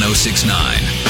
[0.00, 1.00] 1069.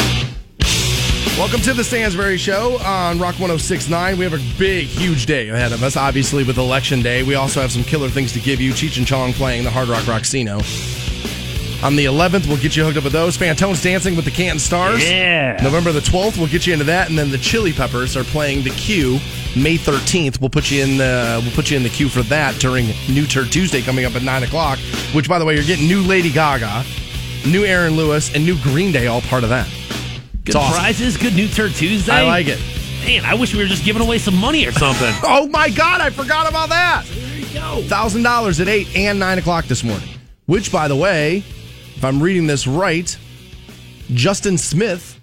[1.39, 4.19] Welcome to the Stansbury Show on Rock 1069.
[4.19, 7.23] We have a big, huge day ahead of us, obviously, with Election Day.
[7.23, 8.73] We also have some killer things to give you.
[8.73, 10.61] Cheech and Chong playing the Hard Rock Rocksino.
[11.83, 13.39] On the 11th, we'll get you hooked up with those.
[13.39, 15.03] Fantones dancing with the Canton Stars.
[15.03, 15.59] Yeah.
[15.63, 18.65] November the 12th, we'll get you into that, and then the Chili Peppers are playing
[18.65, 19.15] the Q.
[19.57, 22.55] May 13th, we'll put you in the we'll put you in the queue for that
[22.61, 24.79] during New Turd Tuesday coming up at nine o'clock.
[25.15, 26.85] Which, by the way, you're getting new Lady Gaga,
[27.47, 29.69] new Aaron Lewis, and new Green Day all part of that.
[30.45, 30.79] Good awesome.
[30.81, 32.13] prizes, good New Turd Tuesday.
[32.13, 32.59] I like it.
[33.05, 35.13] Man, I wish we were just giving away some money or something.
[35.23, 37.05] Oh my God, I forgot about that.
[37.07, 37.83] there you go.
[37.89, 40.09] Thousand dollars at eight and nine o'clock this morning.
[40.47, 41.39] Which, by the way,
[41.97, 43.17] if I'm reading this right,
[44.13, 45.20] Justin Smith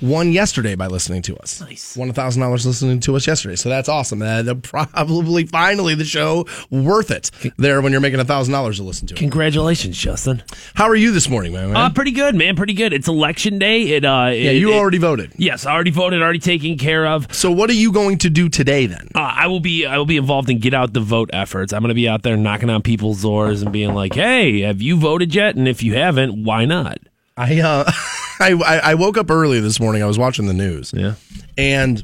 [0.00, 1.60] won yesterday by listening to us.
[1.60, 1.96] Nice.
[1.96, 3.56] Won a thousand dollars listening to us yesterday.
[3.56, 4.22] So that's awesome.
[4.22, 8.82] Uh, probably finally the show worth it there when you're making a thousand dollars to
[8.82, 9.18] listen to it.
[9.18, 10.42] Congratulations, Justin.
[10.74, 11.76] How are you this morning, man?
[11.76, 12.56] Uh, pretty good, man.
[12.56, 12.92] Pretty good.
[12.92, 13.82] It's election day.
[13.82, 15.32] It uh yeah, you already voted.
[15.36, 17.32] Yes, I already voted, already taken care of.
[17.34, 19.08] So what are you going to do today then?
[19.14, 21.72] Uh, I will be I will be involved in get out the vote efforts.
[21.72, 24.80] I'm going to be out there knocking on people's doors and being like, "Hey, have
[24.82, 25.56] you voted yet?
[25.56, 26.98] And if you haven't, why not?"
[27.36, 27.90] I uh,
[28.40, 28.52] I
[28.82, 30.02] I woke up early this morning.
[30.02, 30.92] I was watching the news.
[30.96, 31.14] Yeah.
[31.58, 32.02] and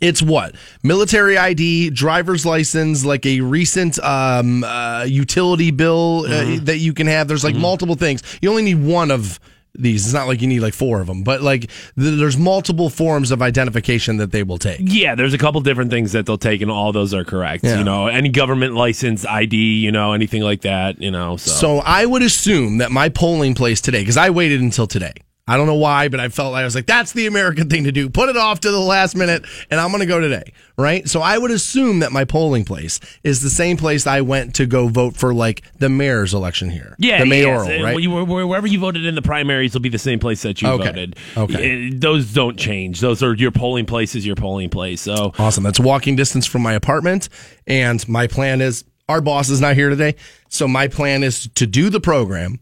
[0.00, 6.78] it's what military ID, driver's license, like a recent um, uh, utility bill uh, that
[6.78, 7.28] you can have.
[7.28, 8.22] There's like multiple things.
[8.40, 9.38] You only need one of
[9.74, 10.06] these.
[10.06, 11.60] It's not like you need like four of them, but like
[11.98, 14.80] th- there's multiple forms of identification that they will take.
[14.82, 17.62] Yeah, there's a couple different things that they'll take, and all those are correct.
[17.62, 17.76] Yeah.
[17.76, 20.98] You know, any government license, ID, you know, anything like that.
[21.02, 24.62] You know, so, So I would assume that my polling place today, because I waited
[24.62, 25.12] until today.
[25.50, 27.82] I don't know why, but I felt like I was like, that's the American thing
[27.84, 28.08] to do.
[28.08, 31.08] Put it off to the last minute, and I'm going to go today, right?
[31.08, 34.66] So I would assume that my polling place is the same place I went to
[34.66, 37.82] go vote for, like the mayor's election here, Yeah, the mayoral, yes.
[37.82, 37.96] Right?
[38.06, 40.84] Wherever you voted in the primaries will be the same place that you Okay.
[40.84, 41.16] voted.
[41.36, 41.88] Okay.
[41.88, 43.00] Uh, Those don't change.
[43.00, 45.00] Those are your polling place is your polling place.
[45.00, 45.64] So Awesome.
[45.64, 47.28] That's walking distance from my apartment.
[47.66, 50.14] And my plan is our boss is not here today.
[50.48, 52.60] So my plan is to do the program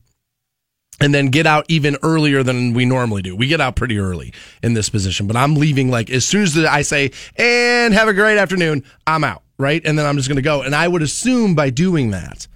[1.01, 3.37] and then get out even earlier than we normally do.
[3.37, 4.33] We get out pretty early
[4.63, 8.15] in this position, but I'm leaving like as soon as I say, and have a
[8.15, 9.43] great afternoon, I'm out.
[9.59, 9.83] Right.
[9.85, 10.63] And then I'm just going to go.
[10.63, 12.47] And I would assume by doing that,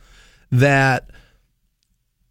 [0.53, 1.11] that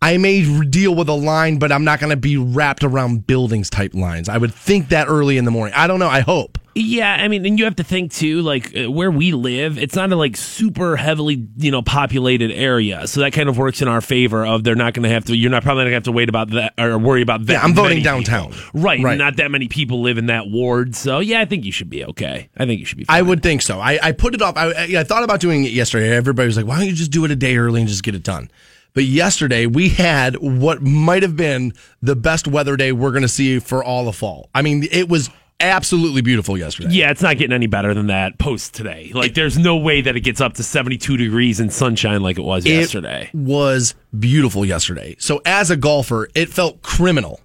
[0.02, 3.70] I may deal with a line, but I'm not going to be wrapped around buildings
[3.70, 4.30] type lines.
[4.30, 5.74] I would think that early in the morning.
[5.76, 6.08] I don't know.
[6.08, 6.58] I hope.
[6.74, 9.96] Yeah, I mean, and you have to think too, like uh, where we live, it's
[9.96, 13.88] not a like super heavily you know populated area, so that kind of works in
[13.88, 14.46] our favor.
[14.46, 16.30] Of they're not going to have to, you're not probably going to have to wait
[16.30, 17.54] about that or worry about that.
[17.54, 18.52] Yeah, I'm voting downtown.
[18.54, 18.82] people.
[18.82, 19.02] right?
[19.04, 19.18] Right.
[19.18, 22.06] Not that many people live in that ward, so yeah, I think you should be
[22.06, 22.50] okay.
[22.56, 23.04] I think you should be.
[23.04, 23.18] Fine.
[23.18, 23.80] I would think so.
[23.80, 24.56] I, I put it off.
[24.56, 26.16] I, I I thought about doing it yesterday.
[26.16, 28.16] Everybody was like, why don't you just do it a day early and just get
[28.16, 28.50] it done?
[28.94, 33.30] But yesterday we had what might have been the best weather day we're going to
[33.30, 34.50] see for all the fall.
[34.54, 35.30] I mean, it was
[35.62, 36.90] absolutely beautiful yesterday.
[36.92, 39.12] Yeah, it's not getting any better than that post today.
[39.14, 42.44] Like, there's no way that it gets up to 72 degrees and sunshine like it
[42.44, 43.30] was yesterday.
[43.34, 45.16] It was beautiful yesterday.
[45.20, 47.40] So as a golfer, it felt criminal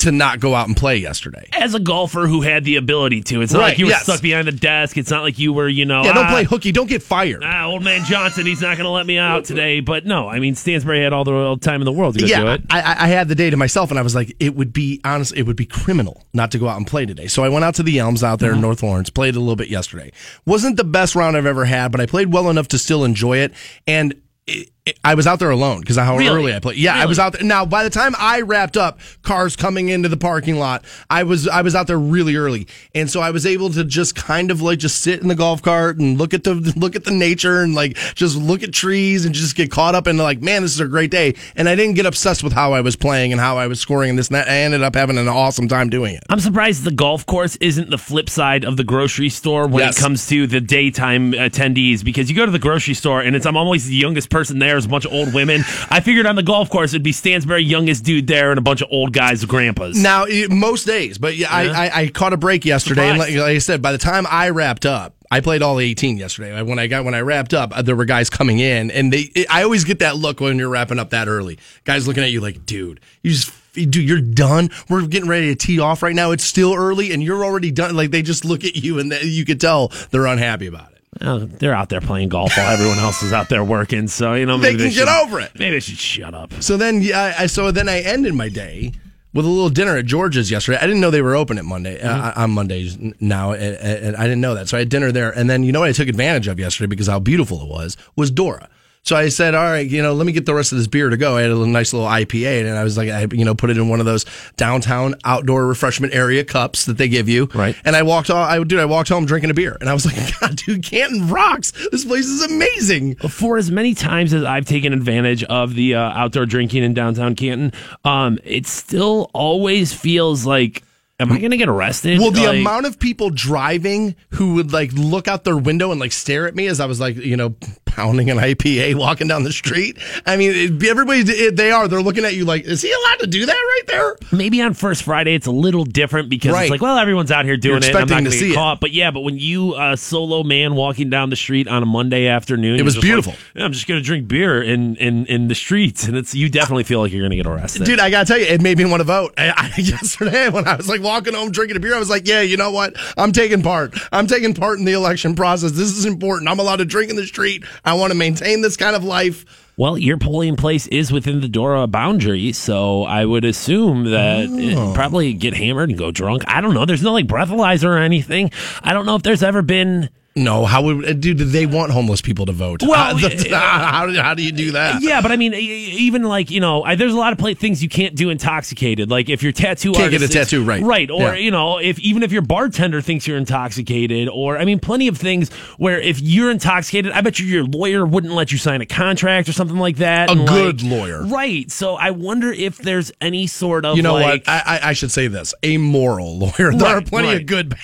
[0.00, 1.48] to not go out and play yesterday.
[1.52, 4.04] As a golfer who had the ability to, it's not Right, like you were yes.
[4.04, 4.96] stuck behind the desk.
[4.96, 6.70] It's not like you were, you know, Yeah, don't ah, play hooky.
[6.70, 7.42] Don't get fired.
[7.44, 9.80] ah, old man Johnson, he's not going to let me out today.
[9.80, 12.30] But no, I mean, Stansbury had all the time in the world to go do
[12.32, 12.62] yeah, it.
[12.70, 15.34] I, I- had the day to myself, and I was like, it would be honest,
[15.36, 17.26] it would be criminal not to go out and play today.
[17.26, 18.44] So I went out to the Elms out Mm-hmm.
[18.44, 20.12] there in North Lawrence, played a little bit yesterday.
[20.46, 23.38] wasn't the best round I've ever had, but I played well enough to still enjoy
[23.38, 23.52] it.
[23.86, 24.14] And
[24.46, 24.68] it-
[25.04, 26.28] I was out there alone because of how Really?
[26.36, 26.76] early I played.
[26.78, 27.42] Yeah, I was out there.
[27.42, 31.46] Now, by the time I wrapped up, cars coming into the parking lot, I was
[31.48, 34.60] I was out there really early, and so I was able to just kind of
[34.62, 37.62] like just sit in the golf cart and look at the look at the nature
[37.62, 40.72] and like just look at trees and just get caught up in like, man, this
[40.74, 41.34] is a great day.
[41.56, 44.10] And I didn't get obsessed with how I was playing and how I was scoring
[44.10, 44.48] and this and that.
[44.48, 46.22] I ended up having an awesome time doing it.
[46.28, 49.98] I'm surprised the golf course isn't the flip side of the grocery store when Yes.
[49.98, 53.46] it comes to the daytime attendees because you go to the grocery store and it's
[53.46, 55.62] I'm always the youngest person there, there's a bunch of old women.
[55.90, 58.80] I figured on the golf course it'd be Stansbury youngest dude there and a bunch
[58.80, 59.96] of old guys, grandpas.
[59.96, 61.72] Now, it- most days, but yeah, Yeah.
[61.72, 64.26] I, I, I caught a break yesterday, and like, like I said, by the time
[64.30, 66.62] I wrapped up, I played all 18 yesterday.
[66.62, 69.30] When I got when I wrapped up, uh, there were guys coming in, and they.
[69.50, 71.58] I always get that look when you're wrapping up that early.
[71.84, 73.52] Guys looking at you like, dude, you just.
[73.74, 74.70] Dude, you're done.
[74.88, 76.30] We're getting ready to tee off right now.
[76.32, 77.94] It's still early, and you're already done.
[77.94, 80.97] Like they just look at you, and they, you could tell they're unhappy about it.
[81.20, 84.08] Well, they're out there playing golf while everyone else is out there working.
[84.08, 85.50] So you know They maybe can should, get over it.
[85.58, 86.52] Maybe they should shut up.
[86.62, 88.92] So then, yeah, I, so then I ended my day
[89.34, 90.78] with a little dinner at George's yesterday.
[90.78, 94.24] I didn't know they were open at Monday uh, on Mondays now, and, and I
[94.24, 94.68] didn't know that.
[94.68, 96.88] So I had dinner there, and then you know what I took advantage of yesterday
[96.88, 98.68] because how beautiful it was was Dora.
[99.08, 101.08] So I said, all right, you know, let me get the rest of this beer
[101.08, 101.38] to go.
[101.38, 103.70] I had a little, nice little IPA, and I was like, I, you know, put
[103.70, 104.26] it in one of those
[104.58, 107.46] downtown outdoor refreshment area cups that they give you.
[107.54, 107.74] Right.
[107.86, 110.04] And I walked, all, I dude, I walked home drinking a beer, and I was
[110.14, 111.72] like, God, dude, Canton rocks.
[111.90, 113.14] This place is amazing.
[113.14, 117.34] for as many times as I've taken advantage of the uh, outdoor drinking in downtown
[117.34, 117.72] Canton,
[118.04, 120.82] um, it still always feels like,
[121.18, 122.18] am I going to get arrested?
[122.18, 125.98] Well, the Like- amount of people driving who would like look out their window and
[125.98, 127.56] like stare at me as I was like, you know,
[127.88, 129.98] pounding an IPA walking down the street.
[130.26, 131.88] I mean, it, everybody, it, they are.
[131.88, 134.16] They're looking at you like, is he allowed to do that right there?
[134.30, 136.64] maybe on first Friday it's a little different because Right.
[136.64, 137.96] it's like, well, everyone's out here doing You're it.
[137.96, 138.56] I'm expecting not to going see get it.
[138.56, 138.80] caught.
[138.80, 142.26] But yeah, but when you a solo man walking down the street on a Monday
[142.26, 143.34] afternoon, you're was just like, beautiful.
[143.54, 146.48] yeah, I'm just going to drink beer in, in in the streets, and it's you
[146.48, 147.84] definitely feel like you're going to get arrested.
[147.84, 149.32] Dude, I gotta tell you, it made me want to vote.
[149.38, 152.26] I, I, yesterday, when I was like walking home drinking a beer, I was like,
[152.28, 152.94] "Yeah, you know what?
[153.16, 153.94] I'm taking part.
[154.12, 155.72] I'm taking part in the election process.
[155.72, 156.48] This is important.
[156.50, 157.64] I'm allowed to drink in the street.
[157.88, 159.44] I want to maintain this kind of life."
[159.76, 164.92] Well, your polling place is within the Dora boundary, so I would assume that Oh.
[164.92, 166.42] probably get hammered and go drunk.
[166.48, 166.84] I don't know.
[166.84, 168.50] There's no like breathalyzer or anything.
[168.82, 170.08] I don't know if there's ever been.
[170.38, 171.12] No, how would uh.
[171.12, 172.82] Do they want homeless people to vote?
[172.82, 175.02] Well, how, how, do- how do you do that?
[175.02, 177.82] Yeah, but I mean, even like you know, I, there's a lot of play, things
[177.82, 179.10] you can't do intoxicated.
[179.10, 180.82] Like if your tattoo Can't get artist a is- tattoo, right.
[180.82, 181.34] Right, or Yeah.
[181.34, 185.18] you know, if even if your bartender thinks you're intoxicated, or I mean, plenty of
[185.18, 188.86] things where if you're intoxicated, I bet you your lawyer wouldn't let you sign a
[188.86, 190.30] contract or something like that.
[190.30, 191.24] A good like- lawyer.
[191.26, 191.70] right?
[191.70, 194.48] So I wonder if there's any sort of You know like, what?
[194.48, 196.72] I, I, I should say this: a moral lawyer.
[196.72, 197.40] There are plenty right.
[197.40, 197.74] of good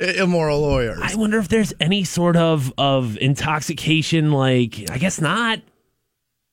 [0.00, 1.00] immoral lawyers.
[1.02, 4.32] I wonder if there's any sort of of intoxication.
[4.32, 5.60] Like, I guess not,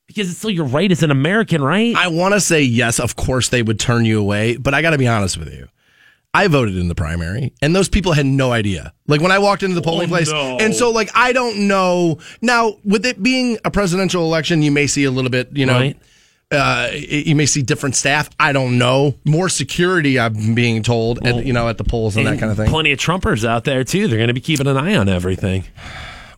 [0.06, 1.94] because it's still your right as an American, right?
[1.96, 4.90] I want to say yes, of course they would turn you away, but I got
[4.90, 5.68] to be honest with you.
[6.32, 8.92] I voted in the primary, and those people had no idea.
[9.08, 10.58] Like when I walked into the polling Oh, place, no.
[10.60, 12.76] and so like I don't know now.
[12.84, 15.72] With it being a presidential election, you may see a little bit, you know.
[15.74, 15.96] Right.
[16.52, 18.28] Uh, you may see different staff.
[18.40, 19.14] I don't know.
[19.24, 22.56] More security, I'm being told, at, you know, at the polls and, that kind of
[22.56, 22.68] thing.
[22.68, 24.08] Plenty of Trumpers out there too.
[24.08, 25.64] They're going to be keeping an eye on everything.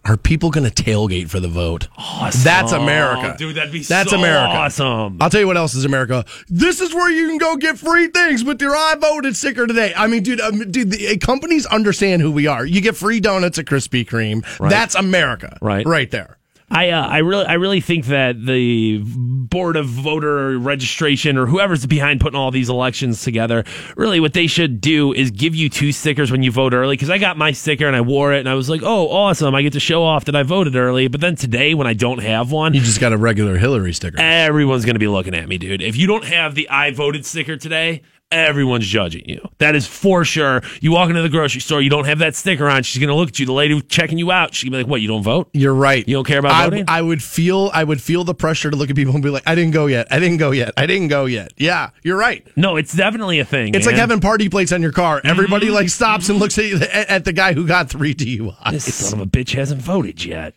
[0.05, 1.89] Are people going to tailgate for the vote?
[1.97, 2.43] Awesome.
[2.43, 3.37] That's America.
[3.39, 3.55] Dude.
[3.57, 4.53] That'd be That's so America.
[4.53, 5.17] Awesome.
[5.21, 6.25] I'll tell you what else is America.
[6.49, 9.95] This is where you can go get free things with your I voted sticker today.
[9.97, 12.67] I mean, dude, um, dude, the uh, companies understand who we are.
[12.67, 14.45] You get free donuts at Krispy Kreme.
[14.69, 15.87] That's America, Right.
[15.87, 16.37] Right there.
[16.73, 21.85] I uh, I really I really think that the board of voter registration or whoever's
[21.85, 23.65] behind putting all these elections together,
[23.95, 26.95] really what they should do is give you two stickers when you vote early.
[26.95, 29.55] Because I got my sticker and I wore it and I was like, oh, awesome!
[29.55, 31.09] I get to show off that I voted early.
[31.09, 34.19] But then today, when I don't have one, You just got a regular Hillary sticker.
[34.19, 35.83] everyone's to be looking at me, dude.
[35.83, 38.01] If you don't have the I voted sticker today,
[38.33, 39.47] everyone's judging you.
[39.59, 40.63] That is for sure.
[40.81, 43.15] You walk into the grocery store, you don't have that sticker on, she's going to
[43.15, 43.47] look at you.
[43.47, 45.49] The lady checking you out, she's to be like, what, you don't vote?
[45.53, 46.07] You're right.
[46.09, 46.85] You don't care about I, voting?
[46.89, 49.43] I would feel I would feel the pressure to look at people and be like,
[49.47, 50.09] I didn't go yet.
[50.11, 50.73] I didn't go yet.
[50.77, 51.53] I didn't go yet.
[51.57, 52.47] Yeah, you're right.
[52.57, 53.75] No, it's definitely a thing.
[53.75, 55.21] It's like having party plates on your car.
[55.25, 55.75] Everybody Mm-hmm.
[55.75, 58.71] like stops and looks at, you, at, at the guy who got three DUIs.
[58.71, 60.57] This son of a bitch hasn't voted yet.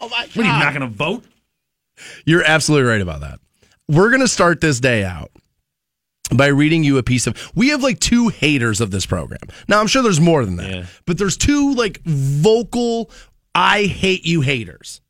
[0.00, 0.36] Oh my god!
[0.36, 1.24] What are you not going to vote?
[2.24, 3.40] You're absolutely right about that.
[3.88, 5.30] We're going to start this day out
[6.34, 7.36] by reading you a piece of.
[7.54, 9.40] We have like two haters of this program.
[9.68, 10.86] Now, I'm sure there's more than that, Yeah.
[11.06, 13.10] but there's two like vocal,
[13.54, 15.00] I hate you haters.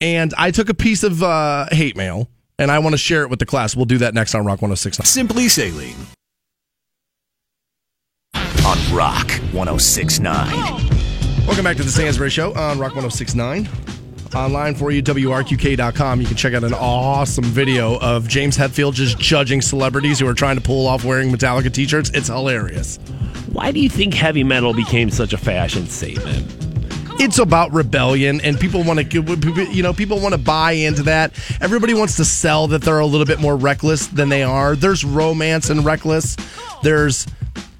[0.00, 2.28] And I took a piece of uh, hate mail
[2.58, 3.74] and I want to share it with the class.
[3.74, 5.04] We'll do that next on Rock 1069.
[5.06, 5.96] Simply Saline.
[8.34, 10.86] On Rock 1069.
[11.46, 13.68] Welcome back to the Stansbury Show on Rock 1069.
[14.34, 16.20] Online for you, WRQK.com.
[16.20, 20.34] You can check out an awesome video of James Hetfield just judging celebrities who are
[20.34, 22.10] trying to pull off wearing Metallica t shirts.
[22.12, 22.98] It's hilarious.
[23.52, 26.54] Why do you think heavy metal became such a fashion statement?
[27.20, 29.20] It's about rebellion, and people want to,
[29.72, 31.32] you know, people want to buy into that.
[31.60, 34.76] Everybody wants to sell that they're a little bit more reckless than they are.
[34.76, 36.36] There's romance and reckless.
[36.84, 37.26] There's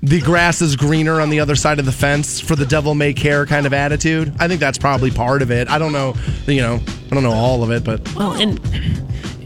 [0.02, 3.12] the grass is greener on the other side of the fence for the devil may
[3.12, 4.32] care kind of attitude.
[4.38, 5.68] I think that's probably part of it.
[5.68, 6.14] I don't know,
[6.46, 6.80] you know,
[7.10, 8.60] I don't know all of it, but Well, and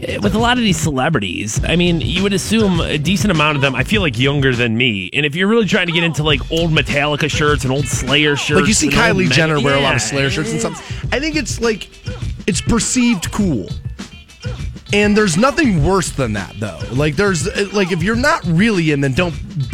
[0.03, 3.55] eh, with a lot of these celebrities, I mean, you would assume a decent amount
[3.55, 5.09] of them, I feel like younger than me.
[5.13, 8.35] And if you're really trying to get into like old Metallica shirts and old Slayer
[8.35, 11.05] shirts, like you see Kylie Jenner wear a lot of Slayer shirts and stuff.
[11.11, 11.89] I think it's like
[12.47, 13.69] it's perceived cool.
[14.93, 16.79] And there's nothing worse than that though.
[16.91, 19.33] Like there's like if you're not really in then don't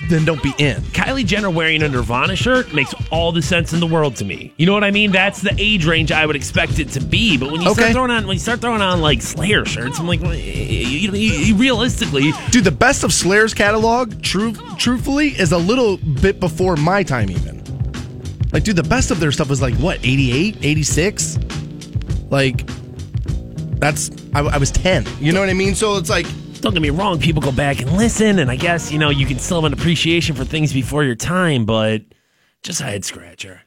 [0.09, 0.77] then don't be in.
[0.93, 4.53] Kylie Jenner wearing a Nirvana shirt makes all the sense in the world to me.
[4.57, 5.11] You know what I mean?
[5.11, 7.38] That's the age range I would expect it to be.
[7.38, 7.81] But when you Okay.
[7.81, 11.11] start throwing on when you start throwing on like Slayer shirts, I'm like, well, you,
[11.11, 16.39] you, you, realistically, Dude, the best of Slayer's catalog, true truthfully, is a little bit
[16.39, 17.57] before my time even.
[18.53, 21.38] Like dude, the best of their stuff was like what, 88, 86?
[22.29, 22.67] Like
[23.79, 25.05] That's I, I was ten.
[25.19, 25.74] You know what I mean?
[25.75, 26.27] So it's like
[26.62, 29.25] Don't get me wrong, people go back and listen, and I guess, you know, you
[29.25, 32.01] can still have an appreciation for things before your time, but
[32.63, 33.62] just a head scratcher.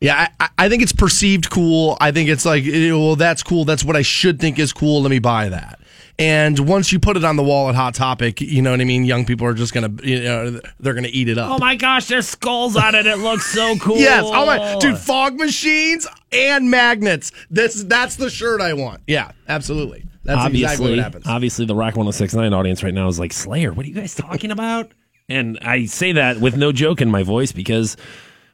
[0.00, 1.96] Yeah, I, I think it's perceived cool.
[2.00, 3.64] I think it's like, eh, well, that's cool.
[3.64, 5.00] That's what I should think is cool.
[5.02, 5.80] Let me buy that.
[6.18, 8.84] And once you put it on the wall at Hot Topic, you know what I
[8.84, 9.04] mean.
[9.04, 11.50] Young people are just gonna, you know, they're gonna eat it up.
[11.50, 13.06] Oh my gosh, there's skulls on it.
[13.06, 13.96] It looks so cool.
[14.06, 14.24] Yes.
[14.26, 17.32] Oh my, dude, fog machines and magnets.
[17.50, 19.02] This, that's the shirt I want.
[19.06, 20.06] Yeah, absolutely.
[20.24, 21.26] That's obviously, exactly what happens.
[21.26, 24.50] obviously, the Rock 1069 audience right now is like, Slayer, what are you guys talking
[24.50, 24.90] about?
[25.28, 27.96] And I say that with no joke in my voice because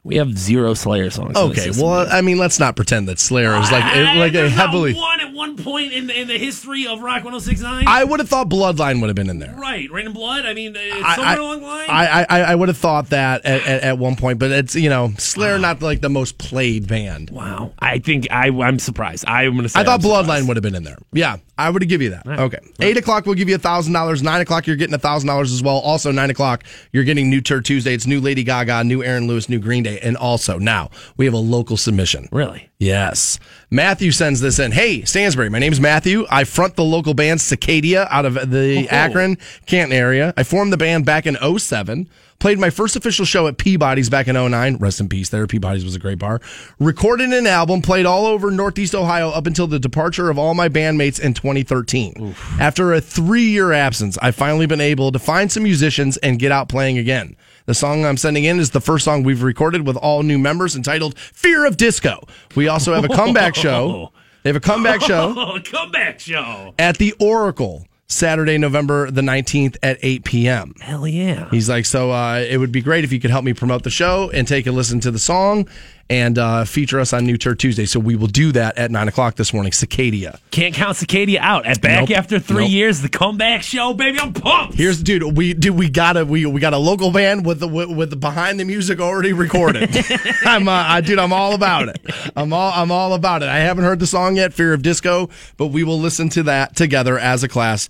[0.03, 1.37] we have zero Slayer songs.
[1.37, 4.93] Okay, well, I mean, let's not pretend that Slayer is like I- like a heavily.
[4.93, 7.85] one at one point in the, in the history of Rock 1069.
[7.87, 9.53] I would have thought Bloodline would have been in there.
[9.57, 10.45] right, Raining Blood.
[10.45, 11.89] I mean, it's I- somewhere I- along the line.
[11.89, 14.89] I, I, I would have thought that at, at, at one point, but it's you
[14.89, 17.29] know Slayer not like the most played band.
[17.29, 19.25] wow, I think I I'm surprised.
[19.27, 20.47] I'm gonna say I thought I'm Bloodline surprised.
[20.47, 20.97] would have been in there.
[21.11, 22.25] Yeah, I would have give you that.
[22.27, 24.21] Okay, eight o'clock we'll give you a thousand dollars.
[24.23, 25.77] Nine o'clock you're getting a thousand dollars as well.
[25.77, 27.93] Also nine o'clock you're getting new Tour Tuesday.
[27.93, 31.33] It's new Lady Gaga, new Aaron Lewis, new Green Day, and also now we have
[31.33, 32.27] a local submission.
[32.31, 32.69] Really?
[32.79, 33.39] Yes.
[33.73, 34.71] Matthew sends this in.
[34.71, 36.27] Hey, Stansbury, my name's Matthew.
[36.29, 38.95] I front the local band Cicadia out of the Oh.
[38.95, 40.31] Akron, Canton area.
[40.37, 42.07] I formed the band back in 07.
[42.37, 44.75] Played my first official show at Peabody's back in 09.
[44.75, 45.47] Rest in peace there.
[45.47, 46.39] Peabody's was a great bar.
[46.77, 50.69] Recorded an album, played all over Northeast Ohio up until the departure of all my
[50.69, 52.35] bandmates in 2013.
[52.59, 56.51] After a three year absence, I've finally been able to find some musicians and get
[56.51, 57.35] out playing again.
[57.65, 60.75] The song I'm sending in is the first song we've recorded with all new members
[60.75, 62.27] entitled Fear of Disco.
[62.55, 64.11] We also have a comeback show.
[64.43, 66.73] They have a comeback show Oh, comeback show.
[66.77, 70.73] at the Oracle Saturday, November the 19th at 8 p.m.
[70.81, 71.49] Hell yeah.
[71.49, 73.89] He's like, so uh, it would be great if you could help me promote the
[73.89, 75.67] show and take a listen to the song
[76.09, 77.85] and uh, feature us on New Tour Tuesday.
[77.85, 80.37] So we will do that at 9 o'clock this morning, Cicadia.
[80.51, 81.65] Can't count Cicadia out.
[81.65, 82.17] At back Nope.
[82.17, 82.71] after three Nope.
[82.71, 84.19] years, the comeback show, baby.
[84.19, 84.75] I'm pumped.
[84.75, 87.67] Here's dude, we dude, we got a we we got a local band with the
[87.67, 89.89] with, with the behind the music already recorded.
[90.45, 91.99] I'm uh, I, dude, I'm all about it.
[92.35, 93.49] I'm all I'm all about it.
[93.49, 96.75] I haven't heard the song yet, Fear of Disco, but we will listen to that
[96.75, 97.89] together as a class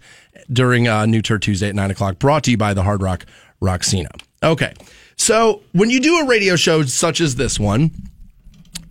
[0.51, 2.20] during uh, New Tour Tuesday at nine o'clock.
[2.20, 3.25] Brought to you by the Hard Rock
[3.62, 4.08] Rocksino.
[4.43, 4.74] Okay,
[5.17, 7.91] so when you do a radio show such as this one,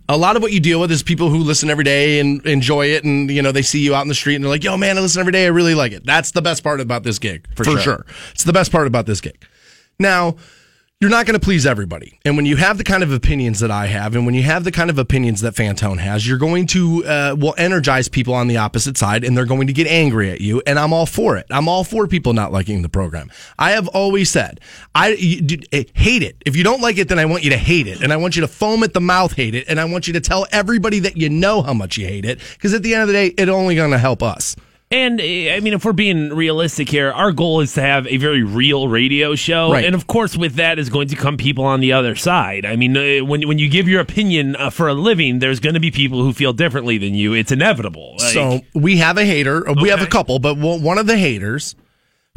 [0.09, 2.87] a lot of what you deal with is people who listen every day and enjoy
[2.87, 4.75] it and you know they see you out in the street and they're like yo
[4.75, 7.19] man i listen every day i really like it that's the best part about this
[7.19, 7.79] gig for, sure.
[7.79, 8.05] sure.
[8.31, 9.45] it's the best part about this gig
[9.99, 10.35] now
[11.03, 12.17] you're not going to please everybody.
[12.23, 14.63] And when you have the kind of opinions that i have and when you have
[14.63, 18.47] the kind of opinions that fantone has you're going to uh, will energize people on
[18.47, 21.35] the opposite side and they're going to get angry at you and i'm all for
[21.35, 21.45] it.
[21.49, 23.29] I'm all for people not liking the program.
[23.59, 24.61] I have always said
[24.95, 26.37] i you, eh, hate it.
[26.45, 28.37] If you don't like it then i want you to hate it and i want
[28.37, 30.99] you to foam at the mouth hate it and i want you to tell everybody
[30.99, 33.27] that you know how much you hate it because at the end of the day
[33.27, 34.55] it's only going to help us
[34.93, 38.17] And uh, I mean, if we're being realistic here, our goal is to have a
[38.17, 39.83] very real radio show, Right.
[39.85, 42.63] and of course, with that is going to come people on the other side.
[42.65, 45.73] I mean, uh, when when you give your opinion uh, for a living, there's going
[45.73, 47.33] to be people who feel differently than you.
[47.33, 48.17] It's inevitable.
[48.19, 49.67] Like, So we have a hater.
[49.67, 51.75] uh, We have a couple, but one of the haters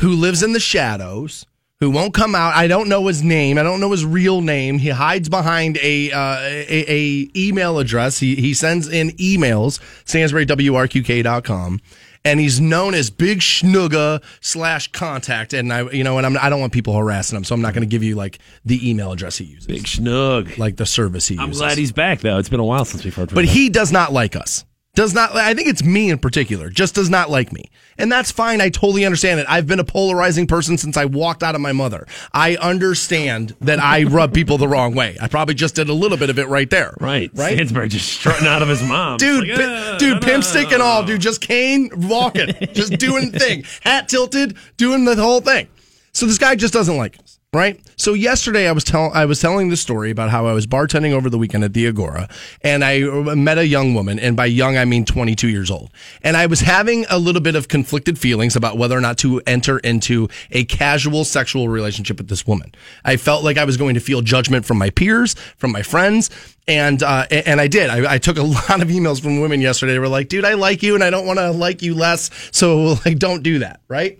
[0.00, 1.44] who lives in the shadows,
[1.80, 2.54] who won't come out.
[2.54, 3.58] I don't know his name.
[3.58, 4.78] I don't know his real name.
[4.78, 8.18] He hides behind a uh, a, a email address.
[8.18, 9.78] He he sends in emails.
[10.06, 11.80] StansburyWRQK.com.
[12.26, 15.54] And he's known as Big Schnugga slash contact.
[15.54, 17.72] And I, you know, and I'm, I don't want people harassing him, so I'm not
[17.72, 20.58] going to give you like the email address he uses, big snug.
[20.58, 21.42] like the service he uses.
[21.42, 21.60] I'm uses.
[21.62, 22.36] glad he's back though.
[22.38, 23.50] It's been a while since we've heard from But him.
[23.54, 24.65] he does not like us.
[24.96, 25.36] Does not.
[25.36, 26.70] I think it's me in particular.
[26.70, 28.60] Just does not like me, and that's fine.
[28.62, 29.46] I totally understand it.
[29.48, 32.06] I've been a polarizing person since I walked out of my mother.
[32.32, 35.16] I understand that I rub people the wrong way.
[35.20, 36.94] I probably just did a little bit of it right there.
[36.98, 37.54] right, Right.
[37.54, 41.04] Stansbury just strutting out of his mom, Dude, like, "Ah, dude, pimp stick and all,
[41.04, 45.68] dude, just cane walking, just doing the thing, hat tilted, doing the whole thing.
[46.12, 47.80] So this guy just doesn't like us, right?
[47.96, 51.12] So yesterday I was telling I was telling the story about how I was bartending
[51.12, 52.28] over the weekend at the Agora,
[52.60, 53.00] and I
[53.34, 55.90] met a young woman, and by young I mean 22 years old,
[56.22, 59.40] and I was having a little bit of conflicted feelings about whether or not to
[59.46, 62.72] enter into a casual sexual relationship with this woman.
[63.04, 66.30] I felt like I was going to feel judgment from my peers, from my friends,
[66.68, 67.88] and uh, and I did.
[67.88, 69.94] I, I took a lot of emails from women yesterday.
[69.94, 72.30] They were like, "Dude, I like you, and I don't want to like you less,
[72.52, 74.18] so like, don't do that." Right?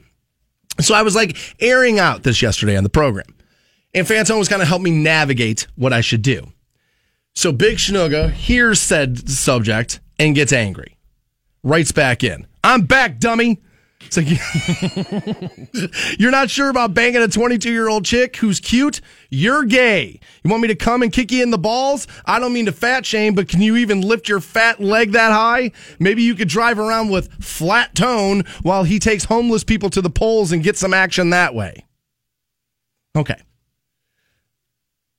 [0.81, 3.35] So I was like airing out this yesterday on the program,
[3.95, 6.53] and Fantone was kind of help me navigate what I should do.
[7.35, 10.97] So Big Schnugga hears said subject and gets angry,
[11.63, 13.61] writes back in, "I'm back, dummy."
[14.07, 14.29] It's like
[16.19, 19.01] you're not sure about banging a 22 year old chick who's cute.
[19.31, 20.21] You're gay.
[20.45, 22.07] You want me to come and kick you in the balls?
[22.25, 25.33] I don't mean to fat shame, but can you even lift your fat leg that
[25.33, 25.73] high?
[25.99, 30.11] Maybe you could drive around with flat tone while he takes homeless people to the
[30.11, 31.85] polls and get some action that way.
[33.17, 33.41] Okay.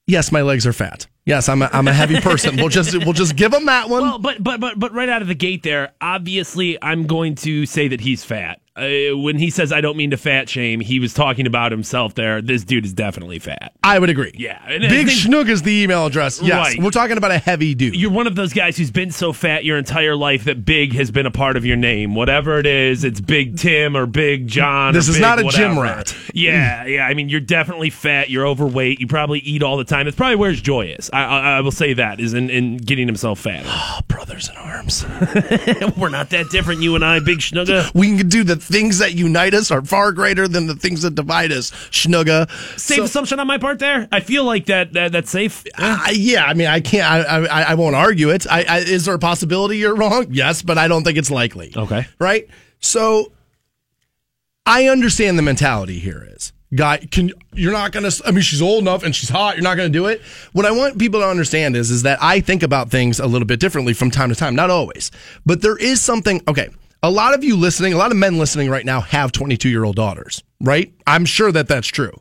[0.06, 1.08] Yes, my legs are fat.
[1.26, 2.56] Yes, I'm a, I'm a heavy person.
[2.56, 4.04] We'll just we'll just give him that one.
[4.04, 7.66] Well, but but but but right out of the gate there, obviously, I'm going to
[7.66, 8.62] say that he's fat.
[8.78, 12.14] Uh, when he says I don't mean to fat shame, he was talking about himself
[12.16, 12.42] there.
[12.42, 13.74] This dude is definitely fat.
[13.84, 14.34] I would agree.
[14.36, 16.42] Yeah, and Big think- Schnook is the email address.
[16.42, 16.84] Yes, Right.
[16.84, 17.96] we're talking about a heavy dude.
[17.96, 21.10] You're one of those guys who's been so fat your entire life that big has
[21.10, 22.14] been a part of your name.
[22.16, 24.94] Whatever it is, it's Big Tim or Big John.
[24.94, 26.16] This is Big not a gym rat.
[26.38, 27.08] Yeah, yeah.
[27.08, 28.30] I mean, you're definitely fat.
[28.30, 29.00] You're overweight.
[29.00, 30.08] You probably eat all the time.
[30.08, 31.10] It's probably where his joy is.
[31.12, 33.64] I, I, I will say that is in, in getting himself fat.
[33.66, 35.04] Oh, brothers in arms.
[35.98, 37.92] We're not that different, you and I, Big Schnugga.
[37.96, 41.16] we can do the things that unite us are far greater than the things that
[41.16, 41.72] divide us.
[41.92, 42.50] Schnugga.
[42.80, 44.08] Safe So- assumption on my part there.
[44.12, 45.66] I feel like that, that that's safe.
[45.76, 47.10] I, yeah, I mean, I can't.
[47.10, 48.46] I, I, I won't argue it.
[48.50, 50.28] I, I, is there a possibility you're wrong?
[50.30, 51.74] Yes, but I don't think it's likely.
[51.76, 52.06] Okay.
[52.20, 52.48] right.
[52.80, 53.32] So
[54.66, 56.98] I understand the mentality here is guy.
[56.98, 58.10] Can you're not gonna?
[58.26, 59.56] I mean, she's old enough and she's hot.
[59.56, 60.22] You're not gonna do it.
[60.54, 63.46] What I want people to understand is is that I think about things a little
[63.48, 64.56] bit differently from time to time.
[64.56, 65.10] Not always,
[65.46, 66.42] but there is something.
[66.48, 66.70] Okay.
[67.04, 69.84] A lot of you listening, a lot of men listening right now have 22 year
[69.84, 70.92] old daughters, right?
[71.06, 72.14] I'm sure that that's true.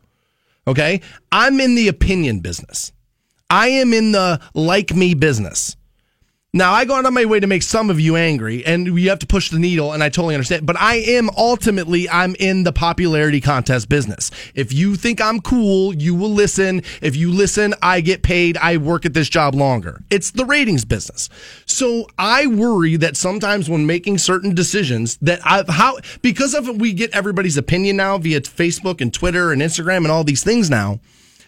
[0.66, 1.00] Okay.
[1.32, 2.92] I'm in the opinion business.
[3.48, 5.76] I am in the like me business.
[6.56, 9.10] Now, I go out of my way to make some of you angry, and you
[9.10, 10.64] have to push the needle, and I totally understand.
[10.64, 14.30] But I am ultimately, I'm in the popularity contest business.
[14.54, 16.82] If you think I'm cool, you will listen.
[17.02, 18.56] If you listen, I get paid.
[18.56, 20.00] I work at this job longer.
[20.08, 21.28] It's the ratings business.
[21.66, 26.94] So I worry that sometimes when making certain decisions, that I've how because of we
[26.94, 31.00] get everybody's opinion now via Facebook and Twitter and Instagram and all these things now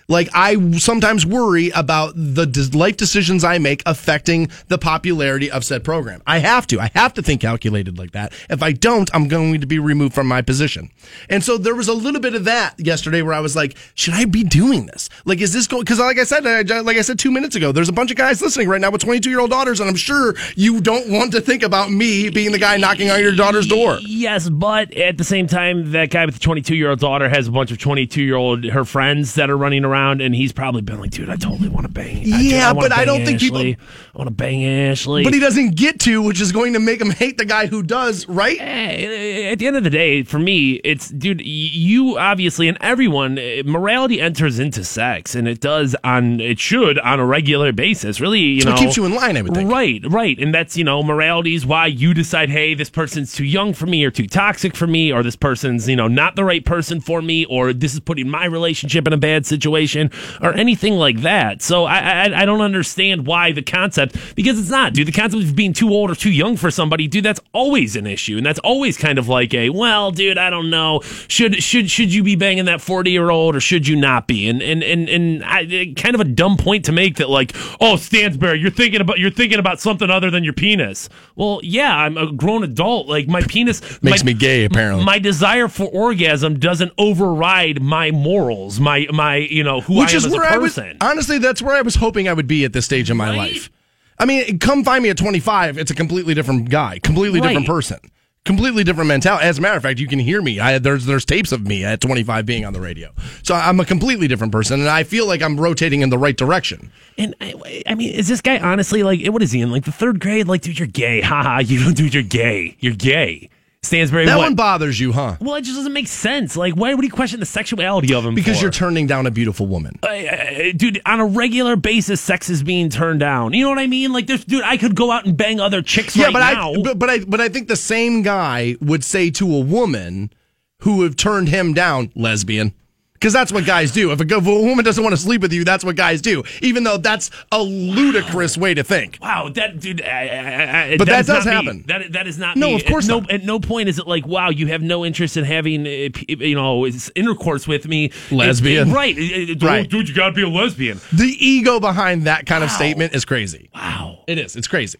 [0.08, 5.84] like I sometimes worry about the life decisions I make affecting the popularity of said
[5.84, 6.22] program.
[6.26, 6.80] I have to.
[6.80, 8.32] I have to think calculated like that.
[8.48, 10.90] If I don't, I'm going to be removed from my position.
[11.28, 14.14] And so there was a little bit of that yesterday where I was like, should
[14.14, 15.08] I be doing this?
[15.24, 15.82] Like, is this going?
[15.82, 18.40] Because like I said, like I said two minutes ago, there's a bunch of guys
[18.40, 21.40] listening right now with 22 year old daughters, and I'm sure you don't want to
[21.40, 23.98] think about me being the guy knocking on your daughter's door.
[24.00, 27.48] Yes, but at the same time, that guy with the 22 year old daughter has
[27.48, 30.82] a bunch of 22 year old her friends that are running around, and he's probably
[30.82, 33.40] been like, "Dude, I totally want to bang." I- Yeah, wanna but I don't think
[33.40, 33.76] people- I
[34.14, 35.22] want to bang Ashley.
[35.24, 37.82] But he doesn't get to, which is going to make him hate the guy who
[37.82, 38.58] does, right?
[38.58, 41.40] Hey, at the end of the day, for me, it's dude.
[41.44, 46.98] You obviously and everyone, eh, morality enters into sex, and it does on it should
[46.98, 48.20] on a regular basis.
[48.20, 49.70] Really, you So it know, keeps you in line, I would think.
[49.70, 53.44] Right, right, and that's you know, morality is why you decide, hey, this person's too
[53.44, 56.44] young for me, or too toxic for me, or this person's you know not the
[56.44, 60.54] right person for me, or this is putting my relationship in a bad situation, or
[60.54, 61.62] anything like that.
[61.62, 65.08] So I I, I don't understand why the concept because it's not, dude.
[65.08, 68.06] The concept of being too old or too young for somebody, dude, that's always an
[68.06, 71.90] issue, and that's always kind of like a well, dude, I don't know, should should
[71.90, 74.48] should you be banging that forty year old or should you not be?
[74.48, 77.96] And and and and I, kind of a dumb point to make that like, oh,
[77.96, 81.08] Stansbury, you're thinking about you're thinking about something other than your penis.
[81.36, 83.06] Well, yeah, I'm a grown adult.
[83.08, 85.04] Like my penis Makes my- me gay, apparently.
[85.04, 90.12] My desire for orgasm doesn't override my morals, my my you know who Which I
[90.12, 91.38] am is as where a I was honestly.
[91.38, 93.36] That's where I was hoping I would be at this stage in my Right?
[93.52, 93.70] life.
[94.18, 95.78] I mean, come find me at 25.
[95.78, 97.98] It's a completely different guy, completely different person,
[98.44, 99.44] completely different mentality.
[99.46, 100.58] As a matter of fact, you can hear me.
[100.58, 103.12] I, there's there's tapes of me at 25 being on the radio.
[103.44, 106.36] So I'm a completely different person, and I feel like I'm rotating in the right
[106.36, 106.90] direction.
[107.16, 109.92] And I, I mean, is this guy honestly like what is he in like the
[109.92, 110.48] third grade?
[110.48, 111.20] Like, dude, you're gay.
[111.20, 112.76] Haha, you don't, dude, you're gay.
[112.80, 113.50] You're gay.
[113.82, 114.44] Stansbury, That what?
[114.44, 115.36] one bothers you, huh?
[115.40, 116.56] well, it just doesn't make sense.
[116.56, 118.34] Like, why would he question the sexuality of him?
[118.34, 118.62] Because for?
[118.62, 119.98] you're turning down a beautiful woman.
[120.02, 123.52] Uh, dude, on a regular basis, sex is being turned down.
[123.52, 124.12] You know what I mean?
[124.12, 126.72] Like, this dude, I could go out and bang other chicks Yeah, right but now.
[126.72, 130.32] I but, but I but I think the same guy would say to a woman
[130.80, 132.74] who have turned him down, lesbian.
[133.18, 134.12] Because that's what guys do.
[134.12, 136.44] If a, if a woman doesn't want to sleep with you, that's what guys do.
[136.62, 139.18] Even though that's a ludicrous way to think.
[139.20, 140.02] Wow, that dude.
[140.02, 141.52] I, I, I, But that, not does me.
[141.52, 141.84] happen.
[141.88, 142.74] That that is not No, me.
[142.76, 143.30] of course at no, not.
[143.32, 146.54] At no point is it like, wow, you have no interest in having, uh, you
[146.54, 148.90] know, intercourse with me, Lesbian.
[148.90, 149.18] It- right?
[149.18, 149.84] It- it- Right.
[149.86, 151.00] oh, dude, you gotta be a lesbian.
[151.12, 153.68] The ego behind that kind of statement is crazy.
[153.74, 154.20] Wow.
[154.28, 154.54] It is.
[154.54, 154.98] It's crazy.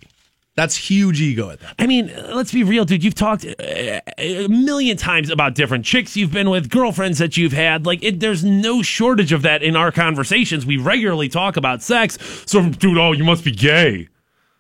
[0.59, 1.77] That's huge ego at that.
[1.79, 3.05] I mean, let's be real, dude.
[3.05, 7.53] You've talked uh, a million times about different chicks you've been with, girlfriends that you've
[7.53, 7.87] had.
[7.87, 10.67] Like, it, there's no shortage of that in our conversations.
[10.67, 12.19] We regularly talk about sex.
[12.45, 14.09] So, dude, oh, you must be gay.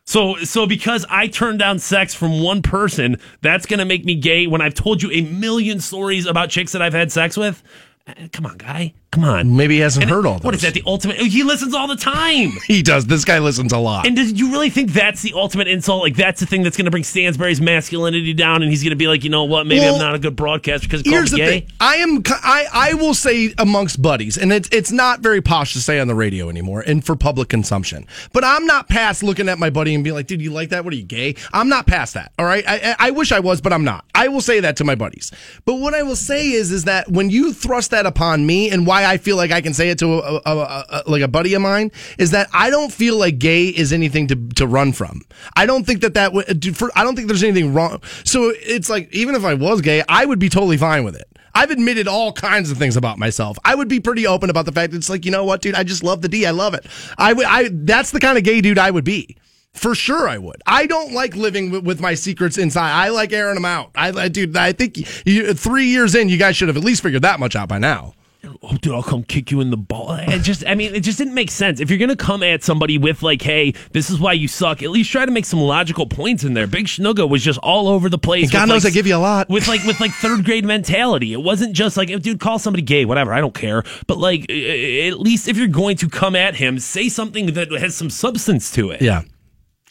[0.04, 4.46] So, so because I turned down sex from one person, that's gonna make me gay.
[4.46, 7.66] When I've told you a million stories about chicks that I've had sex with, Uh,
[8.09, 9.55] Uh, come on, guy, come on.
[9.55, 10.44] Maybe he hasn't And heard all this.
[10.44, 10.73] What is that?
[10.73, 11.18] The ultimate?
[11.18, 12.53] He listens all the time.
[12.68, 13.07] He does.
[13.07, 14.07] This guy listens a lot.
[14.07, 16.03] And does you really think that's the ultimate insult?
[16.03, 18.97] Like that's the thing that's going to bring Stansbury's masculinity down, and he's going to
[18.97, 19.66] be like, you know what?
[19.66, 21.61] Maybe Well, I'm not a good broadcaster because Here's the gay.
[21.61, 21.71] thing.
[21.81, 22.23] I am.
[22.27, 26.09] I I will say amongst buddies, and it's it's not very posh to say on
[26.09, 28.07] the radio anymore, and for public consumption.
[28.33, 30.85] But I'm not past looking at my buddy and being like, "Dude, you like that?
[30.85, 32.33] What are you gay?" I'm not past that.
[32.38, 32.64] All right.
[32.68, 34.05] I I I wish I was, but I'm not.
[34.14, 35.33] I will say that to my buddies.
[35.64, 38.87] But what I will say is, is that when you thrust that upon me, and
[38.87, 41.28] why I feel like I can say it to a, a, a, a like a
[41.28, 44.92] buddy of mine, is that I don't feel like gay is anything to to run
[44.92, 45.22] from.
[45.56, 46.76] I don't think that that would.
[46.76, 48.00] For, I don't think there's anything wrong.
[48.24, 51.28] So it's like even if I was gay, I would be totally fine with it.
[51.54, 53.58] I've admitted all kinds of things about myself.
[53.64, 55.74] I would be pretty open about the fact that it's like, you know what, dude,
[55.74, 56.46] I just love the D.
[56.46, 56.87] I love it.
[57.16, 59.37] I would, I, that's the kind of gay dude I would be.
[59.74, 60.61] For sure, I would.
[60.66, 62.90] I don't like living with, with my secrets inside.
[62.90, 63.90] I like airing them out.
[63.94, 67.02] I, I dude, I think you, three years in, you guys should have at least
[67.02, 68.14] figured that much out by now.
[68.62, 70.12] oh, dude, I'll come kick you in the ball.
[70.14, 71.78] It just, I mean, it just didn't make sense.
[71.81, 74.90] If you're gonna come at somebody with like, hey, this is why you suck, at
[74.90, 76.66] least try to make some logical points in there.
[76.66, 78.44] Big Schnugga was just all over the place.
[78.44, 79.48] And God knows like, I give you a lot.
[79.48, 81.33] with like with like third grade mentality.
[81.33, 83.33] It wasn't just like, dude, call somebody gay, whatever.
[83.33, 83.85] I don't care.
[84.09, 87.94] But like, at least if you're going to come at him, say something that has
[87.96, 89.02] some substance to it.
[89.02, 89.22] Yeah.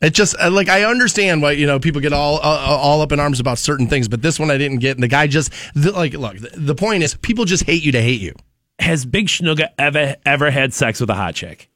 [0.01, 3.11] It just uh, like I understand why you know people get all uh, all up
[3.11, 4.95] in arms about certain things, but this one I didn't get.
[4.97, 6.37] And the guy just the, like look.
[6.37, 8.33] The, the point is, people just hate you to hate you.
[8.79, 11.69] Has Big Schnugga ever ever had sex with a hot chick?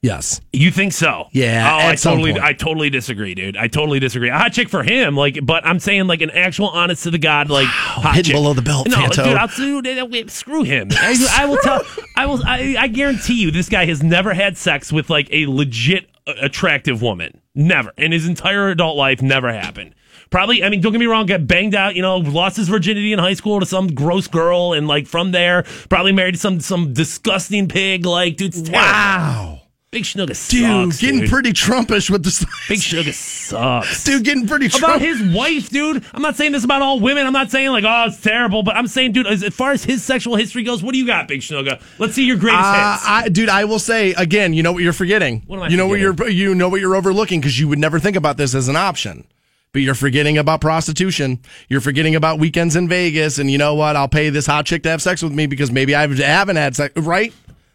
[0.00, 0.40] Yes.
[0.52, 1.26] You think so?
[1.32, 2.44] Yeah, Oh, I totally, point.
[2.44, 3.56] I totally disagree, dude.
[3.56, 4.28] I totally disagree.
[4.28, 7.18] A hot chick for him, like, but I'm saying like an actual, honest to the
[7.18, 8.34] god, like hot hitting chick.
[8.36, 9.24] below the belt, No, Fanto.
[9.24, 9.36] dude,
[9.98, 10.90] I'll dude, screw him.
[10.92, 11.82] I, I will tell.
[12.14, 12.40] I will.
[12.46, 16.17] I, I guarantee you, this guy has never had sex with like a legit uh,
[16.40, 17.40] attractive woman.
[17.54, 19.22] Never in his entire adult life.
[19.22, 19.94] Never happened.
[20.30, 23.14] Probably, I mean, don't get me wrong, got banged out, you know, lost his virginity
[23.14, 26.92] in high school to some gross girl, and like from there, probably married some some
[26.92, 28.04] disgusting pig.
[28.04, 28.68] Like, dude.
[28.70, 29.57] Wow.
[29.90, 31.30] Big Schnugga sucks, Dude, getting dude.
[31.30, 32.44] pretty Trumpish with this.
[32.68, 34.04] Big Sugar sucks.
[34.04, 34.78] Dude, getting pretty Trumpish.
[34.80, 36.04] about his wife, dude.
[36.12, 37.26] I'm not saying this about all women.
[37.26, 39.84] I'm not saying like, oh, it's terrible, but I'm saying, dude, as, as far as
[39.84, 41.80] his sexual history goes, what do you got, Big Schnugga?
[41.98, 43.04] Let's see your greatest Uh, hits.
[43.08, 44.52] I, dude, I will say again.
[44.52, 45.42] You know what you're forgetting.
[45.46, 46.16] What am I you know forgetting?
[46.16, 48.68] what you're you know what you're overlooking because you would never think about this as
[48.68, 49.24] an option.
[49.72, 51.40] But you're forgetting about prostitution.
[51.70, 53.96] You're forgetting about weekends in Vegas, and you know what?
[53.96, 56.76] I'll pay this hot chick to have sex with me because maybe I haven't had
[56.76, 56.94] sex.
[56.94, 57.32] Right?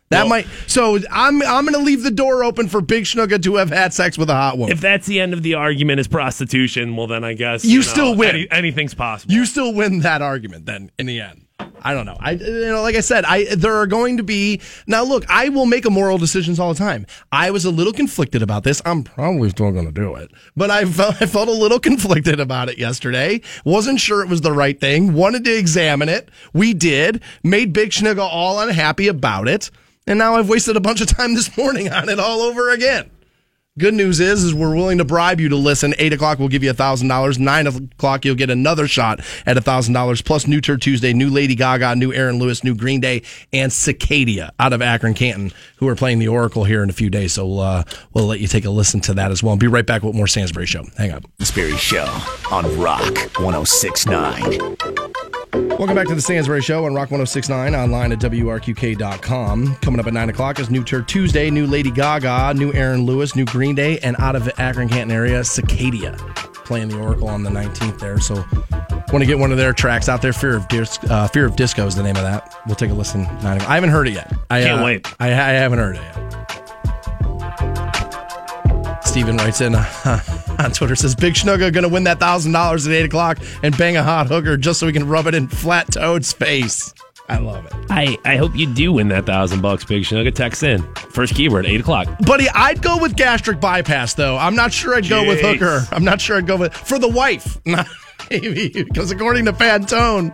[0.09, 0.47] That Well- might.
[0.67, 3.93] So I'm I'm going to leave the door open for Big Schnugga to have had
[3.93, 4.71] sex with a hot woman.
[4.73, 7.81] if that's the end of the argument is prostitution, well, then I guess You know,
[7.83, 8.29] still win.
[8.35, 9.33] any- anything's possible.
[9.33, 11.41] you still win that argument then in the end.
[11.85, 12.17] I don't know.
[12.19, 15.49] I you know like I said, I there are going to be Now look, I
[15.49, 17.05] will make immoral decisions all the time.
[17.31, 18.81] I was a little conflicted about this.
[18.85, 20.31] I'm probably still going to do it.
[20.55, 23.41] But I felt I felt a little conflicted about it yesterday.
[23.65, 25.13] Wasn't sure it was the right thing.
[25.13, 26.29] Wanted to examine it.
[26.53, 27.21] We did.
[27.43, 29.69] Made Big Schnigga all unhappy about it.
[30.05, 33.09] And now I've wasted a bunch of time this morning on it all over again.
[33.79, 35.95] Good news is, is we're willing to bribe you to listen.
[35.97, 37.39] Eight o'clock, we'll give you a thousand dollars.
[37.39, 40.21] Nine o'clock, you'll get another shot at a thousand dollars.
[40.21, 44.51] Plus, new Tour Tuesday, new Lady Gaga, new Aaron Lewis, new Green Day, and Cicadia
[44.59, 47.33] out of Akron, Canton, who are playing the Oracle here in a few days.
[47.33, 49.53] So uh, we'll let you take a listen to that as well.
[49.53, 50.83] And be right back with more Stansbury Show.
[50.95, 51.23] Hang on.
[51.39, 52.05] Stansbury Show
[52.51, 55.12] on Rock 1069.
[55.53, 59.75] Welcome back to the Stansbury Show on Rock 1069, online at WRQK.com.
[59.75, 63.35] Coming up at 9 o'clock is New Tour Tuesday, new Lady Gaga, new Aaron Lewis,
[63.35, 66.17] new Green Day, and out of the Akron Canton area, Cicadia.
[66.65, 68.19] Playing the Oracle on the 19th there.
[68.19, 68.43] So,
[69.11, 70.33] want to get one of their tracks out there.
[70.33, 72.55] Fear of, Dis- uh, Fear of Disco is the name of that.
[72.65, 73.27] We'll take a listen.
[73.27, 74.33] I haven't heard it yet.
[74.49, 75.13] I Can't uh, wait.
[75.19, 76.62] I, I haven't heard it yet.
[79.13, 80.19] Steven writes in uh,
[80.57, 83.95] on Twitter says Big Schnugga gonna win that thousand dollars at eight o'clock and bang
[83.95, 86.91] a hot hooker just so we can rub it in Flat Toad's face.
[87.29, 90.33] I love it, I, I hope you do win that thousand bucks, Big Schnugga.
[90.33, 90.81] Text in.
[91.11, 92.07] First keyword, eight o'clock.
[92.25, 92.49] buddy.
[92.49, 94.35] I'd go with gastric bypass though.
[94.35, 95.85] I'm not sure I'd go with hooker.
[95.91, 97.59] I'm not sure I'd go with for the wife.
[98.31, 100.31] Maybe because according to Fantone,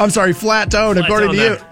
[0.00, 0.94] I'm sorry, Flat Tone.
[0.94, 1.69] Flat according Toad to you, there.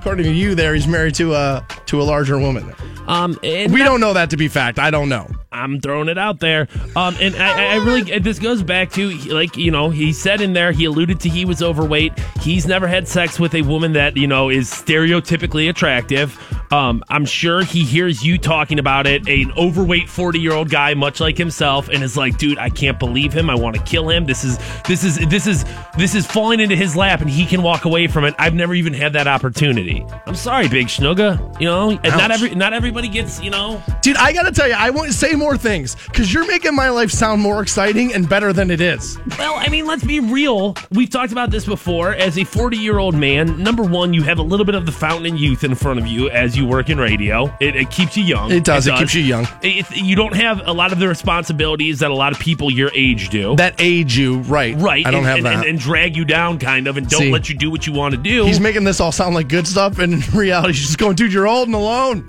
[0.00, 2.72] According to you, there he's married to a to a larger woman.
[3.06, 4.78] Um, We not- don't know that to be fact.
[4.78, 5.28] I don't know.
[5.52, 6.68] I'm throwing it out there.
[6.94, 10.52] Um, and I, I really, this goes back to like you know, he said in
[10.52, 12.12] there, he alluded to he was overweight.
[12.40, 16.38] He's never had sex with a woman that you know is stereotypically attractive.
[16.72, 20.94] Um, I'm sure he hears you talking about it, an overweight 40 year old guy,
[20.94, 23.50] much like himself, and is like, dude, I can't believe him.
[23.50, 24.24] I want to kill him.
[24.24, 25.64] This is this is this is
[25.98, 28.34] this is falling into his lap, and he can walk away from it.
[28.38, 30.06] I've never even had that opportunity.
[30.26, 31.60] I'm sorry, Big Schnugga.
[31.60, 33.42] You know, and not every not everybody gets.
[33.42, 36.46] You know, Dude, I gotta tell you, I want to say more things because you're
[36.46, 39.18] making my life sound more exciting and better than it is.
[39.38, 40.76] Well, I mean, let's be real.
[40.92, 42.14] We've talked about this before.
[42.14, 44.92] As a 40 year old man, number one, you have a little bit of the
[44.92, 47.52] fountain of youth in front of you as you work in radio.
[47.60, 48.52] It, it keeps you young.
[48.52, 48.86] It does.
[48.86, 49.48] It keeps you young.
[49.62, 52.90] It- you don't have a lot of the responsibilities that a lot of people your
[52.94, 53.56] age do.
[53.56, 54.76] That age you, right?
[54.76, 55.06] right.
[55.06, 55.54] I don't and, have and, that.
[55.54, 57.32] And, and drag you down, kind of, and don't See.
[57.32, 58.44] let you do what you want to do.
[58.44, 61.32] He's making this all sound like good stuff, and in reality, she's just going, dude,
[61.32, 62.24] you're old and alone.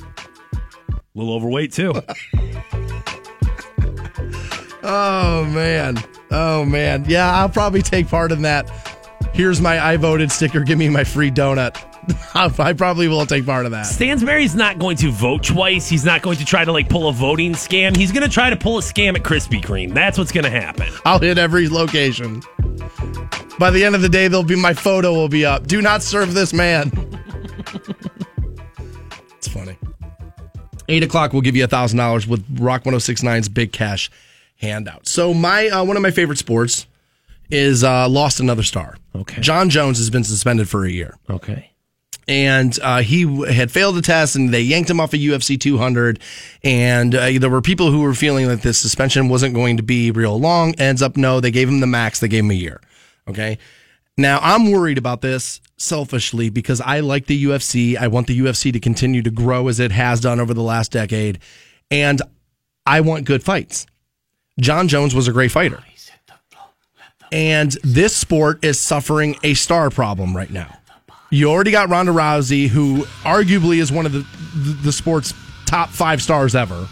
[0.93, 1.93] a little overweight, too.
[4.83, 5.97] Oh man.
[6.31, 7.05] Oh man.
[7.07, 8.69] Yeah, I'll probably take part in that.
[9.33, 10.61] Here's my I voted sticker.
[10.61, 11.77] Give me my free donut.
[12.59, 13.85] I probably will take part of that.
[13.85, 15.87] Stansbury's not going to vote twice.
[15.87, 17.95] He's not going to try to like pull a voting scam.
[17.95, 19.93] He's going to try to pull a scam at Krispy Kreme.
[19.93, 20.87] That's what's going to happen.
[21.05, 22.41] I'll hit every location.
[23.59, 25.67] By the end of the day, there'll be my photo will be up.
[25.67, 26.91] Do not serve this man.
[29.37, 29.77] it's funny.
[30.89, 34.09] Eight o'clock, we'll give you a thousand dollars with Rock 1069's big cash
[34.61, 35.07] handout.
[35.07, 36.85] So my uh, one of my favorite sports
[37.49, 38.95] is uh, lost another star.
[39.15, 39.41] Okay.
[39.41, 41.17] Jon Jones has been suspended for a year.
[41.29, 41.71] Okay.
[42.27, 46.19] and uh, he had failed the test, and they yanked him off of UFC 200.
[46.63, 50.11] And uh, there were people who were feeling that this suspension wasn't going to be
[50.11, 50.73] real long.
[50.75, 52.19] Ends up, no, they gave him the max.
[52.19, 52.79] They gave him a year.
[53.27, 53.57] Okay.
[54.17, 57.97] Now I'm worried about this selfishly because I like the UFC.
[57.97, 60.91] I want the UFC to continue to grow as it has done over the last
[60.91, 61.39] decade,
[61.89, 62.21] and
[62.85, 63.87] I want good fights.
[64.59, 65.83] Jon Jones was a great fighter.
[67.31, 70.77] And this sport is suffering a star problem right now.
[71.29, 75.33] You already got Ronda Rousey, who arguably is one of the, the, the sport's
[75.65, 76.89] top five stars ever.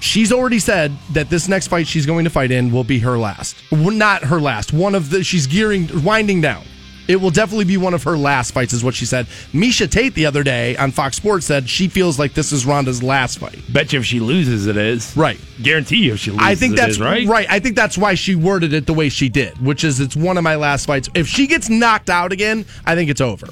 [0.00, 3.16] She's already said that this next fight she's going to fight in will be her
[3.16, 3.56] last.
[3.70, 4.72] Not her last.
[4.72, 6.64] One of the, she's gearing, winding down.
[7.10, 9.26] It will definitely be one of her last fights, is what she said.
[9.52, 13.02] Miesha Tate the other day on Fox Sports said she feels like this is Ronda's
[13.02, 13.58] last fight.
[13.72, 15.16] Bet you if she loses, it is.
[15.16, 15.36] Right.
[15.60, 17.28] Guarantee you if she loses, I think that's is, right.
[17.50, 20.38] I think that's why she worded it the way she did, which is it's one
[20.38, 21.08] of my last fights.
[21.16, 23.48] If she gets knocked out again, I think it's over.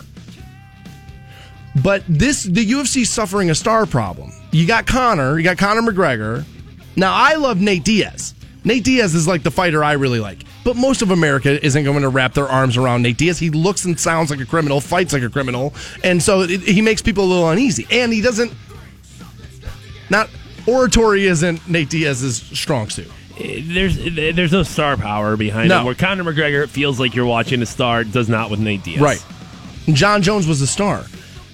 [1.82, 4.32] But this the UFC is suffering a star problem.
[4.52, 6.44] You got Conor, you got Conor McGregor.
[6.94, 8.34] Now I love Nate Diaz.
[8.68, 10.44] Nate Diaz is like the fighter I really like.
[10.62, 13.38] But most of America isn't going to wrap their arms around Nate Diaz.
[13.38, 15.72] He looks and sounds like a criminal, fights like a criminal,
[16.04, 17.86] and so it, he makes people a little uneasy.
[17.90, 18.52] And he doesn't.
[20.10, 20.28] Not
[20.66, 23.10] oratory isn't Nate Diaz's strong suit.
[23.38, 25.80] Eh, there's eh, there's no star power behind No.
[25.80, 25.84] it.
[25.84, 29.00] Where Conor McGregor it feels like you're watching a star, does not with Nate Diaz.
[29.00, 29.24] Right.
[29.94, 31.04] Jon Jones was a star.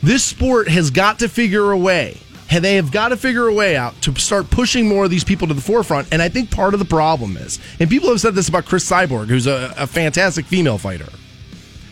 [0.03, 2.19] This sport has got to figure a way.
[2.51, 5.49] They have got to figure a way out to start pushing more of these people
[5.49, 6.13] to the forefront.
[6.13, 8.89] And I think part of the problem is, and people have said this about Cris
[8.89, 11.09] Cyborg, who's a, a fantastic female fighter,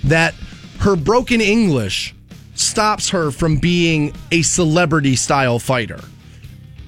[0.04, 0.34] that
[0.80, 2.14] her broken English
[2.54, 6.00] stops her from being a celebrity style fighter.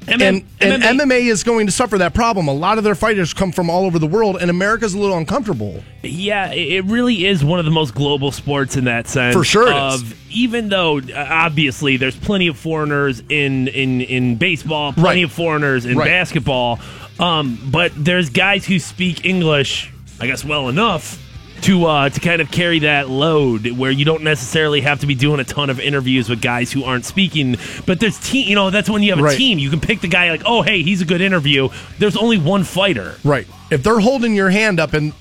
[0.06, 2.48] MM And, and MMA MMA is going to suffer that problem.
[2.48, 5.16] A lot of their fighters come from all over the world, and America's a little
[5.16, 5.82] uncomfortable.
[6.02, 9.34] Yeah, it really is one of the most global sports in that sense.
[9.34, 14.92] For sure of, Even though uh, obviously there's plenty of foreigners in in in baseball,
[14.92, 15.24] plenty Right.
[15.24, 16.06] of foreigners in Right.
[16.08, 16.80] basketball,
[17.18, 19.90] um, but there's guys who speak English,
[20.20, 21.18] I guess, well enough.
[21.64, 25.14] To, uh, to kind of carry that load where you don't necessarily have to be
[25.14, 28.68] doing a ton of interviews with guys who aren't speaking but there's team you know
[28.70, 29.36] that's when you have a Right.
[29.38, 32.36] team you can pick the guy like oh hey he's a good interview there's only
[32.36, 33.46] one fighter Right.
[33.70, 35.14] If they're holding your hand up in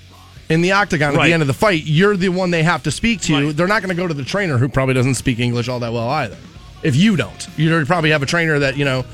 [0.49, 2.91] in the octagon at the end of the fight, you're the one they have to
[2.91, 3.33] speak to.
[3.47, 3.55] Right.
[3.55, 5.93] They're not going to go to the trainer who probably doesn't speak English all that
[5.93, 6.37] well either.
[6.83, 9.05] If you don't, you probably have a trainer that you know.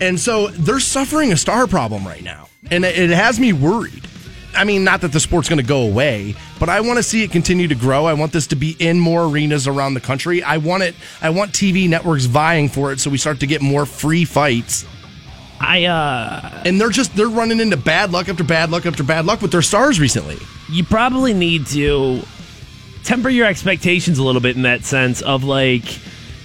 [0.00, 4.06] And so they're suffering a star problem right now, and it has me worried.
[4.54, 7.22] I mean, not that the sport's going to go away, but I want to see
[7.22, 8.06] it continue to grow.
[8.06, 10.42] I want this to be in more arenas around the country.
[10.42, 10.94] I want it.
[11.22, 14.86] I want TV networks vying for it, so we start to get more free fights
[15.60, 19.26] i uh and they're just they're running into bad luck after bad luck after bad
[19.26, 20.38] luck with their stars recently.
[20.70, 22.22] you probably need to
[23.04, 25.84] temper your expectations a little bit in that sense of like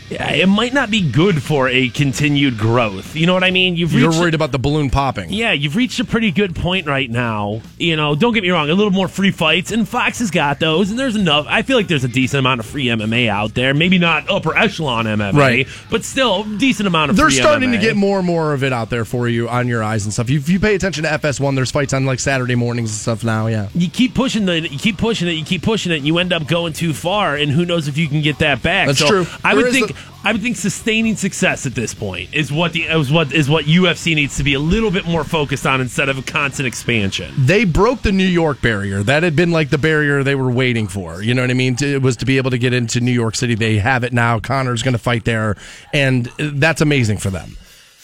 [0.09, 3.15] it might not be good for a continued growth.
[3.15, 3.75] You know what I mean?
[3.75, 5.31] You've You're worried about the balloon popping.
[5.31, 7.61] yeah, you've reached a pretty good point right now.
[7.79, 10.59] You know, don't get me wrong, a little more free fights, and Fox has got
[10.59, 11.45] those, and there's enough.
[11.49, 13.73] I feel like there's a decent amount of free MMA out there.
[13.73, 15.67] Maybe not upper echelon MMA, Right.
[15.89, 17.17] but still decent amount of.
[17.17, 19.83] They're starting to get more and more of it out there for you on your
[19.83, 20.29] eyes and stuff.
[20.29, 23.47] If you pay attention to FS1, there's fights on like Saturday mornings and stuff now.
[23.47, 26.17] Yeah, You keep pushing the, you keep pushing it, you keep pushing it, and you
[26.19, 28.87] end up going too far, and who knows if you can get that back.
[28.87, 29.27] That's So true.
[29.43, 32.73] I There would think, the- I would think sustaining success at this point is what
[32.73, 35.81] the is what is what UFC needs to be a little bit more focused on
[35.81, 37.33] instead of a constant expansion.
[37.37, 39.03] they broke the New York barrier.
[39.03, 41.21] That had been like the barrier they were waiting for.
[41.21, 41.75] You know what I mean?
[41.79, 43.55] It was to be able to get into New York City.
[43.55, 44.39] They have it now.
[44.39, 45.55] Conor's going to fight there,
[45.93, 47.57] and that's amazing for them.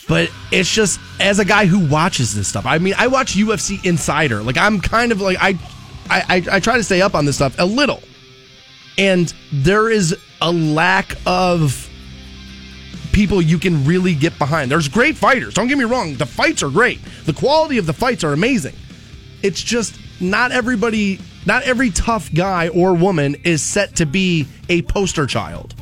[0.08, 2.65] But it's just as a guy who watches this stuff.
[2.65, 4.41] I mean, I watch UFC Insider.
[4.43, 5.58] Like I'm kind of like I,
[6.10, 8.01] I, I, I try to stay up on this stuff a little,
[8.97, 11.89] and there is a lack of
[13.12, 14.71] people you can really get behind.
[14.71, 15.54] There's great fighters.
[15.54, 16.15] Don't get me wrong.
[16.15, 16.99] The fights are great.
[17.25, 18.75] The quality of the fights are amazing.
[19.43, 24.82] It's just not everybody, not every tough guy or woman is set to be a
[24.84, 25.75] poster child.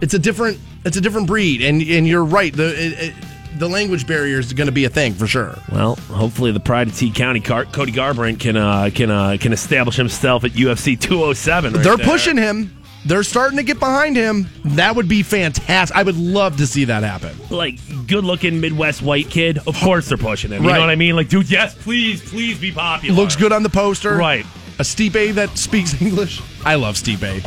[0.00, 2.52] It's a different, it's a different breed, and and you're right.
[2.52, 3.14] The it, it,
[3.58, 5.56] the language barrier is going to be a thing for sure.
[5.70, 9.52] Well, hopefully the pride of T County, Car- Cody Garbrandt can uh, can uh, can
[9.52, 11.72] establish himself at UFC 207.
[11.74, 12.06] right They're there.
[12.06, 12.76] pushing him.
[13.04, 14.48] They're starting to get behind him.
[14.64, 15.96] That would be fantastic.
[15.96, 17.36] I would love to see that happen.
[17.50, 19.58] like good looking Midwest white kid.
[19.66, 20.62] Of course they're pushing him.
[20.62, 20.74] You Right.
[20.76, 21.16] know what I mean?
[21.16, 23.16] Like, dude, yes, please, please be popular.
[23.16, 24.14] Looks good on the poster.
[24.14, 24.46] Right.
[24.78, 26.40] A Stipe that speaks English.
[26.64, 27.44] I love Stipe.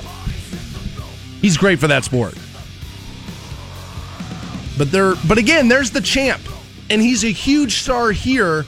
[1.42, 2.34] He's great for that sport.
[4.78, 6.42] But there but again, there's the champ.
[6.90, 8.66] And he's a huge star here.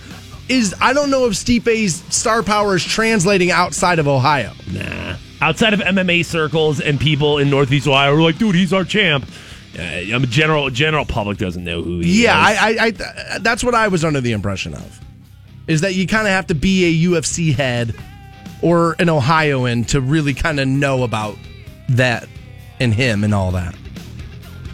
[0.49, 4.53] Is I don't know if Stipe's star power is translating outside of Ohio.
[4.71, 5.17] Nah.
[5.41, 9.25] Outside of MMA circles and people in Northeast Ohio are like, dude, he's our champ.
[9.77, 12.57] Uh, general general public doesn't know who he Yeah, is.
[12.57, 12.91] I, I,
[13.35, 14.99] I that's what I was under the impression of.
[15.67, 17.93] Is that you kind of have to be a UFC head
[18.63, 21.37] or an Ohioan to really kind of know about
[21.89, 22.27] that
[22.79, 23.75] and him and all that.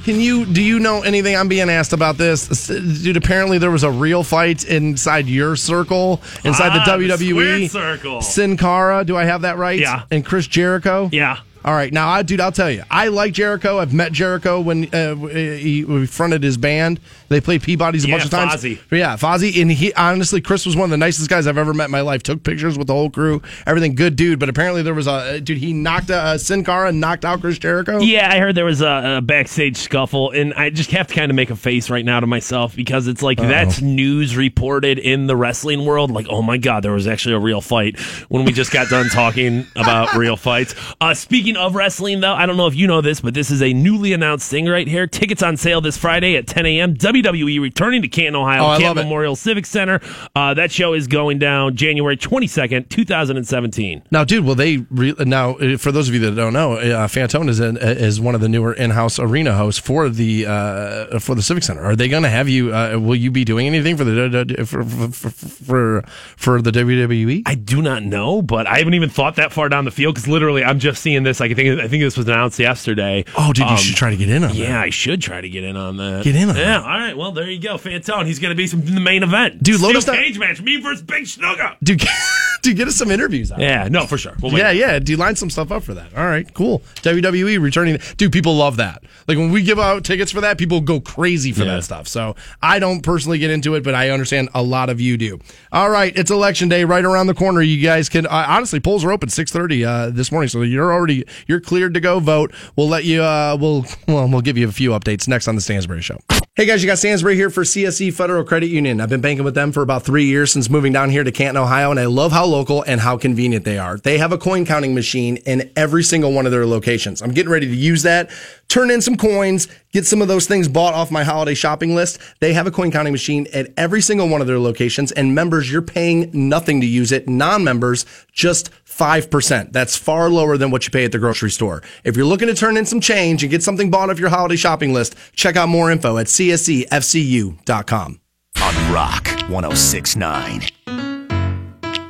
[0.03, 2.67] Can you do you know anything I'm being asked about this?
[2.67, 7.29] Dude, apparently there was a real fight inside your circle, inside Ah, the the WWE.
[7.69, 8.21] squared circle.
[8.21, 9.79] Sin Cara, do I have that right?
[9.79, 10.03] Yeah.
[10.11, 11.09] And Chris Jericho?
[11.11, 11.37] yeah.
[11.65, 13.79] All right, now, I, dude, I'll tell you, I like Jericho.
[13.79, 16.99] I've met Jericho when uh, he, he fronted his band.
[17.29, 18.53] They played Peabody's a Yeah, bunch of times.
[18.61, 18.79] Fozzy.
[18.91, 21.85] Yeah, Fozzy, and he honestly, Chris was one of the nicest guys I've ever met
[21.85, 22.21] in my life.
[22.21, 24.39] Took pictures with the whole crew, everything good, dude.
[24.39, 25.57] But apparently there was a dude.
[25.57, 27.99] He knocked uh, Sin Cara and knocked out Chris Jericho.
[27.99, 31.31] Yeah, I heard there was a, a backstage scuffle, and I just have to kind
[31.31, 35.27] of make a face right now to myself because it's like that's news reported in
[35.27, 36.11] the wrestling world.
[36.11, 37.99] Like, oh my god, there was actually a real fight
[38.29, 40.75] when we just got done talking about real fights.
[41.01, 43.61] Uh, speaking of wrestling, though, I don't know if you know this, but this is
[43.61, 45.07] a newly announced thing right here.
[45.07, 46.95] Tickets on sale this Friday at 10 a.m.
[46.95, 49.03] WWE returning to Canton, Ohio, Oh, Canton.
[49.05, 49.99] Memorial Civic Center.
[50.35, 54.03] Uh, that show is going down January 22nd, 2017.
[54.11, 55.55] Now, dude, will they re- now?
[55.55, 58.41] uh, For those of you that don't know, uh, Fantone is an, is one of
[58.41, 61.81] the newer in-house arena hosts for the uh, for the Civic Center.
[61.83, 62.73] Are they going to have you?
[62.73, 66.03] Uh, will you be doing anything for the for for for,
[66.37, 66.73] for the?
[66.73, 67.43] WWE?
[67.45, 70.27] I do not know, but I haven't even thought that far down the field because
[70.27, 71.39] literally I'm just seeing this.
[71.43, 73.25] Like I think I think this was announced yesterday.
[73.37, 74.55] Oh, dude, you Um, should try to get in on that.
[74.55, 76.23] Yeah, I should try to get in on that.
[76.23, 76.81] Get in on yeah, that.
[76.83, 77.17] all right.
[77.17, 77.75] Well, there you go.
[77.75, 78.25] Fantone.
[78.25, 79.61] He's going to be some, in the main event.
[79.61, 80.61] Dude, Steel load us down- cage match.
[80.61, 81.75] Me versus Big Schnugga.
[81.83, 82.01] Dude,
[82.61, 83.59] dude, get us some interviews out.
[83.59, 84.35] Yeah, no, for sure.
[84.41, 84.53] We'll.
[84.53, 84.99] Yeah, yeah.
[84.99, 86.15] Do you line some stuff up for that?
[86.15, 86.79] All right, cool.
[87.01, 87.97] WWE returning.
[88.17, 89.03] Dude, people love that.
[89.27, 91.75] Like when we give out tickets for that, people go crazy for Yeah.
[91.75, 92.07] that stuff.
[92.07, 95.39] So I don't personally get into it, but I understand a lot of you do.
[95.71, 97.61] All right, it's election day right around the corner.
[97.61, 100.93] You guys can uh, honestly polls are open six thirty uh, this morning, so you're
[100.93, 102.53] already you're cleared to go vote.
[102.75, 103.21] We'll let you.
[103.21, 106.17] Uh, we'll well we'll give you a few updates next on the Stansbury Show.
[106.55, 109.01] Hey guys, you got Stansbury here for CSE Federal Credit Union.
[109.01, 111.57] I've been banking with them for about three years since moving down here to Canton,
[111.57, 113.97] Ohio, and I love how local and how convenient they are.
[113.97, 117.23] They have a coin counting machine in every single one of their locations.
[117.23, 118.29] I'm getting ready to use that,
[118.73, 122.17] turn in some coins, get some of those things bought off my holiday shopping list.
[122.39, 125.71] They have a coin counting machine at every single one of their locations, and members,
[125.71, 127.29] you're paying nothing to use it.
[127.29, 129.71] Non-members, just 5%.
[129.71, 131.83] That's far lower than what you pay at the grocery store.
[132.03, 134.55] If you're looking to turn in some change and get something bought off your holiday
[134.55, 138.19] shopping list, check out more info at csefcu.com.
[138.59, 140.61] On Rock 1069.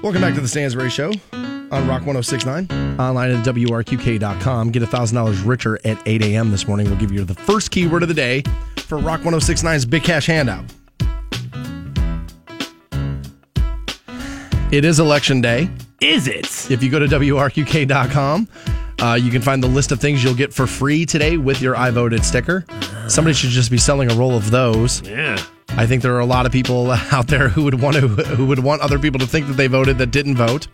[0.01, 1.11] Welcome back to the Stansbury Show
[1.73, 2.99] on Rock 1069.
[2.99, 4.71] Online at WRQK.com.
[4.71, 6.51] Get $1,000 richer at 8 a.m.
[6.51, 6.87] this morning.
[6.87, 8.43] We'll give you the first keyword of the day
[8.77, 10.65] for Rock 1069's Big Cash Handout.
[14.71, 15.69] It is election day.
[16.01, 16.71] Is it?
[16.71, 18.47] If you go to WRQK.com,
[19.01, 21.75] uh, you can find the list of things you'll get for free today with your
[21.75, 22.65] I voted sticker.
[23.07, 25.01] Somebody should just be selling a roll of those.
[25.07, 25.43] Yeah.
[25.69, 28.45] I think there are a lot of people out there who would want to who
[28.47, 30.67] would want other people to think that they voted that didn't vote.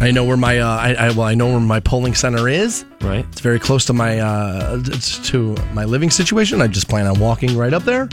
[0.00, 2.84] I know where my uh, I, I well I know where my polling center is.
[3.00, 3.24] Right.
[3.30, 6.60] It's very close to my uh, to my living situation.
[6.60, 8.08] I just plan on walking right up there.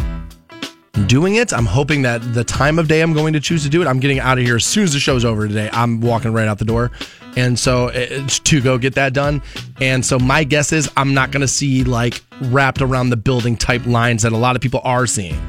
[1.08, 1.54] doing it.
[1.54, 4.00] I'm hoping that the time of day I'm going to choose to do it, I'm
[4.00, 5.69] getting out of here as soon as the show's over today.
[5.73, 6.92] I'm walking right out the door.
[7.38, 9.42] And so it's to go get that done.
[9.79, 13.56] And so my guess is I'm not going to see like wrapped around the building
[13.56, 15.40] type lines that a lot of people are seeing.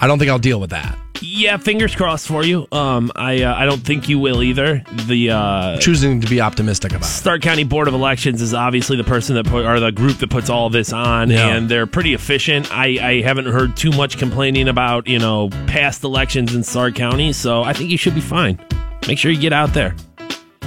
[0.00, 0.98] I don't think I'll deal with that.
[1.20, 2.66] Yeah, fingers crossed for you.
[2.72, 4.82] Um, I uh, I don't think you will either.
[5.06, 7.06] The uh, Choosing to be optimistic about it.
[7.06, 10.30] Stark County Board of Elections is obviously the person that put or the group that
[10.30, 11.48] puts all this on, Yeah.
[11.54, 12.70] and they're pretty efficient.
[12.72, 17.32] I, I haven't heard too much complaining about you know past elections in Stark County,
[17.32, 18.58] so I think you should be fine.
[19.06, 19.94] Make sure you get out there.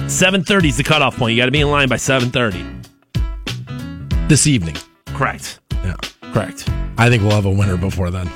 [0.06, 1.34] Seven thirty is the cutoff point.
[1.36, 2.64] You got to be in line by seven thirty.
[4.28, 4.76] This evening.
[5.08, 5.60] Correct.
[5.84, 5.94] Yeah.
[6.32, 6.68] Correct.
[6.98, 8.30] I think we'll have a winner before then.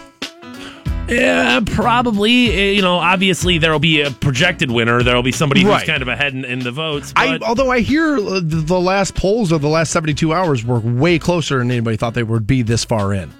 [1.08, 2.48] Yeah, probably.
[2.50, 5.02] Uh, You know, obviously there will be a projected winner.
[5.02, 5.80] There will be somebody Right.
[5.80, 7.12] who's kind of ahead in, in the votes.
[7.16, 11.18] I, although I hear uh, the last polls of the last 72 hours were way
[11.18, 13.30] closer than anybody thought they would be this far in.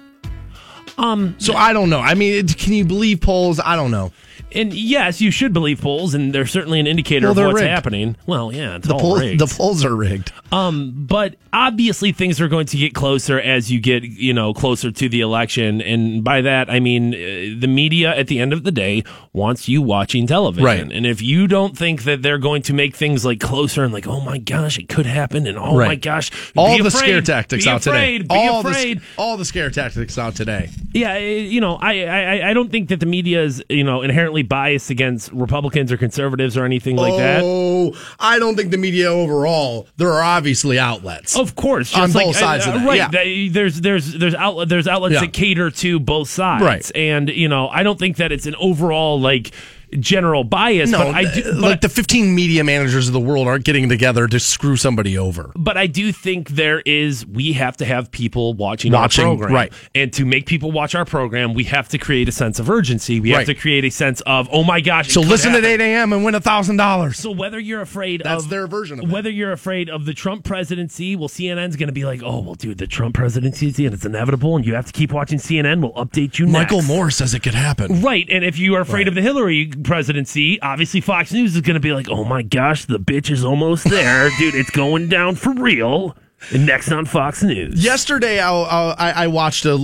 [0.97, 1.99] um, So I don't know.
[1.99, 3.59] I mean, it- can you believe polls?
[3.63, 4.11] I don't know.
[4.55, 7.61] And yes, you should believe polls, and they're certainly an indicator Well, of they're what's
[7.61, 7.69] rigged.
[7.69, 8.15] happening.
[8.25, 9.39] Well, yeah, it's The all poll, rigged.
[9.39, 10.31] the polls are rigged.
[10.51, 14.91] um, but obviously things are going to get closer as you get, you know, closer
[14.91, 18.63] to the election, and by that I mean uh, the media at the end of
[18.63, 20.91] the day wants you watching television, Right.
[20.91, 24.07] And if you don't think that they're going to make things like closer and like,
[24.07, 25.87] oh my gosh, it could happen, and oh Right.
[25.87, 28.27] my gosh, All be the afraid, scare tactics be out afraid, today.
[28.27, 28.99] Be all afraid.
[28.99, 30.69] The, all the scare tactics out today.
[30.93, 34.01] Yeah, eh, you know, I, I I don't think that the media is you know
[34.03, 37.41] inherently biased against Republicans or conservatives or anything like that.
[37.43, 39.87] Oh, I don't think the media overall.
[39.97, 41.35] There are obviously outlets.
[41.37, 43.11] Of course, On like- both sides of uh, that, right?
[43.13, 43.49] yeah.
[43.51, 45.21] there's there's there's outlet there's outlets Yeah.
[45.21, 46.91] that cater to both sides, Right.
[46.95, 49.51] And you know, I don't think that it's an overall like
[49.99, 53.47] general bias, no, but I do, but, like the 15 media managers of the world
[53.47, 55.51] aren't getting together to screw somebody over.
[55.55, 59.53] but I do think there is we have to have people watching, Watching, our program,
[59.53, 59.73] right.
[59.95, 63.19] And to make people watch our program, we have to create a sense of urgency.
[63.19, 65.09] We have to create a sense of oh my gosh.
[65.11, 65.65] So listen happen.
[65.65, 66.13] at 8 a.m.
[66.13, 67.17] and win a thousand dollars.
[67.17, 69.11] So whether you're afraid of That's of their version of it.
[69.11, 72.55] whether you're afraid of the Trump presidency, well, CNN's going to be like, oh, well,
[72.55, 75.81] dude, the Trump presidency and it's inevitable, and you have to keep watching CNN.
[75.81, 76.47] We'll update you.
[76.47, 76.87] Michael next.
[76.87, 78.01] Moore says it could happen.
[78.01, 81.75] Right, and if you are afraid of the Hillary presidency, obviously Fox News is going
[81.75, 84.55] to be like, "Oh my gosh, the bitch is almost there, dude!
[84.55, 86.15] It's going down for real."
[86.51, 89.77] And next on Fox News, Yesterday, I, I, I watched a,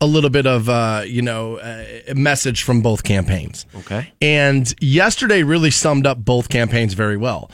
[0.00, 3.66] a little bit of uh, you know a message from both campaigns.
[3.76, 4.12] Okay.
[4.20, 7.50] And yesterday really summed up both campaigns very well.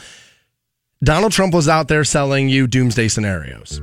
[1.03, 3.81] Donald Trump was out there selling you doomsday scenarios.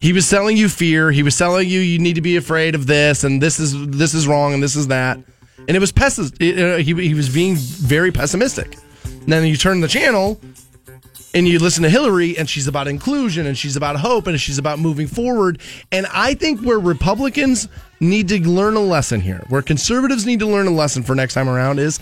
[0.00, 1.10] He was selling you fear.
[1.10, 4.14] He was selling you you need to be afraid of this and this is this
[4.14, 5.18] is wrong and this is that.
[5.68, 5.92] And it was
[6.40, 8.76] it, uh, he he was being very pessimistic.
[9.04, 10.40] And then you turn the channel
[11.34, 14.56] and you listen to Hillary and she's about inclusion and she's about hope and she's
[14.56, 15.60] about moving forward.
[15.92, 17.68] And I think where Republicans
[18.00, 21.34] need to learn a lesson here, where conservatives need to learn a lesson for next
[21.34, 22.00] time around is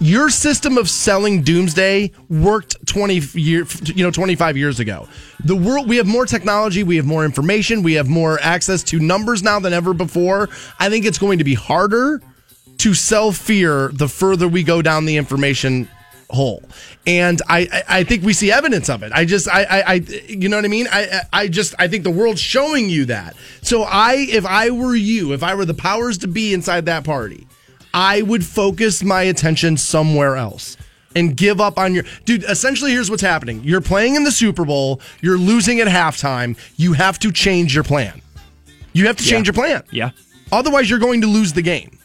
[0.00, 5.08] your system of selling doomsday worked 20 year you know 25 years ago.
[5.44, 8.98] The world we have more technology, we have more information, we have more access to
[8.98, 10.48] numbers now than ever before.
[10.80, 12.20] I think it's going to be harder
[12.78, 15.88] to sell fear the further we go down the information
[16.30, 16.62] hole.
[17.06, 19.12] And I, I, think we see evidence of it.
[19.12, 19.94] I just, I, I, I
[20.28, 20.88] you know what I mean?
[20.90, 23.36] I, I I just, I think the world's showing you that.
[23.62, 27.04] So I, if I were you, if I were the powers to be inside that
[27.04, 27.46] party,
[27.94, 30.76] I would focus my attention somewhere else.
[31.14, 32.44] And give up on your dude.
[32.44, 36.58] Essentially, here's what's happening: you're playing in the Super Bowl, you're losing at halftime.
[36.76, 38.20] You have to change your plan.
[38.92, 39.82] You have to change your plan.
[39.90, 40.10] yeah.
[40.52, 41.95] Otherwise, you're going to lose the game.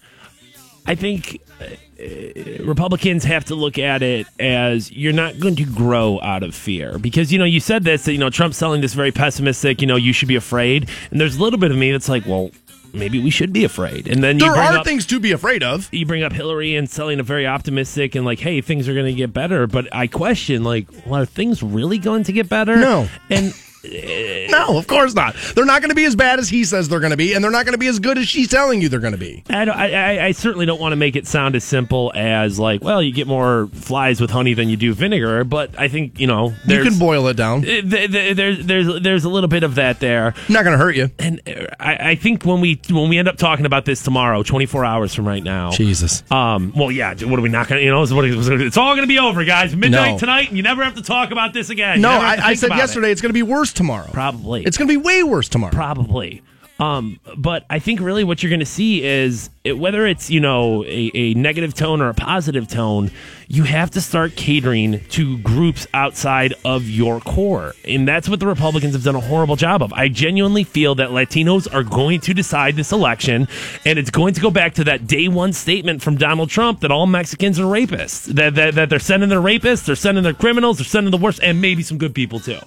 [0.86, 5.66] I think uh, uh, Republicans have to look at it as you're not going to
[5.66, 8.82] grow out of fear because you know you said this that you know Trump's selling
[8.82, 11.78] this very pessimistic you know you should be afraid and there's a little bit of
[11.78, 12.50] me that's like well
[12.94, 15.32] maybe we should be afraid and then you There bring are up, things to be
[15.32, 15.88] afraid of.
[15.94, 19.06] you bring up Hillary and selling a very optimistic and like, hey, things are going
[19.06, 19.66] to get better.
[19.66, 22.76] But I question, like, well, are things really going to get better?
[22.76, 23.08] No.
[23.30, 23.54] And
[24.52, 25.36] No, of course not.
[25.56, 27.44] They're not going to be as bad as he says they're going to be, and
[27.44, 29.44] they're not going to be as good as she's telling you they're going to be.
[29.50, 32.60] I, don't- I, I- I certainly don't want to make it sound as simple as
[32.60, 35.44] like, well, you get more flies with honey than you do vinegar.
[35.44, 37.60] But I think you know, You can boil it down.
[37.60, 40.34] uh, th- th- there's there's there's a little bit of that there.
[40.50, 41.10] Not going to hurt you.
[41.18, 44.44] And uh, I, I think when we when we end up talking about this tomorrow,
[44.44, 46.24] 24 hours from right now, Jesus.
[46.32, 46.74] Um.
[46.76, 47.14] Well, yeah.
[47.24, 47.86] What are we not going to?
[47.86, 49.76] You know, it's, all going to be over, guys.
[49.76, 50.18] Midnight No.
[50.20, 52.02] tonight, and you never have to talk about this again.
[52.02, 53.14] No, never have to I, I said yesterday it.
[53.14, 54.10] it's going to be worse tomorrow.
[54.12, 54.64] Probably.
[54.64, 55.74] It's going to be way worse tomorrow.
[55.74, 56.42] probably.
[56.82, 60.40] Um, but I think really what you're going to see is it, whether it's you
[60.40, 63.12] know a, a negative tone or a positive tone,
[63.48, 68.48] you have to start catering to groups outside of your core, and that's what the
[68.48, 69.94] Republicans have done a horrible job of.
[69.94, 73.48] I genuinely feel that Latinos are going to decide this election,
[73.86, 76.90] and it's going to go back to that day one statement from Donald Trump that
[76.90, 80.80] all Mexicans are rapists, that that, that they're sending their rapists, they're sending their criminals,
[80.80, 82.58] they're sending the worst, and maybe some good people too.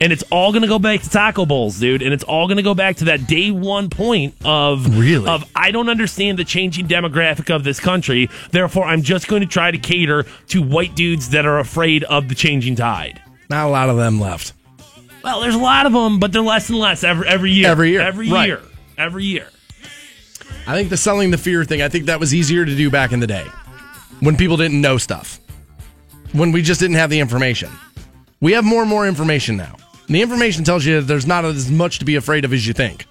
[0.00, 2.02] And it's all going to go back to taco bowls, dude.
[2.02, 5.28] And it's all going to go back to that day one point of Really?
[5.28, 8.28] of I don't understand the changing demographic of this country.
[8.50, 12.28] Therefore, I'm just going to try to cater to white dudes that are afraid of
[12.28, 13.20] the changing tide.
[13.50, 14.52] Not a lot of them left.
[15.22, 17.68] Well, there's a lot of them, but they're less and less every every year.
[17.70, 18.46] Every year, Every right.
[18.48, 18.60] year.
[18.98, 19.48] Every year.
[20.66, 23.12] I think the selling the fear thing, I think that was easier to do back
[23.12, 23.46] in the day
[24.20, 25.40] when people didn't know stuff,
[26.32, 27.70] when we just didn't have the information.
[28.40, 29.76] We have more and more information now.
[30.12, 32.74] And the information tells you there's not as much to be afraid of as you
[32.74, 33.06] think.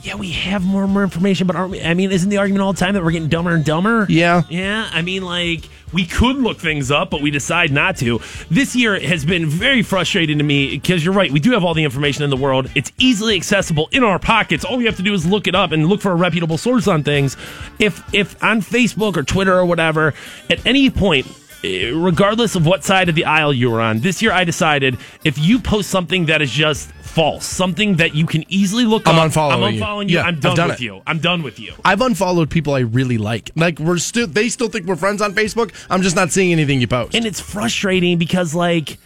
[0.00, 1.82] Yeah, we have more and more information, but aren't we?
[1.82, 4.06] I mean, isn't the argument all the time that we're getting dumber and dumber?
[4.08, 4.40] Yeah.
[4.48, 8.22] Yeah, I mean, like, we could look things up, but we decide not to.
[8.50, 11.30] This year has been very frustrating to me because you're right.
[11.30, 12.70] We do have all the information in the world.
[12.74, 14.64] It's easily accessible in our pockets.
[14.64, 16.88] All we have to do is look it up and look for a reputable source
[16.88, 17.36] on things.
[17.78, 20.14] If, if on Facebook or Twitter or whatever,
[20.48, 21.26] at any point,
[21.64, 24.98] Eh, regardless of what side of the aisle you were on, this year I decided
[25.24, 29.16] if you post something that is just false, something that you can easily look I'm
[29.18, 29.80] up, unfollowing I'm you.
[29.80, 30.16] unfollowing you.
[30.16, 30.84] Yeah, I'm done done with it.
[30.84, 31.02] you.
[31.06, 31.72] I'm done with you.
[31.84, 33.50] I've unfollowed people I really like.
[33.56, 35.72] Like we're still they still think we're friends on Facebook.
[35.88, 37.14] I'm just not seeing anything you post.
[37.14, 38.98] and it's frustrating because like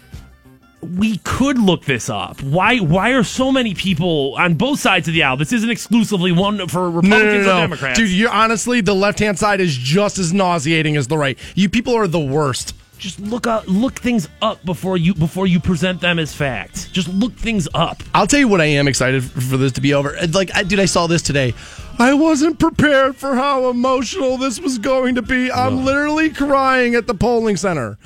[0.82, 2.42] we could look this up.
[2.42, 5.36] Why why are so many people on both sides of the aisle?
[5.36, 7.60] This isn't exclusively one for no, Republicans no, no, or.
[7.60, 7.98] Democrats.
[7.98, 11.38] Dude, you honestly, the left hand side is just as nauseating as the right.
[11.54, 12.74] You people are the worst.
[13.00, 16.92] just look up look things up before you before you present them as fact.
[16.92, 18.02] Just look things up.
[18.14, 20.16] I'll tell you what I am excited for for this to be over.
[20.32, 21.54] Like, I, dude, I saw this today.
[21.98, 25.50] I wasn't prepared for how emotional this was going to be.
[25.50, 27.98] I'm literally crying at the polling center.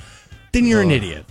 [0.51, 1.25] Then you're an idiot.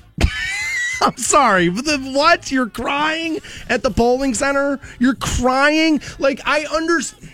[1.06, 2.50] I'm sorry, but the, what?
[2.50, 3.38] You're crying
[3.68, 4.80] at the polling center?
[4.98, 6.00] You're crying?
[6.18, 7.30] Like, I understand.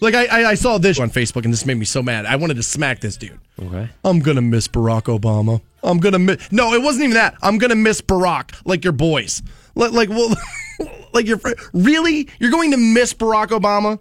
[0.00, 2.24] Like, I, I, I saw this on Facebook and this made me so mad.
[2.24, 3.38] I wanted to smack this dude.
[3.62, 3.88] Okay.
[4.04, 5.60] I'm gonna miss Barack Obama.
[5.82, 6.50] I'm gonna miss.
[6.50, 7.34] No, it wasn't even that.
[7.42, 9.42] I'm gonna miss Barack, like your boys,
[9.74, 10.34] like, like well,
[11.12, 11.58] like your friend.
[11.74, 13.98] Really, you're going to miss Barack Obama?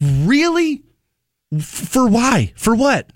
[0.00, 0.82] Really?
[1.54, 2.52] F- For why?
[2.56, 3.10] For what?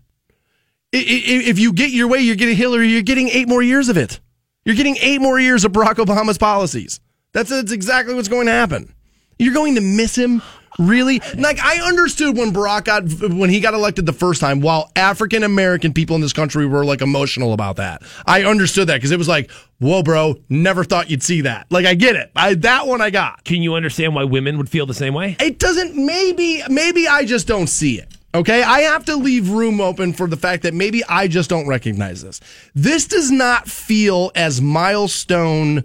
[0.94, 2.88] I- i- If you get your way, you're getting Hillary.
[2.88, 4.20] You're getting eight more years of it.
[4.64, 7.00] You're getting eight more years of Barack Obama's policies.
[7.32, 8.94] That's, that's exactly what's going to happen.
[9.38, 10.42] You're going to miss him,
[10.78, 11.20] really?
[11.36, 15.42] Like I understood when Barack got when he got elected the first time, while African
[15.42, 18.02] American people in this country were like emotional about that.
[18.26, 19.50] I understood that because it was like,
[19.80, 21.66] whoa, bro, never thought you'd see that.
[21.70, 22.30] Like I get it.
[22.36, 23.42] I that one I got.
[23.42, 25.36] Can you understand why women would feel the same way?
[25.40, 25.96] It doesn't.
[25.96, 28.13] Maybe maybe I just don't see it.
[28.34, 31.68] Okay, I have to leave room open for the fact that maybe I just don't
[31.68, 32.40] recognize this.
[32.74, 35.84] This does not feel as milestone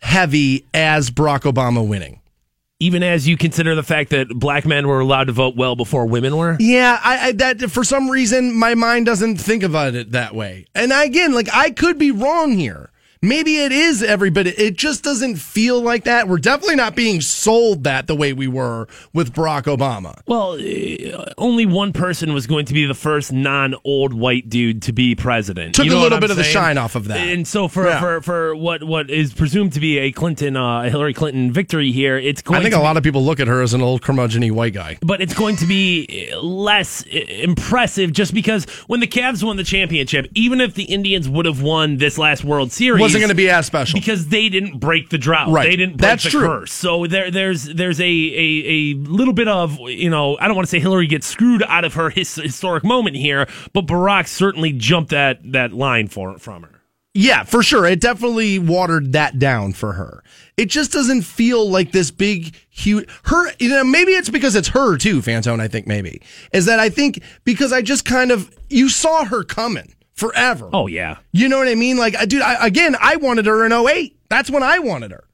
[0.00, 2.20] heavy as Barack Obama winning.
[2.80, 6.06] Even as you consider the fact that black men were allowed to vote well before
[6.06, 6.56] women were?
[6.60, 10.66] Yeah, I, I that for some reason my mind doesn't think about it that way.
[10.74, 12.90] And again, like I could be wrong here.
[13.22, 14.46] Maybe it is every bit.
[14.46, 16.28] It just doesn't feel like that.
[16.28, 20.20] We're definitely not being sold that the way we were with Barack Obama.
[20.26, 24.92] Well, uh, only one person was going to be the first non-old white dude to
[24.92, 25.74] be president.
[25.74, 27.18] Took You a little bit of the shine off of that.
[27.18, 28.00] And so for Yeah.
[28.00, 32.16] for for what what is presumed to be a Clinton uh, Hillary Clinton victory here,
[32.18, 34.46] it's going I think a lot of people look at her as an old curmudgeon
[34.54, 34.98] white guy.
[35.02, 40.26] but it's going to be less impressive just because when the Cavs won the championship,
[40.34, 43.50] even if the Indians would have won this last World Series, Wasn't going to be
[43.50, 43.98] as special.
[43.98, 45.48] because they didn't break the drought.
[45.48, 45.64] Right.
[45.64, 46.46] They didn't break That's the true.
[46.46, 46.72] curse.
[46.72, 50.66] So there, there's there's a, a a little bit of you know I don't want
[50.66, 54.72] to say Hillary gets screwed out of her his, historic moment here, but Barack certainly
[54.72, 56.70] jumped that that line for from her.
[57.18, 57.86] Yeah, for sure.
[57.86, 60.22] It definitely watered that down for her.
[60.58, 63.08] It just doesn't feel like this big, huge.
[63.24, 65.58] Her, you know, maybe it's because it's her too, Fantone.
[65.58, 66.20] I think maybe
[66.52, 70.70] is that I think because I just kind of you saw her coming forever.
[70.72, 71.18] Oh yeah.
[71.32, 71.96] You know what I mean?
[71.96, 74.16] Like, I- dude, I, again, I wanted her in 08.
[74.28, 75.24] That's when I wanted her.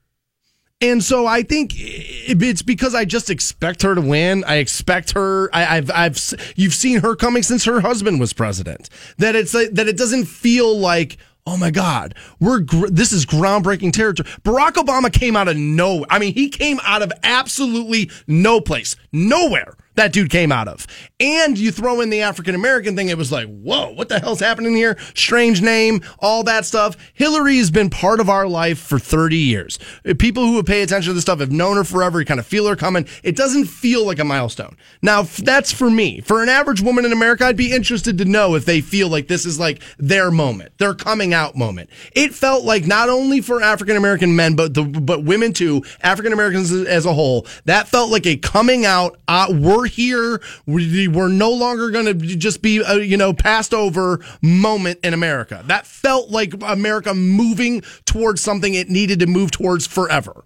[0.80, 4.42] And so I think it's because I just expect her to win.
[4.44, 5.48] I expect her.
[5.54, 6.18] I, I've, I've,
[6.56, 8.88] you've seen her coming since her husband was president.
[9.18, 13.24] That it's like, that it doesn't feel like, oh my God, we're gr- this is
[13.24, 14.28] groundbreaking territory.
[14.42, 16.04] Barack Obama came out of no.
[16.10, 19.76] I mean, he came out of absolutely no place, nowhere.
[19.94, 20.86] That dude came out of.
[21.20, 24.40] And you throw in the African American thing, it was like, whoa, what the hell's
[24.40, 24.96] happening here?
[25.14, 26.96] Strange name, all that stuff.
[27.14, 29.78] Hillary has been part of our life for 30 years.
[30.18, 32.20] People who pay attention to this stuff have known her forever.
[32.20, 33.06] You kind of feel her coming.
[33.22, 34.76] It doesn't feel like a milestone.
[35.02, 36.20] Now, that's for me.
[36.20, 39.28] For an average woman in America, I'd be interested to know if they feel like
[39.28, 41.90] this is like their moment, their coming out moment.
[42.14, 46.32] It felt like not only for African American men, but the, but women too, African
[46.32, 49.18] Americans as a whole, that felt like a coming out.
[49.28, 49.46] Uh,
[49.82, 50.40] we're here.
[50.66, 55.14] We, we're no longer going to just be, uh, you know, passed over moment in
[55.14, 55.62] America.
[55.66, 60.44] That felt like America moving towards something it needed to move towards forever.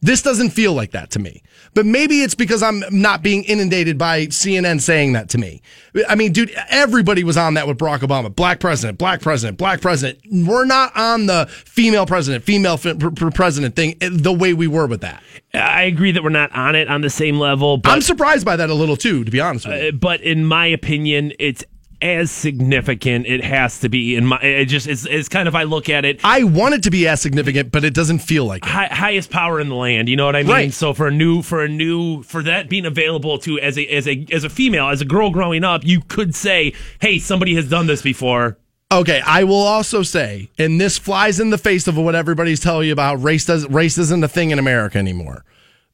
[0.00, 1.42] This doesn't feel like that to me.
[1.74, 5.60] But maybe it's because I'm not being inundated by CNN saying that to me.
[6.08, 8.34] I mean, dude, everybody was on that with Barack Obama.
[8.34, 10.20] Black president, black president, black president.
[10.30, 12.96] We're not on the female president, female f-
[13.34, 15.22] president thing eh, the way we were with that.
[15.52, 18.56] I agree that we're not on it on the same level, but I'm surprised by
[18.56, 19.88] that a little too, to be honest with you.
[19.88, 21.64] Uh, but in my opinion, it's
[22.00, 23.26] as significant.
[23.26, 24.38] It has to be in my.
[24.40, 26.20] It just it's, it's kind of I look at it.
[26.24, 28.68] I want it to be as significant, but it doesn't feel like it.
[28.68, 30.08] High, highest power in the land.
[30.08, 30.52] You know what I mean?
[30.52, 30.72] Right.
[30.72, 34.06] So for a new for a new for that being available to as a as
[34.06, 37.68] a as a female as a girl growing up, you could say, hey, somebody has
[37.68, 38.58] done this before.
[38.90, 42.86] Okay, I will also say, and this flies in the face of what everybody's telling
[42.86, 45.44] you about race does race isn't a thing in America anymore.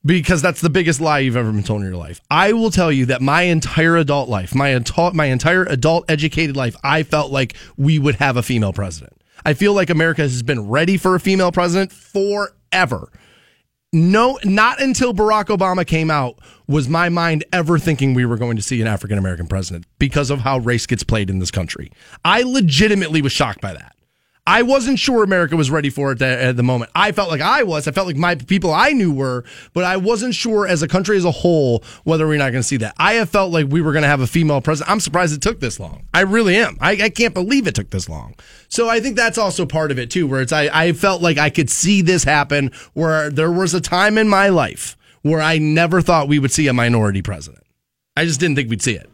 [0.07, 2.21] Because that's the biggest lie you've ever been told in your life.
[2.31, 4.79] I will tell you that my entire adult life, my
[5.15, 9.15] my entire adult educated life, I felt like we would have a female president.
[9.47, 13.11] I feel like America has been ready for a female president forever.
[13.95, 18.57] No, not until Barack Obama came out was my mind ever thinking we were going
[18.57, 21.93] to see an African American president because of how race gets played in this country.
[22.25, 23.94] I legitimately was shocked by that.
[24.47, 26.91] I wasn't sure America was ready for it at the moment.
[26.95, 27.89] I felt like I was.
[27.89, 31.17] I felt like my people I knew were, but I wasn't sure as a country
[31.17, 32.95] as a whole whether we're not going to see that.
[32.99, 34.91] I have felt like we were going to have a female president.
[34.91, 36.07] I'm surprised it took this long.
[36.13, 36.77] I really am.
[36.79, 38.35] I, I can't believe it took this long.
[38.69, 41.39] So I think that's also part of it too, where it's I, I felt like
[41.39, 42.71] I could see this happen.
[42.93, 46.69] Where there was a time in my life where I never thought we would see
[46.69, 47.65] a minority president.
[48.15, 49.09] I just didn't think we'd see it.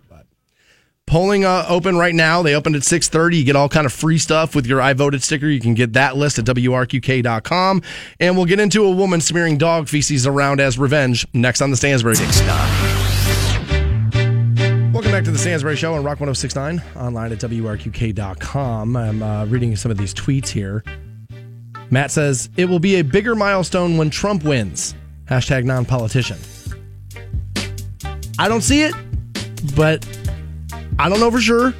[1.10, 2.40] Polling uh, open right now.
[2.40, 3.38] They opened at 6:30.
[3.38, 5.48] You get all kind of free stuff with your I voted sticker.
[5.48, 7.82] You can get that list at wrqk.com.
[8.20, 11.76] And we'll get into a woman smearing dog feces around as revenge next on the
[11.76, 12.14] Stansbury.
[12.14, 18.96] 6 9 Welcome back to the Stansbury Show on Rock 1069, online at WRQK.com.
[18.96, 20.84] I'm uh, reading some of these tweets here.
[21.90, 24.94] Matt says, It will be a bigger milestone when Trump wins.
[25.28, 26.38] Hashtag non politician.
[28.38, 28.94] I don't see it,
[29.74, 30.06] but
[31.00, 31.72] I don't know for sure.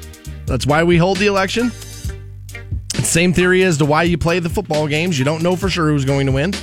[0.47, 1.71] That's why we hold the election.
[2.95, 5.19] Same theory as to why you play the football games.
[5.19, 6.55] You don't know for sure who's going to win.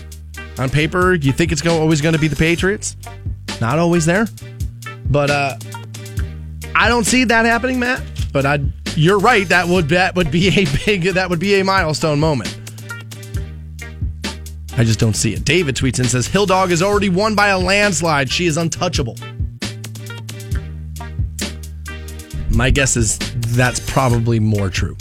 [0.58, 2.96] On paper, you think it's always going to be the Patriots.
[3.60, 4.26] Not always there.
[5.08, 5.56] But uh,
[6.74, 8.02] I don't see that happening, Matt.
[8.32, 8.58] But I,
[8.96, 9.48] you're right.
[9.48, 12.58] That would that would be a big that would be a milestone moment.
[14.76, 15.44] I just don't see it.
[15.44, 18.28] David tweets and says Hill Dog is already won by a landslide.
[18.30, 19.16] She is untouchable.
[22.58, 23.18] My guess is
[23.54, 24.96] that's probably more true.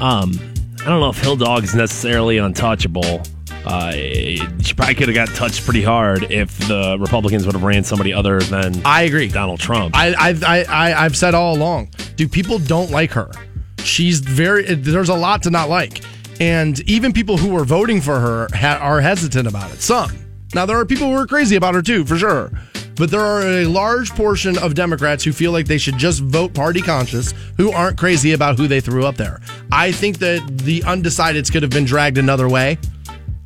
[0.00, 0.38] Um,
[0.82, 3.22] I don't know if Hill Dog is necessarily untouchable.
[3.66, 7.82] Uh, she probably could have got touched pretty hard if the Republicans would have ran
[7.82, 9.26] somebody other than I agree.
[9.26, 9.96] Donald Trump.
[9.96, 13.32] I, I, I, I, I've said all along, dude, people don't like her.
[13.78, 16.04] She's very, there's a lot to not like.
[16.40, 19.80] And even people who are voting for her ha- are hesitant about it.
[19.80, 20.12] Some.
[20.54, 22.52] Now, there are people who are crazy about her too, for sure.
[22.96, 26.54] But there are a large portion of Democrats who feel like they should just vote
[26.54, 29.40] party conscious, who aren't crazy about who they threw up there.
[29.70, 32.78] I think that the undecideds could have been dragged another way.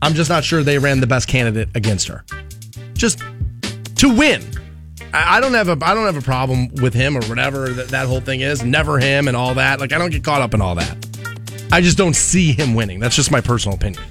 [0.03, 2.25] I'm just not sure they ran the best candidate against her.
[2.95, 3.21] Just
[3.97, 4.43] to win.
[5.13, 8.07] I don't have a I don't have a problem with him or whatever that, that
[8.07, 8.63] whole thing is.
[8.63, 9.81] Never him and all that.
[9.81, 10.97] Like I don't get caught up in all that.
[11.73, 13.01] I just don't see him winning.
[13.01, 14.03] That's just my personal opinion.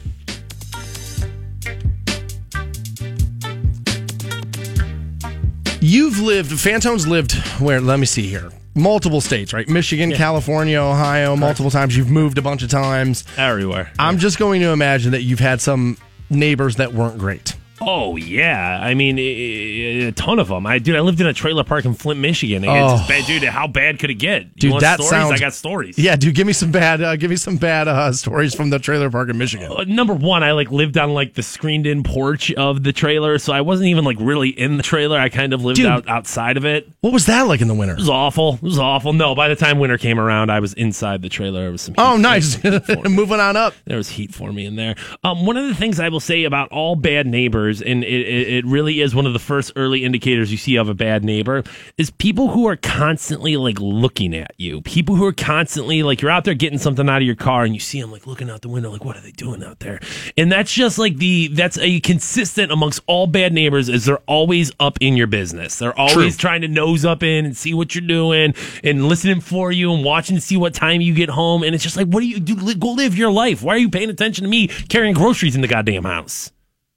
[5.87, 9.69] You've lived, Fantone's lived where, let me see here, multiple states, right?
[9.69, 11.95] Michigan, California, Ohio, multiple times.
[11.95, 13.23] You've moved a bunch of times.
[13.37, 13.91] Everywhere.
[13.99, 17.54] I'm just going to imagine that you've had some neighbors that weren't great.
[17.87, 20.65] Oh yeah, I mean a, a ton of them.
[20.65, 22.63] I dude, I lived in a trailer park in Flint, Michigan.
[22.63, 23.05] It's Oh.
[23.07, 23.43] bad, dude.
[23.43, 24.43] How bad could it get?
[24.43, 25.09] You Dude, want that stories?
[25.09, 25.97] sounds- I got stories.
[25.97, 28.79] Yeah, dude, give me some bad, uh, give me some bad uh, stories from the
[28.79, 29.71] trailer park in Michigan.
[29.71, 33.53] Uh, Number one, I like lived on like the screened-in porch of the trailer, so
[33.53, 35.17] I wasn't even like really in the trailer.
[35.19, 35.85] I kind of lived Dude.
[35.87, 36.75] out outside of it.
[36.75, 37.93] It What was that like in the winter?
[37.93, 38.55] It was awful.
[38.55, 39.13] It was awful.
[39.13, 41.61] No, by the time winter came around, I was inside the trailer.
[41.61, 41.95] There was some.
[41.97, 42.61] Oh, nice.
[43.05, 43.73] Moving on up.
[43.85, 44.95] There was heat for me in there.
[45.23, 48.07] Um, one of the things I will say about all bad neighbors neighbors, and it,
[48.07, 51.23] it, it really is one of the first early indicators you see of a bad
[51.23, 51.63] neighbor,
[51.97, 54.81] is people who are constantly like looking at you.
[54.81, 57.73] People who are constantly like you're out there getting something out of your car, and
[57.73, 59.99] you see them like looking out the window, like what are they doing out there?
[60.37, 64.71] And that's just like the that's a consistent amongst all bad neighbors is they're always
[64.79, 65.79] up in your business.
[65.79, 68.53] They're always trying to nose up in and see what you're doing
[68.83, 71.63] and listening for you and watching to see what time you get home.
[71.63, 72.55] And it's just like, what do you do?
[72.75, 73.61] Go live your life.
[73.61, 76.51] Why are you paying attention to me carrying groceries in the goddamn house?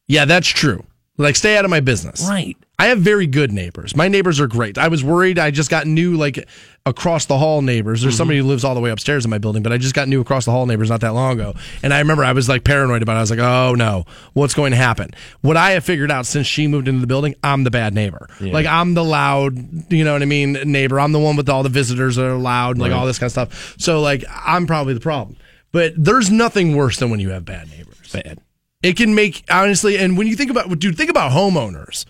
[0.08, 0.84] Yeah, that's true.
[1.16, 2.26] Like, stay out of my business.
[2.28, 2.56] Right.
[2.78, 3.96] I have very good neighbors.
[3.96, 4.78] My neighbors are great.
[4.78, 5.36] I was worried.
[5.36, 6.48] I just got new, like,
[6.86, 8.02] across the hall neighbors.
[8.02, 10.06] There's somebody who lives all the way upstairs in my building, but I just got
[10.06, 11.54] new across the hall neighbors not that long ago.
[11.82, 13.16] And I remember I was, like, paranoid about it.
[13.16, 14.04] I was like, oh, no,
[14.34, 15.10] what's going to happen?
[15.40, 18.28] What I have figured out since she moved into the building, I'm the bad neighbor.
[18.40, 21.00] Like, I'm the loud, you know what I mean, neighbor.
[21.00, 23.32] I'm the one with all the visitors that are loud, like, all this kind of
[23.32, 23.74] stuff.
[23.80, 25.36] So, like, I'm probably the problem.
[25.72, 28.12] But there's nothing worse than when you have bad neighbors.
[28.12, 28.38] Bad.
[28.82, 32.04] It can make honestly, and when you think about dude, think about homeowners.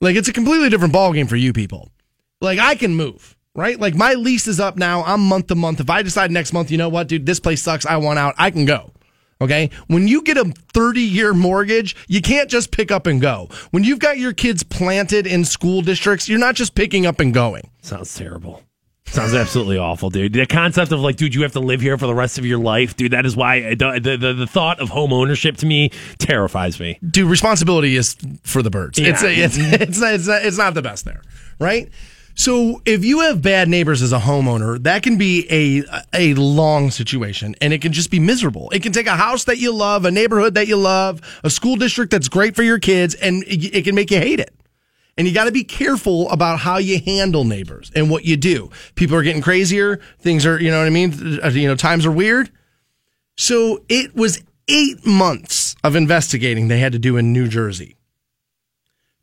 [0.00, 1.90] Like it's a completely different ballgame for you people.
[2.40, 3.78] Like I can move, right?
[3.78, 5.02] Like my lease is up now.
[5.04, 5.80] I'm month to month.
[5.80, 7.86] If I decide next month, you know what, dude, this place sucks.
[7.86, 8.34] I want out.
[8.38, 8.92] I can go.
[9.40, 9.70] Okay.
[9.88, 13.48] When you get a 30 year mortgage, you can't just pick up and go.
[13.70, 17.34] When you've got your kids planted in school districts, you're not just picking up and
[17.34, 17.70] going.
[17.82, 18.62] Sounds terrible.
[19.06, 20.32] Sounds absolutely awful, dude.
[20.34, 22.58] The concept of like, dude, you have to live here for the rest of your
[22.58, 23.12] life, dude.
[23.12, 26.98] That is why the the, the thought of home ownership to me terrifies me.
[27.08, 28.98] dude, responsibility is for the birds.
[28.98, 29.28] It's, Yeah.
[29.30, 31.22] it's it's not, it's not it's not the best there,
[31.58, 31.88] right?
[32.38, 36.90] So if you have bad neighbors as a homeowner, that can be a a long
[36.90, 38.68] situation, and it can just be miserable.
[38.72, 41.76] It can take a house that you love, a neighborhood that you love, a school
[41.76, 44.52] district that's great for your kids, and it, it can make you hate it.
[45.18, 48.70] And you got to be careful about how you handle neighbors and what you do.
[48.96, 49.98] People are getting crazier.
[50.20, 51.40] Things are, you know what I mean?
[51.42, 52.50] Uh, You know, times are weird.
[53.36, 57.96] So it was eight months of investigating they had to do in New Jersey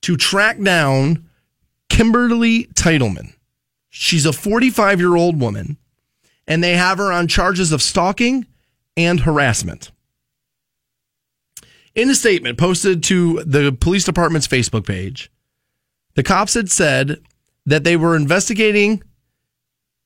[0.01, 1.29] to track down
[1.89, 3.33] Kimberly Titleman.
[3.89, 5.77] She's a 45 year old woman,
[6.47, 8.47] and they have her on charges of stalking
[8.97, 9.91] and harassment.
[11.93, 15.29] In a statement posted to the police department's Facebook page,
[16.15, 17.21] the cops had said
[17.65, 19.03] that they were investigating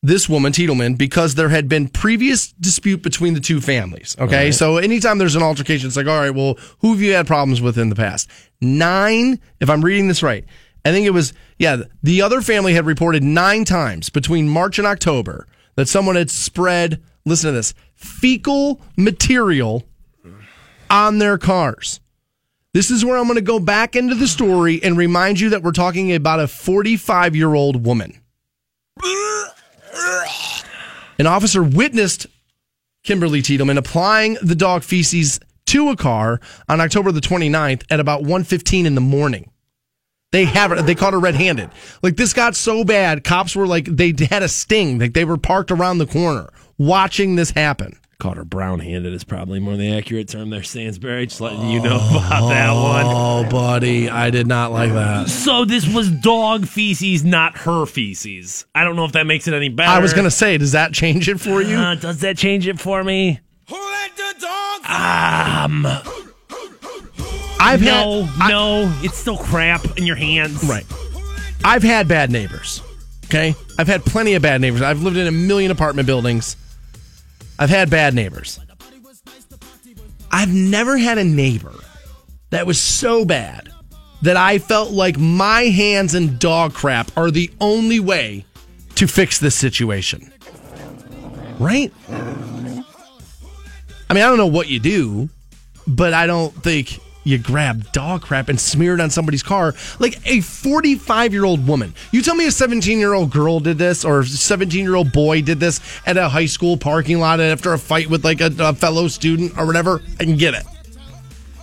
[0.04, 4.16] this woman, Tiedelman, because there had been previous dispute between the two families.
[4.20, 4.52] Okay.
[4.52, 7.62] So anytime there's an altercation, it's like, all right, well, who have you had problems
[7.62, 8.30] with in the past?
[8.62, 10.46] Nine, if I'm reading this right.
[10.86, 14.88] I think it was, yeah, the other family had reported nine times between March and
[14.88, 19.84] October that someone had spread, listen to this, fecal material
[20.90, 22.00] on their cars.
[22.78, 25.64] This is where I'm going to go back into the story and remind you that
[25.64, 28.22] we're talking about a 45 year old woman.
[31.18, 32.28] An officer witnessed
[33.04, 38.22] Kimberly Tiedelman applying the dog feces to a car on October the 29th at about
[38.22, 39.50] 1:15 in the morning.
[40.32, 41.72] They have her, they caught her red-handed.
[42.04, 45.00] Like this got so bad, cops were like they had a sting.
[45.00, 46.48] Like they were parked around the corner
[46.78, 47.98] watching this happen.
[48.20, 51.28] Caught her brown handed is probably more the accurate term there, Stansbury.
[51.28, 53.06] Just letting you know about that one.
[53.06, 55.30] Oh, buddy, I did not like that.
[55.30, 58.66] So this was dog feces, not her feces.
[58.74, 59.92] I don't know if that makes it any better.
[59.92, 61.78] I was going to say, does that change it for you?
[61.78, 63.40] Uh, does that change it for me?
[63.70, 64.86] Who let the dogs?
[64.90, 65.86] Um,
[67.60, 70.64] I've no, had I- no, it's still crap in your hands.
[70.64, 70.86] Right.
[71.64, 72.82] I've had bad neighbors.
[73.26, 73.54] Okay.
[73.78, 74.82] I've had plenty of bad neighbors.
[74.82, 76.56] I've lived in a million apartment buildings.
[77.60, 78.60] I've had bad neighbors.
[80.32, 81.74] I've never had a neighbor
[82.50, 83.70] that was so bad
[84.22, 88.46] that I felt like my hands and dog crap are the only way
[88.96, 90.32] to fix this situation.
[91.60, 91.92] Right?
[92.10, 92.14] I
[94.14, 95.30] mean, I don't know what you do,
[95.88, 99.76] but I don't think you grab dog crap and smear it on somebody's car.
[100.00, 101.94] Like a 45 year old woman.
[102.12, 105.12] You tell me a 17 year old girl did this or a 17 year old
[105.12, 108.52] boy did this at a high school parking lot after a fight with like a,
[108.60, 110.02] a fellow student or whatever.
[110.20, 110.64] I can get it.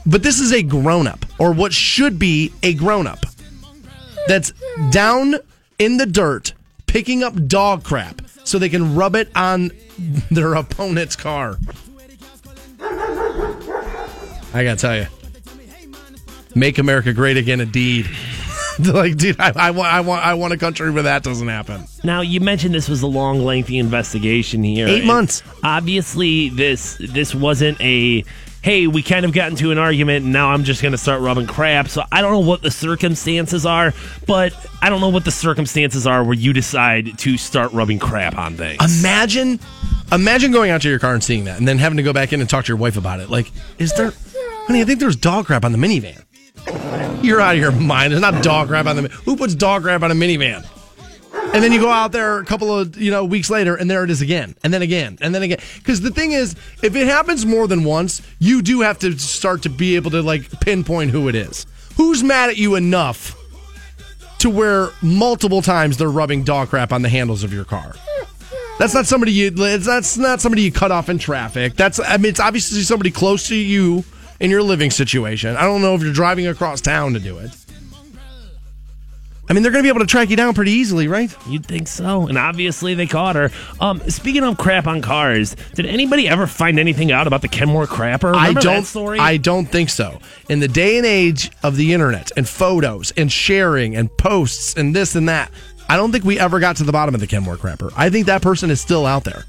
[0.07, 3.25] But this is a grown up or what should be a grown up
[4.29, 4.53] that's
[4.91, 5.37] down
[5.79, 6.53] in the dirt
[6.87, 9.71] picking up dog crap so they can rub it on
[10.31, 11.57] their opponent's car.
[14.53, 15.07] I gotta tell you,
[16.55, 18.09] make America great again, indeed.
[18.79, 21.85] like, dude, I, I want, I want, I want a country where that doesn't happen.
[22.03, 24.89] Now you mentioned this was a long, lengthy investigation here.
[24.89, 25.43] Eight And months.
[25.63, 28.25] Obviously, this this wasn't a
[28.65, 31.21] hey, we kind of got into an argument, and now I'm just going to start
[31.21, 31.87] rubbing crap.
[31.87, 33.93] So I don't know what the circumstances are,
[34.27, 38.39] but I don't know what the circumstances are where you decide to start rubbing crap
[38.39, 39.03] on things.
[39.03, 39.61] Imagine,
[40.11, 42.33] imagine going out to your car and seeing that, and then having to go back
[42.33, 43.29] in and talk to your wife about it.
[43.29, 44.15] Like, is there,
[44.67, 44.81] honey?
[44.81, 46.25] I think there's dog crap on the minivan.
[47.23, 48.13] You're out of your mind.
[48.13, 50.67] There's not dog crap on the who puts dog crap on a minivan.
[51.53, 54.03] And then you go out there a couple of you know weeks later, and there
[54.05, 55.59] it is again, and then again, and then again.
[55.79, 59.63] Because the thing is, if it happens more than once, you do have to start
[59.63, 61.67] to be able to like pinpoint who it is.
[61.97, 63.37] Who's mad at you enough
[64.39, 67.95] to where multiple times they're rubbing dog crap on the handles of your car?
[68.79, 69.51] That's not somebody you.
[69.51, 71.75] That's not somebody you cut off in traffic.
[71.75, 74.05] That's I mean, it's obviously somebody close to you
[74.45, 75.57] in your living situation.
[75.57, 77.51] I don't know if you're driving across town to do it.
[79.49, 81.35] I mean, they're going to be able to track you down pretty easily, right?
[81.47, 82.27] You'd think so.
[82.29, 83.51] And obviously they caught her.
[83.81, 87.87] Um, speaking of crap on cars, did anybody ever find anything out about the Kenmore
[87.87, 88.33] crapper?
[88.33, 88.83] Remember I don't.
[88.83, 89.19] that story?
[89.19, 90.19] I don't think so.
[90.51, 94.95] In the day and age of the internet and photos and sharing and posts and
[94.95, 95.51] this and that,
[95.89, 97.93] I don't think we ever got to the bottom of the Kenmore crapper.
[97.97, 99.45] I think that person is still out there,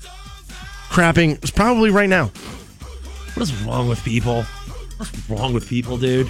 [0.89, 2.31] crapping probably right now.
[3.33, 4.45] what is wrong with people?
[4.97, 6.27] What's wrong with people, dude?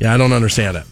[0.00, 0.84] Yeah, I don't understand it.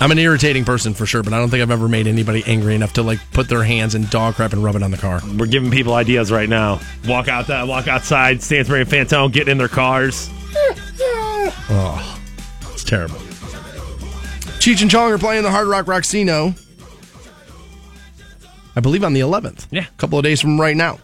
[0.00, 2.74] I'm an irritating person for sure, but I don't think I've ever made anybody angry
[2.74, 5.20] enough to like put their hands in dog crap and rub it on the car.
[5.38, 6.80] We're giving people ideas right now.
[7.06, 10.28] Walk out that, walk outside, Stansbury and Fantone, get in their cars.
[11.70, 12.20] Oh,
[12.72, 13.16] it's terrible.
[14.58, 16.58] Cheech and Chong are playing the Hard Rock Rocksino.
[18.74, 19.66] I believe on the 11th.
[19.70, 19.86] Yeah.
[19.86, 20.98] A couple of days from right now.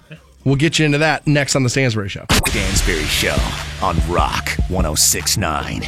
[0.48, 2.24] We'll get you into that next on the Stansbury Show.
[2.46, 3.36] Stansbury Show
[3.82, 5.82] on Rock 1069.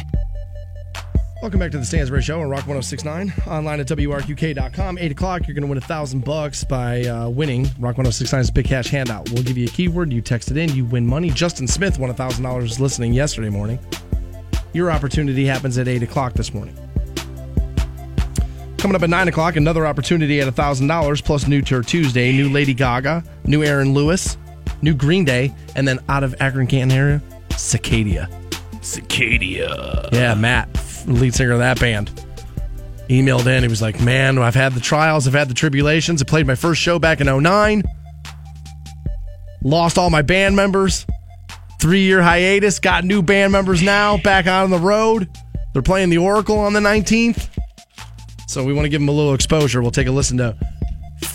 [1.41, 3.33] Welcome back to the Stansbury Show on Rock 1069.
[3.47, 4.99] Online at WRQK.com.
[4.99, 8.67] 8 o'clock, you're going to win a thousand bucks by uh, winning Rock 1069's Big
[8.67, 9.31] Cash Handout.
[9.31, 11.31] We'll give you a keyword, you text it in, you win money.
[11.31, 13.79] Justin Smith won a $1,000 listening yesterday morning.
[14.73, 16.77] Your opportunity happens at 8 o'clock this morning.
[18.77, 22.75] Coming up at 9 o'clock, another opportunity at $1,000 plus New Tour Tuesday, new Lady
[22.75, 24.37] Gaga, new Aaron Lewis,
[24.81, 28.29] new Green Day, and then out of Akron Canton area, Cicadia.
[28.81, 30.11] Cicadia.
[30.11, 30.69] Yeah, Matt,
[31.07, 32.09] lead singer of that band,
[33.09, 33.63] emailed in.
[33.63, 36.21] He was like, Man, I've had the trials, I've had the tribulations.
[36.21, 37.83] I played my first show back in 09.
[39.63, 41.05] Lost all my band members.
[41.79, 42.79] Three year hiatus.
[42.79, 45.29] Got new band members now back out on the road.
[45.73, 47.47] They're playing the Auricle on the 19th.
[48.47, 49.81] So we want to give them a little exposure.
[49.81, 50.57] We'll take a listen to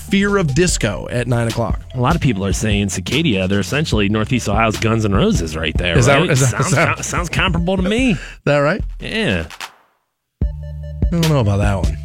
[0.08, 1.80] Fear of Disco at 9 o'clock.
[1.94, 3.48] A lot of people are saying Cicadia.
[3.48, 5.98] They're essentially Northeast Ohio's Guns N' Roses right there.
[5.98, 6.30] Is that- right?
[6.30, 8.12] is that- sounds, that- sounds comparable to me.
[8.12, 8.82] Is that right?
[9.00, 9.46] Yeah.
[10.42, 11.96] I don't know about that one.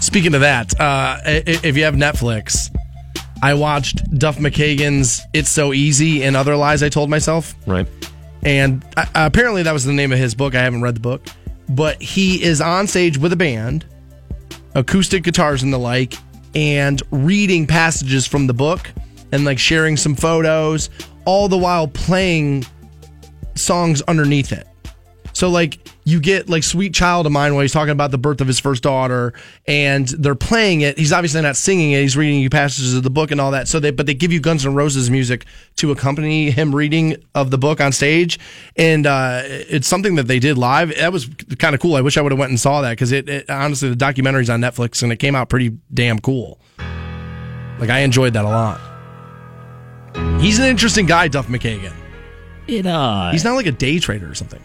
[0.00, 2.74] Speaking of that, uh, if you have Netflix,
[3.42, 7.86] I watched Duff McKagan's "It's So Easy" and Other Lies I Told Myself, Right.
[8.42, 10.54] and uh, apparently that was the name of his book.
[10.54, 11.26] I haven't read the book,
[11.68, 13.84] but he is on stage with a band,
[14.74, 16.14] acoustic guitars and the like,
[16.54, 18.90] and reading passages from the book
[19.32, 20.90] and like sharing some photos,
[21.24, 22.64] all the while playing
[23.54, 24.66] songs underneath it.
[25.32, 25.78] So like
[26.08, 28.58] you get like Sweet Child of Mine while he's talking about the birth of his
[28.58, 29.34] first daughter
[29.66, 30.96] and they're playing it.
[30.96, 32.00] He's obviously not singing it.
[32.00, 33.68] He's reading you passages of the book and all that.
[33.68, 35.44] So they but they give you Guns N' Roses music
[35.76, 38.38] to accompany him reading of the book on stage.
[38.74, 40.96] And uh, it's something that they did live.
[40.96, 41.28] That was
[41.58, 41.94] kind of cool.
[41.96, 44.48] I wish I would have went and saw that because it, it honestly the documentary's
[44.48, 46.58] on Netflix and it came out pretty damn cool.
[47.78, 48.80] Like I enjoyed that a lot.
[50.40, 51.92] He's an interesting guy, Duff McKagan.
[52.66, 54.62] It uh, He's not like a day trader or something.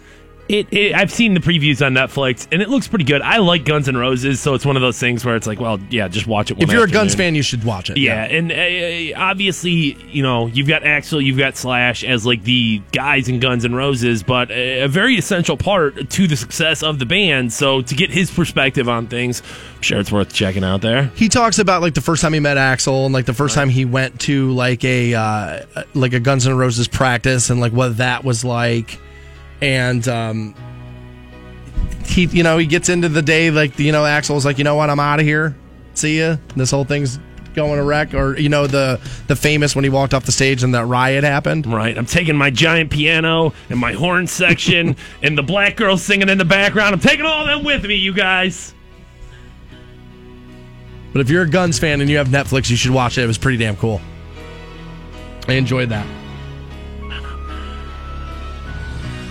[0.49, 3.21] It, it, I've seen the previews on Netflix, and it looks pretty good.
[3.21, 5.79] I like Guns N' Roses, so it's one of those things where it's like, well,
[5.89, 6.61] yeah, just watch it.
[6.61, 7.97] If you're a Guns fan, you should watch it.
[7.97, 9.71] Yeah, and uh, obviously,
[10.09, 13.73] you know, you've got Axl, you've got Slash as like the guys in Guns N'
[13.73, 17.53] Roses, but a, a very essential part to the success of the band.
[17.53, 19.41] So to get his perspective on things,
[19.77, 21.03] I'm sure it's worth checking out there.
[21.15, 23.69] He talks about like the first time he met Axl and like the first time
[23.69, 27.97] he went to like a uh, like a Guns N' Roses practice and like what
[27.97, 28.99] that was like,
[29.63, 30.53] and um,
[32.05, 34.75] he you know he gets into the day like you know Axl's like you know
[34.75, 35.55] what I'm out of here,
[35.93, 36.35] see ya.
[36.55, 37.17] This whole thing's
[37.55, 40.63] going to wreck, or you know the the famous when he walked off the stage
[40.63, 41.65] and that riot happened.
[41.65, 46.27] Right, I'm taking my giant piano and my horn section and the black girl singing
[46.27, 46.93] in the background.
[46.93, 48.75] I'm taking all them with me, you guys.
[51.13, 53.23] But if you're a Guns fan and you have Netflix, you should watch it.
[53.23, 54.01] It was pretty damn cool.
[55.47, 56.07] I enjoyed that.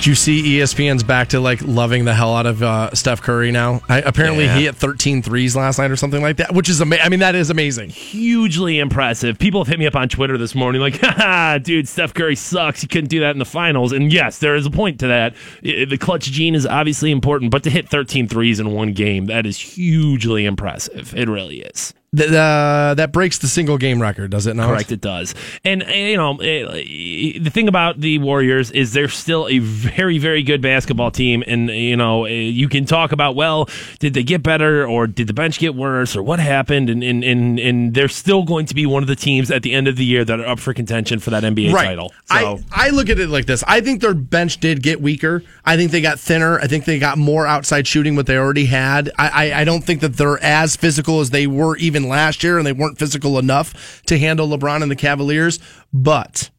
[0.02, 3.52] Did you see ESPN's back to like loving the hell out of uh, Steph Curry
[3.52, 3.82] now?
[3.88, 4.56] I, apparently, Yeah.
[4.58, 7.06] he hit 13 threes last night or something like that, which is amazing.
[7.06, 7.90] I mean, that is amazing.
[7.90, 9.38] hugely impressive.
[9.38, 12.80] People have hit me up on Twitter this morning, like, haha, dude, Steph Curry sucks.
[12.80, 13.92] He couldn't do that in the finals.
[13.92, 15.34] And yes, there is a point to that.
[15.64, 19.26] I- The clutch gene is obviously important, but to hit 13 threes in one game,
[19.26, 21.14] that is hugely impressive.
[21.16, 21.94] It really is.
[22.14, 24.68] Th- uh, that breaks the single game record, does it not?
[24.68, 25.34] Correct, it does.
[25.64, 30.18] And, uh, you know, eh, the thing about the Warriors is they're still a very,
[30.18, 31.42] very good basketball team.
[31.46, 33.66] And, you know, eh, you can talk about, well,
[33.98, 36.90] did they get better or did the bench get worse or what happened?
[36.90, 39.72] And, and, and, and they're still going to be one of the teams at the
[39.72, 41.86] end of the year that are up for contention for that NBA right.
[41.86, 42.12] title.
[42.28, 43.64] I, I look at it like this.
[43.66, 45.42] I think their bench did get weaker.
[45.64, 46.58] I think they got thinner.
[46.58, 49.10] I think they got more outside shooting what they already had.
[49.18, 52.58] I, I, I don't think that they're as physical as they were even last year,
[52.58, 55.58] and they weren't physical enough to handle LeBron and the Cavaliers.
[55.92, 56.50] But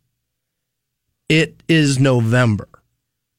[1.29, 2.67] it is November.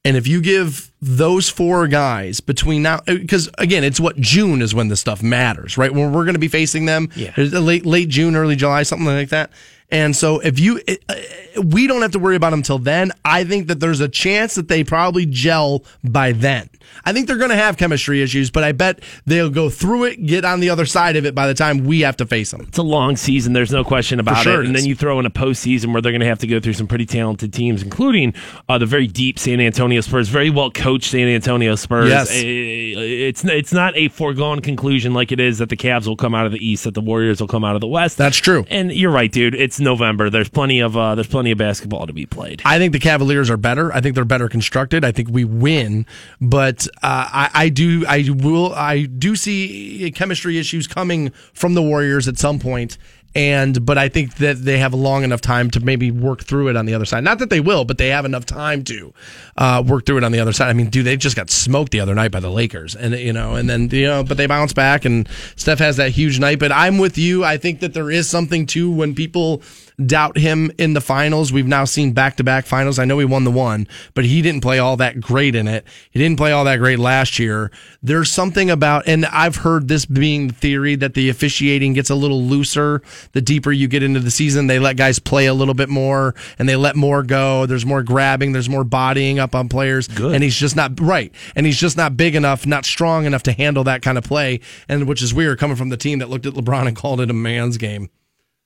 [0.06, 4.74] And if you give those four guys between now, because again, it's what June is
[4.74, 5.92] when this stuff matters, right?
[5.92, 7.32] When we're going to be facing them, Yeah.
[7.36, 9.50] late late June, early July, something like that.
[9.90, 11.14] And so if you, uh,
[11.62, 13.12] we don't have to worry about them till then.
[13.24, 16.68] I think that there's a chance that they probably gel by then.
[17.04, 20.26] I think they're going to have chemistry issues, but I bet they'll go through it,
[20.26, 22.62] get on the other side of it by the time we have to face them.
[22.68, 23.52] It's a long season.
[23.52, 24.66] There's no question about sure it.
[24.66, 26.74] And then you throw in a postseason where they're going to have to go through
[26.74, 28.34] some pretty talented teams, including
[28.68, 32.08] uh, the very deep San Antonio Spurs, very well coached San Antonio Spurs.
[32.08, 32.30] Yes.
[32.32, 36.46] It's it's not a foregone conclusion like it is that the Cavs will come out
[36.46, 38.18] of the East, that the Warriors will come out of the West.
[38.18, 38.64] That's true.
[38.68, 39.54] And you're right, dude.
[39.54, 40.30] It's November.
[40.30, 42.62] There's plenty of uh, there's plenty of basketball to be played.
[42.64, 43.92] I think the Cavaliers are better.
[43.92, 45.04] I think they're better constructed.
[45.04, 46.06] I think we win,
[46.40, 51.82] but uh, I, I do, I will, I do see chemistry issues coming from the
[51.82, 52.98] Warriors at some point.
[53.36, 56.76] And but I think that they have long enough time to maybe work through it
[56.76, 57.24] on the other side.
[57.24, 59.12] Not that they will, but they have enough time to
[59.56, 60.68] uh, work through it on the other side.
[60.68, 63.32] I mean, dude, they just got smoked the other night by the Lakers, and you
[63.32, 66.60] know, and then you know, but they bounce back, and Steph has that huge night.
[66.60, 67.44] But I'm with you.
[67.44, 69.62] I think that there is something too when people
[70.04, 71.52] doubt him in the finals.
[71.52, 72.98] We've now seen back to back finals.
[72.98, 75.84] I know he won the one, but he didn't play all that great in it.
[76.10, 77.70] He didn't play all that great last year.
[78.02, 82.14] There's something about, and I've heard this being the theory that the officiating gets a
[82.14, 84.66] little looser the deeper you get into the season.
[84.66, 87.66] They let guys play a little bit more and they let more go.
[87.66, 90.08] There's more grabbing, there's more bodying up on players.
[90.08, 90.34] Good.
[90.34, 91.32] And he's just not right.
[91.54, 94.60] And he's just not big enough, not strong enough to handle that kind of play.
[94.88, 97.30] And which is weird coming from the team that looked at LeBron and called it
[97.30, 98.10] a man's game.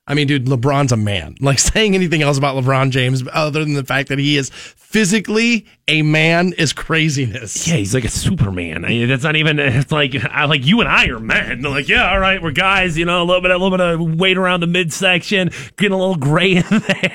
[0.08, 1.36] I mean, dude, LeBron's a man.
[1.48, 5.66] Like saying anything else about LeBron James other than the fact that he is physically
[5.86, 7.66] a man is craziness.
[7.68, 8.84] Yeah, he's like a Superman.
[8.84, 9.58] I, that's not even.
[9.78, 11.62] It's like I, like you and I are men.
[11.62, 12.98] They're like, yeah, all right, we're guys.
[12.98, 15.98] You know, a little bit, a little bit of weight around the midsection, getting a
[15.98, 16.64] little gray in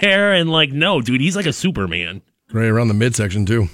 [0.01, 2.21] there, and like, no, dude, he's like a Superman.
[2.51, 3.67] Right around the midsection too.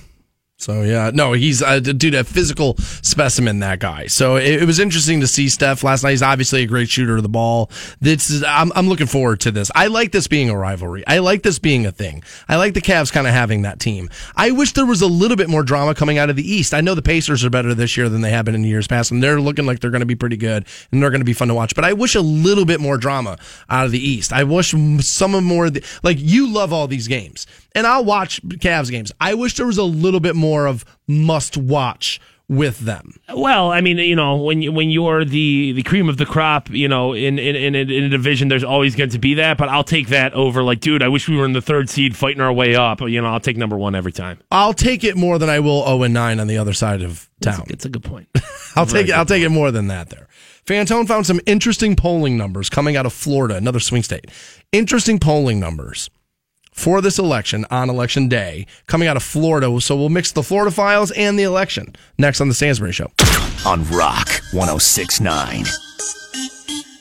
[0.59, 3.59] So yeah, no, he's uh, dude a physical specimen.
[3.59, 4.07] That guy.
[4.07, 6.11] So it, it was interesting to see Steph last night.
[6.11, 7.71] He's obviously a great shooter of the ball.
[8.01, 9.71] This is I'm I'm looking forward to this.
[9.73, 11.07] I like this being a rivalry.
[11.07, 12.23] I like this being a thing.
[12.49, 14.09] I like the Cavs kind of having that team.
[14.35, 16.73] I wish there was a little bit more drama coming out of the East.
[16.73, 19.11] I know the Pacers are better this year than they have been in years past,
[19.11, 21.33] and they're looking like they're going to be pretty good and they're going to be
[21.33, 21.73] fun to watch.
[21.73, 23.37] But I wish a little bit more drama
[23.69, 24.33] out of the East.
[24.33, 24.71] I wish
[25.05, 29.11] some of more the, like you love all these games, and I'll watch Cavs games.
[29.19, 33.13] I wish there was a little bit more of must watch with them.
[33.33, 36.69] Well, I mean, you know, when you, when you're the, the cream of the crop,
[36.69, 39.57] you know, in in, in, a, in a division, there's always going to be that.
[39.57, 42.17] But I'll take that over, like, dude, I wish we were in the third seed
[42.17, 43.01] fighting our way up.
[43.01, 44.39] You know, I'll take number one every time.
[44.51, 47.29] I'll take it more than I will 0 and 9 on the other side of
[47.39, 47.65] town.
[47.69, 48.27] It's a good point.
[48.75, 49.11] I'll take it.
[49.11, 50.09] I'll take it more than that.
[50.09, 50.27] There,
[50.65, 54.25] Fantone found some interesting polling numbers coming out of Florida, another swing state.
[54.71, 56.09] Interesting polling numbers
[56.79, 59.79] for this election on election day coming out of Florida.
[59.81, 63.11] So we'll mix the Florida files and the election next on the Stansbury Show.
[63.65, 65.65] On Rock 1069.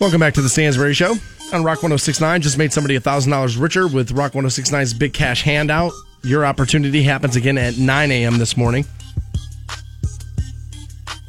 [0.00, 1.14] Welcome back to the Stansbury Show
[1.52, 2.42] on Rock 1069.
[2.42, 5.92] Just made somebody $1,000 richer with Rock 1069's big cash handout.
[6.24, 8.38] Your opportunity happens again at 9 a.m.
[8.38, 8.84] this morning.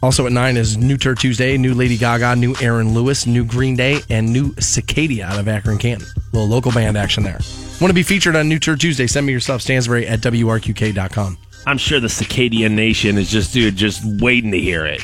[0.02, 3.76] Also at 9 is New Tour Tuesday, new Lady Gaga, new Aaron Lewis, new Green
[3.76, 6.08] Day, and new Cicadia out of Akron, Canton.
[6.32, 7.40] little local band action there.
[7.82, 9.08] Want to be featured on New Tour Tuesday?
[9.08, 11.38] Send me your stuff, Stansbury at WRQK.com.
[11.68, 15.02] I'm sure the Circadian Nation is just, dude, just waiting to hear it.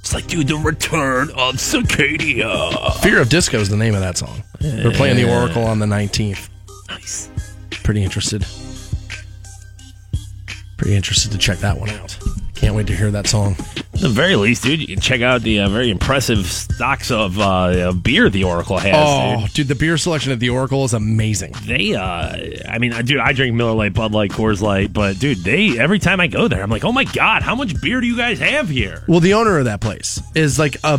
[0.00, 2.94] It's like, dude, the return of Cicadia.
[3.00, 4.42] Fear of Disco is the name of that song.
[4.60, 6.50] We're playing the Auricle on the 19th.
[6.90, 7.30] Nice.
[7.82, 8.44] Pretty interested.
[10.76, 12.18] Pretty interested to check that one out.
[12.64, 13.56] Can't wait to hear that song.
[13.92, 17.38] At the very least, dude, you can check out the uh, very impressive stocks of
[17.38, 18.94] uh, beer the Auricle has.
[18.96, 19.52] Oh, dude.
[19.52, 21.52] dude, the beer selection at the Auricle is amazing.
[21.66, 22.34] They, uh,
[22.66, 25.78] I mean, uh, dude, I drink Miller Lite, Bud Light, Coors Light, but dude, they
[25.78, 28.16] every time I go there, I'm like, oh my god, how much beer do you
[28.16, 29.04] guys have here?
[29.06, 30.98] Well, the owner of that place is like a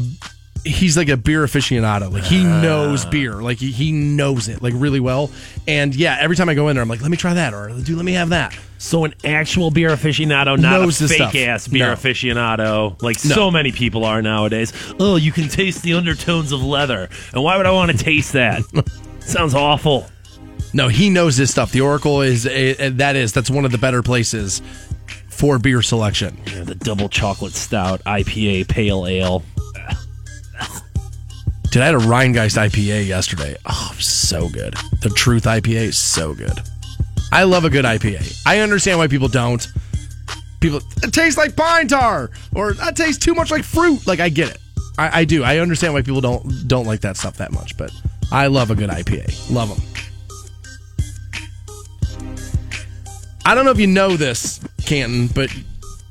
[0.65, 2.11] he's like a beer aficionado.
[2.11, 3.35] Like he knows beer.
[3.35, 5.31] Like he, he knows it like really well.
[5.67, 7.69] And yeah, every time I go in there, I'm like, let me try that, or
[7.69, 8.57] dude, let me have that.
[8.77, 11.35] So an actual beer aficionado, not Knows a fake stuff.
[11.35, 11.93] ass beer No.
[11.93, 13.35] aficionado, like No.
[13.35, 14.73] so many people are nowadays.
[14.99, 18.33] Oh, you can taste the undertones of leather, and why would I want to taste
[18.33, 18.61] that?
[19.19, 20.07] Sounds awful.
[20.73, 21.71] No, he knows his stuff.
[21.71, 24.61] The Auricle is eh, that is that's one of the better places
[25.29, 26.37] for beer selection.
[26.47, 29.43] Yeah, the double chocolate stout IPA pale ale.
[31.75, 33.57] Dude, I had a Rhinegeist IPA yesterday.
[33.65, 34.75] Oh, so good.
[35.01, 36.57] The Truth IPA is so good.
[37.33, 38.43] I love a good IPA.
[38.45, 39.67] I understand why people don't.
[40.61, 44.07] People, it tastes like pine tar, or that tastes too much like fruit.
[44.07, 44.57] Like I get it.
[44.97, 45.43] I, I do.
[45.43, 47.75] I understand why people don't don't like that stuff that much.
[47.75, 47.91] But
[48.31, 49.51] I love a good IPA.
[49.51, 49.81] Love them.
[53.45, 55.53] I don't know if you know this, Canton, but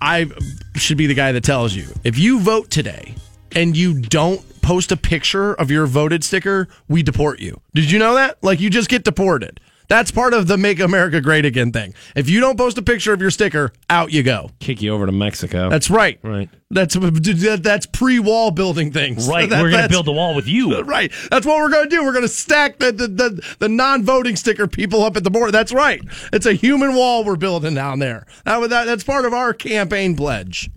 [0.02, 0.26] I
[0.74, 1.86] should be the guy that tells you.
[2.04, 3.14] If you vote today
[3.56, 7.60] and you don't post a picture of your voted sticker, we deport you.
[7.74, 8.42] Did you know that?
[8.42, 9.60] Like you just get deported.
[9.88, 11.92] That's part of the Make America Great Again thing.
[12.16, 14.50] If you don't post a picture of your sticker, out you go.
[14.58, 15.68] Kick you over to Mexico.
[15.68, 16.18] That's right.
[16.22, 16.48] Right.
[16.70, 19.28] That's that's pre-wall building things.
[19.28, 19.48] right.
[19.48, 20.74] That- we're gonna build a wall with you.
[20.84, 21.12] Right.
[21.30, 22.02] That's what we're going to do.
[22.04, 25.50] We're going to stack the, the, the, the non-voting sticker people up at the border.
[25.52, 26.00] That's right.
[26.32, 28.26] It's a human wall we're building down there.
[28.44, 30.70] That, that That's part of our campaign pledge.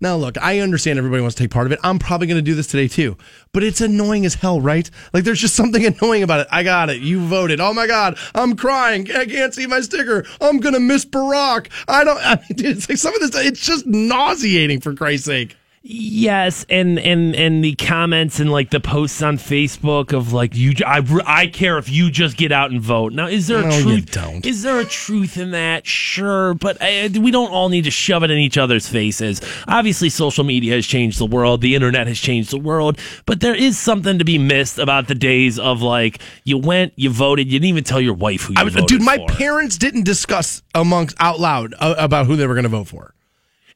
[0.00, 1.78] Now, look, I understand everybody wants to take part of it.
[1.82, 3.16] I'm probably going to do this today too.
[3.52, 4.90] But it's annoying as hell, right?
[5.12, 6.48] Like, there's just something annoying about it.
[6.50, 7.00] I got it.
[7.00, 7.60] You voted.
[7.60, 8.18] Oh my God.
[8.34, 9.10] I'm crying.
[9.12, 10.26] I can't see my sticker.
[10.40, 11.70] I'm going to miss Barack.
[11.88, 15.26] I don't, I mean, dude, it's like some of this, it's just nauseating for Christ's
[15.26, 15.56] sake.
[15.86, 20.72] Yes, and and and the comments and like the posts on Facebook of like you,
[20.86, 23.12] I, I care if you just get out and vote.
[23.12, 24.10] Now, is there a No, truth?
[24.10, 24.46] don't.
[24.46, 25.86] Is there a truth in that?
[25.86, 29.42] Sure, but uh, we don't all need to shove it in each other's faces.
[29.68, 31.60] Obviously, social media has changed the world.
[31.60, 32.98] The internet has changed the world.
[33.26, 37.10] But there is something to be missed about the days of like you went, you
[37.10, 39.26] voted, you didn't even tell your wife who you I, voted dude, my for.
[39.28, 43.12] parents didn't discuss amongst out loud uh, about who they were going to vote for.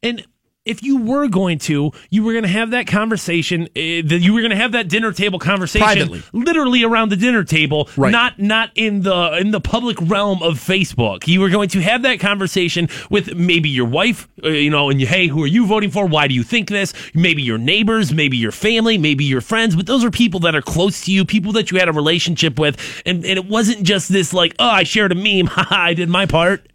[0.03, 0.25] And
[0.69, 3.63] if you were going to, you were going to have that conversation.
[3.77, 6.23] Uh, that you were going to have that dinner table conversation, Privately.
[6.33, 8.13] literally around the dinner table, Right.
[8.13, 11.27] not not in the in the public realm of Facebook.
[11.27, 15.01] You were going to have that conversation with maybe your wife, uh, you know, and
[15.01, 16.07] you, hey, who are you voting for?
[16.07, 16.93] Why do you think this?
[17.15, 20.63] Maybe your neighbors, maybe your family, maybe your friends, but those are people that are
[20.63, 24.11] close to you, people that you had a relationship with, and and it wasn't just
[24.11, 26.67] this like, oh, I shared a meme, I did my part.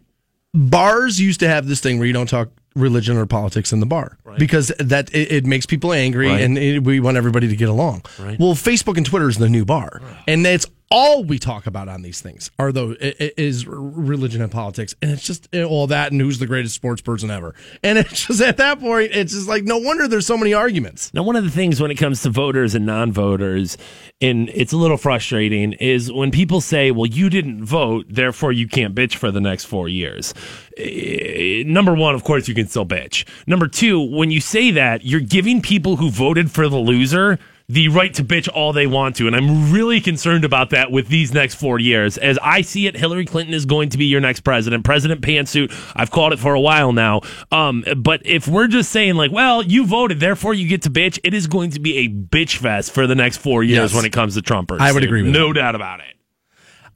[0.52, 3.86] Bars used to have this thing where you don't talk religion or politics in the
[3.86, 4.38] bar right.
[4.38, 6.40] because that it, it makes people angry Right.
[6.40, 8.02] and it, we want everybody to get along.
[8.18, 8.38] Right.
[8.38, 10.66] Well, Facebook and Twitter is the new bar, and it's
[10.96, 15.24] all we talk about on these things are i- is religion and politics, and it's
[15.26, 18.58] just eh, all that and who's the greatest sports person ever, and it's just at
[18.58, 21.12] that point it's just like no wonder there's so many arguments.
[21.12, 23.76] Now, one of the things when it comes to voters and non voters,
[24.20, 28.68] and it's a little frustrating, is when people say, well, you didn't vote, therefore you
[28.68, 30.32] can't bitch for the next four years.
[30.78, 33.26] Eh, Number one, of course, you can still bitch.
[33.46, 37.38] Number two, when you say that, you're giving people who voted for the loser
[37.68, 39.26] the right to bitch all they want to.
[39.26, 42.18] And I'm really concerned about that with these next four years.
[42.18, 44.84] As I see it, Hillary Clinton is going to be your next president.
[44.84, 47.22] President Pantsuit, I've called it for a while now.
[47.50, 51.18] Um, but if we're just saying, like, well, you voted, therefore you get to bitch,
[51.24, 53.94] it is going to be a bitch fest for the next four years Yes.
[53.94, 54.80] when it comes to Trumpers.
[54.80, 55.08] I would dude.
[55.08, 56.06] agree with No doubt about it.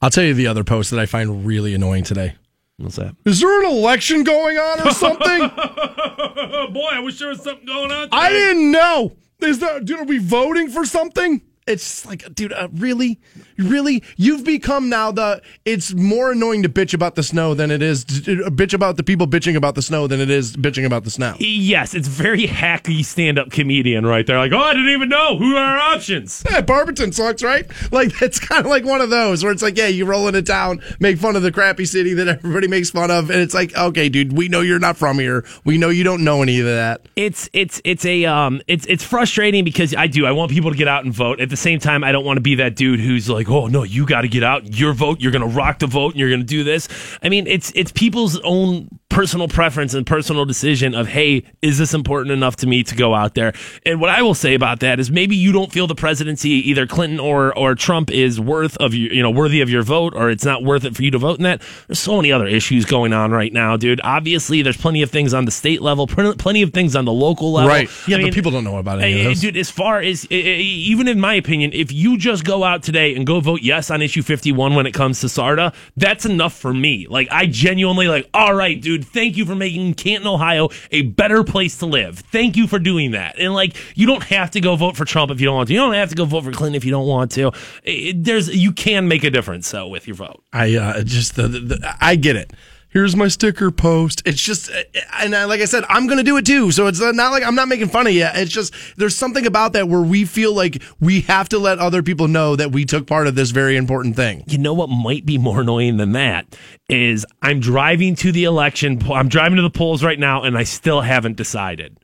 [0.01, 2.35] I'll tell you the other post that I find really annoying today.
[2.77, 3.15] What's that?
[3.25, 5.39] Is there an election going on or something?
[6.73, 8.07] Boy, I wish there was something going on.
[8.11, 9.13] I didn't know.
[9.41, 9.99] Is that dude?
[9.99, 11.41] Are we voting for something?
[11.67, 13.19] It's like, dude, uh, really,
[13.59, 15.41] really, you've become now the.
[15.65, 19.03] It's more annoying to bitch about the snow than it is to bitch about the
[19.03, 21.35] people bitching about the snow than it is bitching about the snow.
[21.39, 24.37] Yes, it's very hacky stand up comedian right there.
[24.37, 25.37] Like, oh, I didn't even know.
[25.37, 26.43] Who are our options?
[26.49, 27.65] Yeah, Barberton sucks, right?
[27.91, 30.41] Like it's kind of like one of those where it's like, yeah, you roll into
[30.41, 33.75] town, make fun of the crappy city that everybody makes fun of, and it's like,
[33.77, 35.45] okay, dude, we know you're not from here.
[35.63, 37.07] We know you don't know any of that.
[37.15, 40.77] it's it's it's a um it's it's frustrating because I do I want people to
[40.77, 41.39] get out and vote.
[41.39, 43.83] At the same time, I don't want to be that dude who's like, oh no,
[43.83, 44.77] you got to get out.
[44.79, 46.87] Your vote, you're gonna rock the vote, and you're gonna do this.
[47.21, 51.93] I mean, it's it's people's own personal preference and personal decision of hey, is this
[51.93, 53.53] important enough to me to go out there?
[53.85, 56.85] And what I will say about that is maybe you don't feel the presidency either
[56.85, 60.29] Clinton or or Trump is worth of you you know worthy of your vote, or
[60.29, 61.61] it's not worth it for you to vote in that.
[61.87, 64.01] There's so many other issues going on right now, dude.
[64.03, 67.13] Obviously, there's plenty of things on the state level, pl- plenty of things on the
[67.13, 67.69] local level.
[67.69, 67.89] Right.
[68.07, 69.41] Yeah, I but mean, people don't know about any of uh, this.
[69.41, 73.25] Dude, as far as, even in my opinion, if you just go out today and
[73.25, 77.07] go Vote yes on issue 51 when it comes to SARTA, that's enough for me.
[77.07, 81.43] Like, I genuinely, like, all right, dude, thank you for making Canton, Ohio a better
[81.43, 82.19] place to live.
[82.19, 83.39] Thank you for doing that.
[83.39, 85.73] And, like, you don't have to go vote for Trump if you don't want to.
[85.73, 87.51] You don't have to go vote for Clinton if you don't want to.
[87.83, 90.43] It, there's, you can make a difference, so, with your vote.
[90.53, 92.53] I uh, just the, the, the I get it.
[92.91, 94.23] Here's my sticker post.
[94.25, 94.71] It's just,
[95.19, 96.71] and I, like I said, I'm gonna do it too.
[96.71, 98.27] So it's not like I'm not making fun of you.
[98.33, 102.01] It's just there's something about that where we feel like we have to let other
[102.01, 104.43] people know that we took part of this very important thing.
[104.47, 106.57] You know what might be more annoying than that
[106.89, 108.99] is I'm driving to the election.
[109.11, 111.97] I'm driving to the polls right now, and I still haven't decided.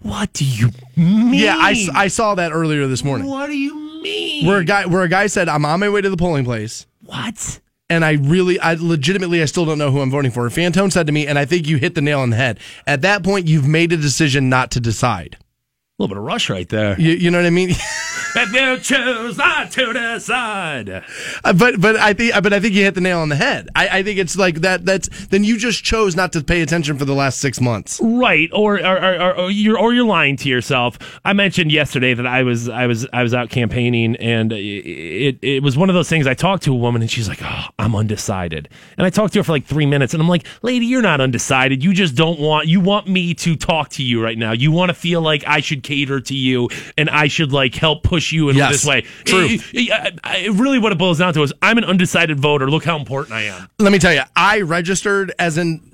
[0.00, 1.32] What do you mean?
[1.32, 3.26] Yeah, I, I saw that earlier this morning.
[3.26, 4.46] What do you mean?
[4.46, 6.86] Where a guy where a guy said, "I'm on my way to the polling place."
[7.06, 7.60] what?
[7.88, 10.48] And I really, I legitimately, I still don't know who I'm voting for.
[10.48, 12.58] Fantone said to me, and I think you hit the nail on the head.
[12.86, 15.36] At that point, you've made a decision not to decide.
[15.38, 17.00] A little bit of Rush right there.
[17.00, 17.70] You, you know what I mean?
[18.36, 20.90] if you choose not to decide.
[20.90, 23.68] Uh, but but I think but I think you hit the nail on the head.
[23.74, 24.84] I, I think it's like that.
[24.84, 28.00] That's then you just chose not to pay attention for the last six months.
[28.02, 30.98] Right, or or, or, or you're or you're lying to yourself.
[31.24, 35.62] I mentioned yesterday that I was I was I was out campaigning, and it it
[35.62, 36.26] was one of those things.
[36.26, 39.40] I talked to a woman, and she's like, "Oh, I'm undecided," and I talked to
[39.40, 41.82] her for like three minutes, and I'm like, "Lady, you're not undecided.
[41.82, 44.52] You just don't want you want me to talk to you right now.
[44.52, 46.68] You want to feel like I should cater to you,
[46.98, 49.46] and I should like help push you in Yes, this way." true.
[49.50, 52.70] It- it- really, what it boils down to is I'm an undecided voter.
[52.70, 53.68] Look how important I am.
[53.78, 55.92] Let me tell you, I registered as an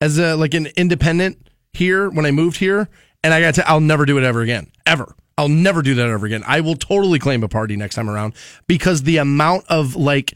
[0.00, 2.88] as a like an independent here when I moved here,
[3.22, 5.14] and I got to I'll never do it ever again, ever.
[5.36, 6.42] I'll never do that ever again.
[6.46, 8.34] I will totally claim a party next time around
[8.66, 10.34] because the amount of like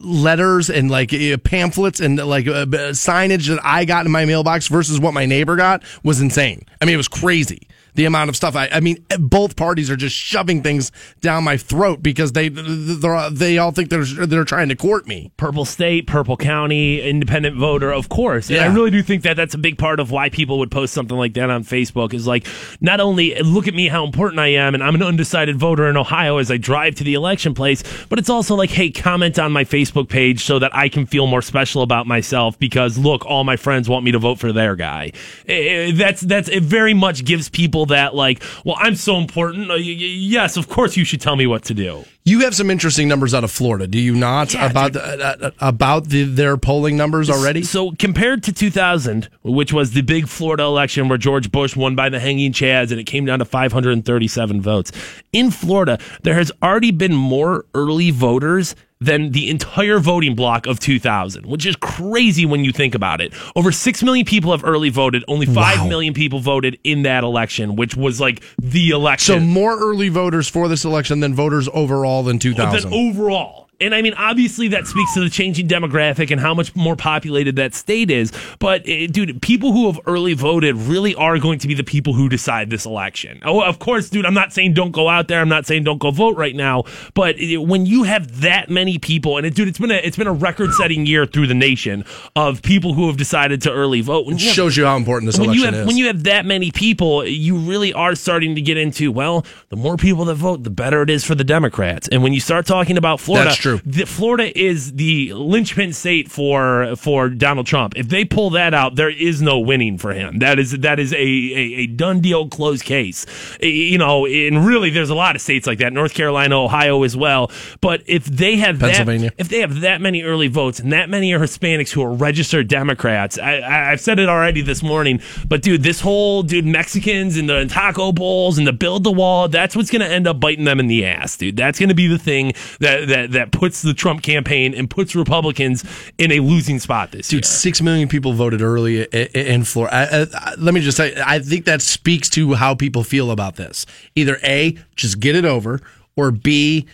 [0.00, 4.66] letters and like uh, pamphlets and like uh, signage that I got in my mailbox
[4.66, 6.62] versus what my neighbor got was insane.
[6.80, 7.68] I mean, it was crazy.
[7.94, 10.90] The amount of stuff I, I mean, both parties are just shoving things
[11.20, 15.30] down my throat because they, they're, they all think they're, they're trying to court me.
[15.36, 18.48] Purple State, Purple County, independent voter, of course.
[18.50, 20.94] And I really do think that that's a big part of why people would post
[20.94, 22.46] something like that on Facebook is like,
[22.80, 25.96] not only look at me how important I am and I'm an undecided voter in
[25.96, 29.52] Ohio as I drive to the election place, but it's also like, hey, comment on
[29.52, 33.44] my Facebook page so that I can feel more special about myself because look, all
[33.44, 35.12] my friends want me to vote for their guy.
[35.46, 39.70] Eh, eh, That's, that's, it very much gives people that like, well, I'm so important.
[39.70, 42.04] Uh, Yes, of course you should tell me what to do.
[42.24, 44.54] You have some interesting numbers out of Florida, do you not?
[44.54, 47.62] Yeah, about the, uh, uh, about the, their polling numbers already.
[47.62, 52.08] So compared to 2000, which was the big Florida election where George Bush won by
[52.08, 54.92] the hanging chads and it came down to 537 votes,
[55.32, 60.78] in Florida there has already been more early voters than the entire voting block of
[60.80, 63.32] 2000, which is crazy when you think about it.
[63.56, 65.24] Over 6 million people have early voted.
[65.28, 66.16] Only five million Wow.
[66.16, 69.34] people voted in that election, which was like the election.
[69.34, 72.90] So more early voters for this election than voters overall than 2000.
[72.90, 73.61] than overall.
[73.82, 77.56] And I mean, obviously, that speaks to the changing demographic and how much more populated
[77.56, 78.32] that state is.
[78.58, 82.12] But, uh, dude, people who have early voted really are going to be the people
[82.14, 83.40] who decide this election.
[83.44, 85.40] Oh, of course, dude, I'm not saying don't go out there.
[85.40, 86.84] I'm not saying don't go vote right now.
[87.14, 90.16] But uh, when you have that many people, and it, dude, it's been a it's
[90.16, 92.04] been a record-setting year through the nation
[92.36, 94.26] of people who have decided to early vote.
[94.26, 95.86] When you have- Shows you how important this when you election have is.
[95.86, 99.76] when you have that many people, you really are starting to get into well, the
[99.76, 102.08] more people that vote, the better it is for the Democrats.
[102.08, 103.71] And when you start talking about Florida, That's true.
[103.84, 107.94] The, Florida is the linchpin state for for Donald Trump.
[107.96, 110.38] If they pull that out, there is no winning for him.
[110.38, 113.26] That is that is a a, a done deal, closed case.
[113.60, 117.16] You know, and really, there's a lot of states like that, North Carolina, Ohio as
[117.16, 117.50] well.
[117.80, 119.30] But if they have Pennsylvania.
[119.30, 122.12] that, if they have that many early votes and that many are Hispanics who are
[122.12, 126.66] registered Democrats, I, I, I've said it already this morning, but dude, this whole dude
[126.66, 130.26] Mexicans and the taco bowls and the build the wall, that's what's going to end
[130.26, 131.56] up biting them in the ass, dude.
[131.56, 135.14] That's going to be the thing that, that that puts the Trump campaign and puts
[135.14, 135.84] Republicans
[136.18, 137.50] in a losing spot this Dude, year.
[137.50, 139.94] six million people voted early in Florida.
[139.94, 143.56] I, I- let me just say, I think that speaks to how people feel about
[143.56, 143.86] this.
[144.16, 145.80] Either A, just get it over,
[146.16, 146.86] or B,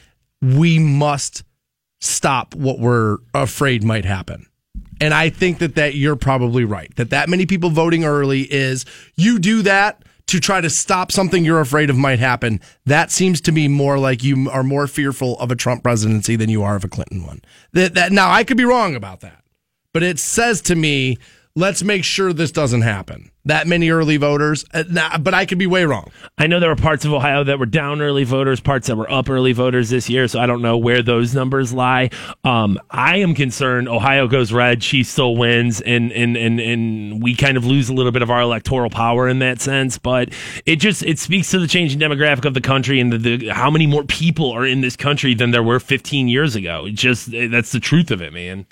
[0.43, 1.43] we must
[2.01, 4.47] stop what we're afraid might happen.
[5.01, 6.95] And I think that that you're probably right.
[6.97, 8.85] That that many people voting early is
[9.17, 12.61] you do that to try to stop something you're afraid of might happen.
[12.87, 16.51] That seems to me more like you are more fearful of a Trump presidency than
[16.51, 17.43] you are of a Clinton one.
[17.73, 19.43] That that now I could be wrong about that.
[19.93, 21.19] But it says to me
[21.59, 23.33] let's make sure this doesn't happen.
[23.45, 26.11] That many early voters, uh, nah, but I could be way wrong.
[26.37, 29.11] I know there were parts of Ohio that were down early voters, parts that were
[29.11, 32.11] up early voters this year, so I don't know where those numbers lie.
[32.45, 37.35] Um, I am concerned Ohio goes red, she still wins, and, and and and we
[37.35, 39.99] kind of lose a little bit of our electoral power in that sense.
[39.99, 40.29] But
[40.65, 43.71] it just it speaks to the changing demographic of the country and the, the how
[43.71, 46.87] many more people are in this country than there were 15 years ago.
[46.87, 48.67] It just that's the truth of it, man.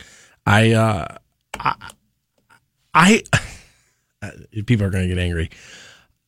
[0.45, 1.17] I, uh,
[1.59, 1.75] I,
[2.97, 3.23] I
[4.23, 4.31] uh,
[4.67, 5.51] people are going to get angry.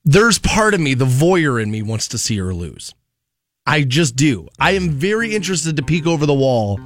[0.04, 2.94] There's part of me, the voyeur in me, wants to see her lose.
[3.66, 4.48] I just do.
[4.58, 6.80] I am very interested to peek over the wall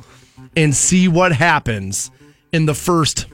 [0.57, 2.11] and see what happens
[2.53, 3.27] in the first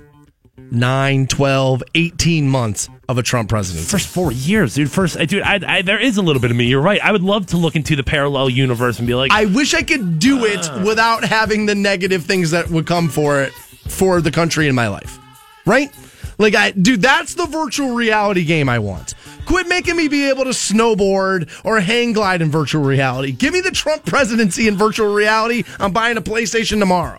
[0.71, 3.89] 9, 12, 18 months of a Trump presidency.
[3.89, 4.91] First four years, dude.
[4.91, 6.67] First, dude, I, I, there is a little bit of me.
[6.67, 7.01] You're right.
[7.03, 9.83] I would love to look into the parallel universe and be like, I wish I
[9.83, 13.53] could do it without having the negative things that would come for it
[13.89, 15.19] for the country in my life.
[15.65, 15.91] Right?
[16.39, 19.15] Like I dude, that's the virtual reality game I want.
[19.45, 23.33] Quit making me be able to snowboard or hang glide in virtual reality.
[23.33, 25.65] Give me the Trump presidency in virtual reality.
[25.81, 27.19] I'm buying a PlayStation tomorrow.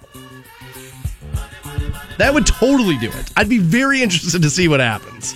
[2.18, 3.32] That would totally do it.
[3.36, 5.36] I'd be very interested to see what happens.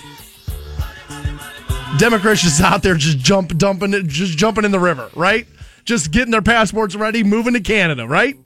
[1.98, 5.46] Democrats just out there just jump dumping just jumping in the river, right?
[5.84, 8.36] Just getting their passports ready, moving to Canada, right?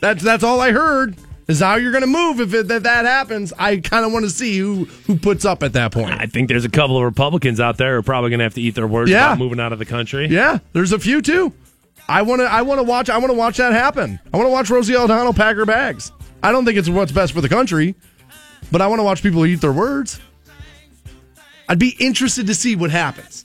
[0.00, 1.16] That's that's all I heard
[1.50, 3.52] is how you're going to move if, it, if that happens.
[3.58, 6.10] I kind of want to see who who puts up at that point.
[6.12, 8.54] I think there's a couple of Republicans out there who are probably going to have
[8.54, 9.26] to eat their words Yeah.
[9.28, 10.26] about moving out of the country.
[10.28, 11.52] Yeah, there's a few too.
[12.08, 14.18] I want to I want to watch I want to watch that happen.
[14.32, 16.10] I want to watch Rosie O'Donnell pack her bags.
[16.42, 17.94] I don't think it's what's best for the country,
[18.72, 20.20] but I want to watch people eat their words.
[21.68, 23.44] I'd be interested to see what happens.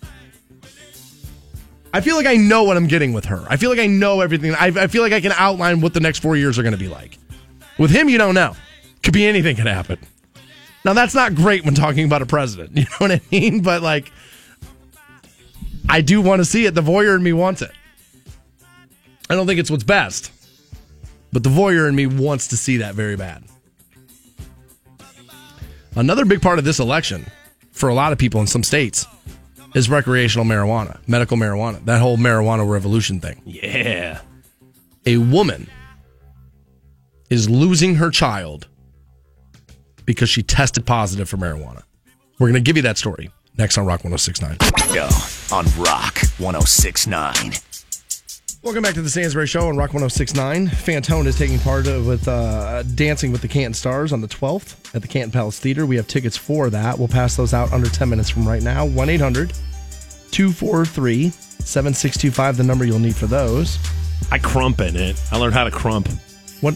[1.94, 3.46] I feel like I know what I'm getting with her.
[3.50, 4.54] I feel like I know everything.
[4.54, 6.78] I, I feel like I can outline what the next four years are going to
[6.78, 7.18] be like.
[7.78, 8.56] With him, you don't know.
[9.04, 10.00] Could be anything could happen.
[10.84, 12.72] Now that's not great when talking about a president.
[12.78, 13.62] You know what I mean?
[13.62, 14.12] But like,
[15.90, 16.76] I do want to see it.
[16.76, 17.72] The voyeur in me wants it.
[19.30, 20.32] I don't think it's what's best,
[21.34, 23.44] but the voyeur in me wants to see that very bad.
[25.96, 27.26] Another big part of this election
[27.72, 29.08] for a lot of people in some states
[29.74, 33.42] is recreational marijuana, medical marijuana, that whole marijuana revolution thing.
[33.46, 34.22] Yeah.
[35.06, 35.68] A woman
[37.30, 38.68] is losing her child
[40.06, 41.84] because she tested positive for marijuana.
[42.40, 44.58] We're going to give you that story next on Rock 1069.
[44.94, 45.08] Yo,
[45.56, 47.54] on Rock 1069.
[48.62, 50.68] Welcome back to the Stansbury Show on Rock 1069.
[50.68, 54.96] Fantone is taking part uh, with uh, Dancing with the Canton Stars on the 12th
[54.96, 55.86] at the Canton Palace Theater.
[55.86, 56.98] We have tickets for that.
[56.98, 58.86] We'll pass those out under 10 minutes from right now.
[58.86, 59.54] 1 800
[60.32, 63.78] 243 7625, the number you'll need for those.
[64.32, 65.22] I crump in it.
[65.32, 66.10] I learned how to crump.
[66.62, 66.76] What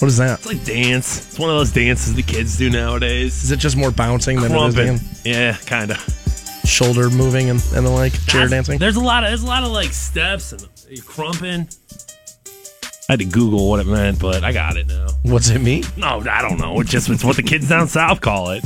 [0.00, 0.40] What is that?
[0.40, 1.28] It's like dance.
[1.28, 3.42] It's one of those dances the kids do nowadays.
[3.44, 4.98] Is it just more bouncing than it is Crumping.
[5.24, 5.98] being Yeah, kind of.
[6.64, 8.78] shoulder moving and, and the like, chair dancing?
[8.78, 11.68] There's a lot of there's a lot of like steps and you're crumping.
[13.08, 15.08] I had to Google what it meant, but I got it now.
[15.24, 15.84] What's it mean?
[15.96, 16.80] No, I don't know.
[16.80, 18.64] It's just it's what the kids down south call it.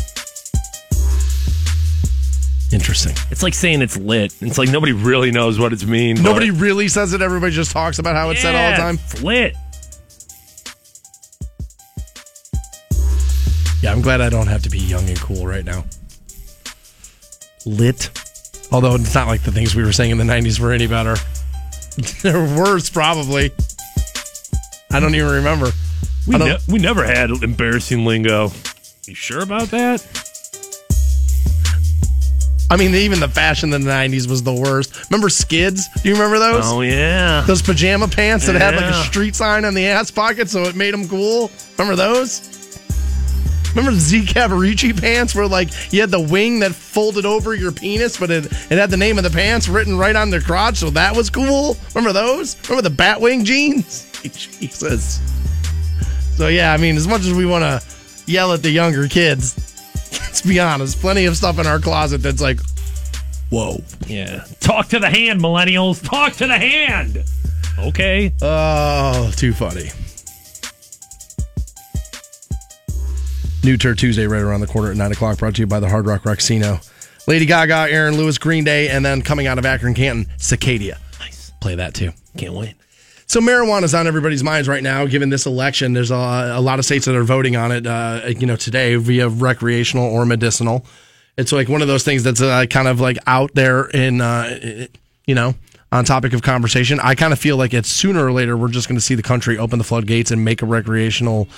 [2.73, 3.15] Interesting.
[3.31, 4.35] It's like saying it's lit.
[4.43, 6.17] It's like nobody really knows what it's mean.
[6.17, 7.23] but- Nobody really says it.
[7.23, 8.99] Everybody just talks about how it's said all the Yeah, time.
[9.05, 9.57] It's lit.
[13.83, 15.85] Yeah, I'm glad I don't have to be young and cool right now.
[17.65, 18.11] Lit.
[18.73, 21.17] Although it's not like the things we were saying in the 90s were any better.
[22.23, 23.51] They're worse, probably.
[24.91, 25.71] I don't even remember.
[26.27, 28.51] We, don't- ne- we never had embarrassing lingo.
[29.07, 30.05] You sure about that?
[32.71, 35.11] I mean, even the fashion in the 90s was the worst.
[35.11, 35.81] Remember Skidz?
[36.03, 36.65] Do you remember those?
[36.67, 37.43] Oh yeah.
[37.47, 40.77] Those pajama pants that had like a street sign on the ass pocket so it
[40.77, 41.51] made them cool?
[41.79, 42.58] Remember those?
[43.71, 47.73] Remember the Z Cavaricci pants where like you had the wing that folded over your
[47.73, 50.77] penis, but it, it had the name of the pants written right on the crotch,
[50.77, 51.77] so that was cool?
[51.95, 52.57] Remember those?
[52.69, 54.11] Remember the Batwing jeans?
[54.23, 55.21] Jesus.
[56.37, 57.83] So yeah, I mean, as much as we want to
[58.31, 59.57] yell at the younger kids,
[60.13, 62.61] let's be honest, plenty of stuff in our closet that's like,
[63.51, 63.83] whoa.
[64.07, 64.45] Yeah.
[64.61, 66.03] Talk to the hand, millennials.
[66.07, 67.25] Talk to the hand.
[67.79, 68.33] Okay.
[68.43, 69.91] Oh, too funny.
[73.65, 75.89] New Tour Tuesday right around the corner at 9 o'clock, brought to you by the
[75.89, 76.87] Hard Rock Rocksino.
[77.27, 80.99] Lady Gaga, Aaron Lewis, Green Day, and then coming out of Akron, Canton, Cicadia.
[81.21, 81.53] Nice.
[81.61, 82.13] Play that too.
[82.37, 82.75] Can't wait.
[83.27, 85.93] So marijuana's on everybody's minds right now, given this election.
[85.93, 88.95] There's a, a lot of states that are voting on it, uh, you know, today
[88.97, 90.87] via recreational or medicinal.
[91.37, 94.87] It's like one of those things that's uh, kind of like out there in, uh,
[95.27, 95.55] you know,
[95.93, 96.99] on topic of conversation.
[97.01, 99.23] I kind of feel like it's sooner or later we're just going to see the
[99.23, 101.49] country open the floodgates and make a recreational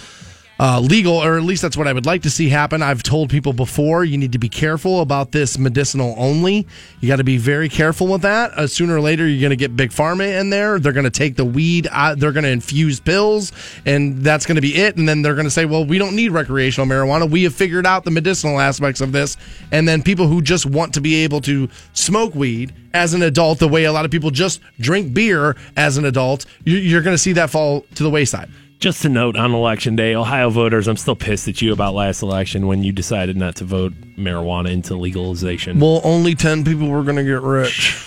[0.61, 2.82] uh, legal, or at least that's what I would like to see happen.
[2.82, 6.66] I've told people before you need to be careful about this medicinal only.
[7.01, 8.51] You got to be very careful with that.
[8.53, 10.78] Uh, sooner or later, you're going to get big pharma in there.
[10.78, 13.53] They're going to take the weed, uh, they're going to infuse pills,
[13.87, 14.99] and that's going to be it.
[14.99, 17.31] And then they're going to say, well, we don't need recreational marijuana.
[17.31, 19.39] We have figured out the medicinal aspects of this.
[19.73, 23.61] And then people who just want to be able to smoke weed as an adult,
[23.61, 27.19] the way a lot of people just drink beer as an adult, you're going to
[27.19, 28.51] see that fall to the wayside.
[28.81, 32.23] Just a note on election day, Ohio voters, I'm still pissed at you about last
[32.23, 35.78] election when you decided not to vote marijuana into legalization.
[35.78, 38.02] Well, only 10 people were going to get rich.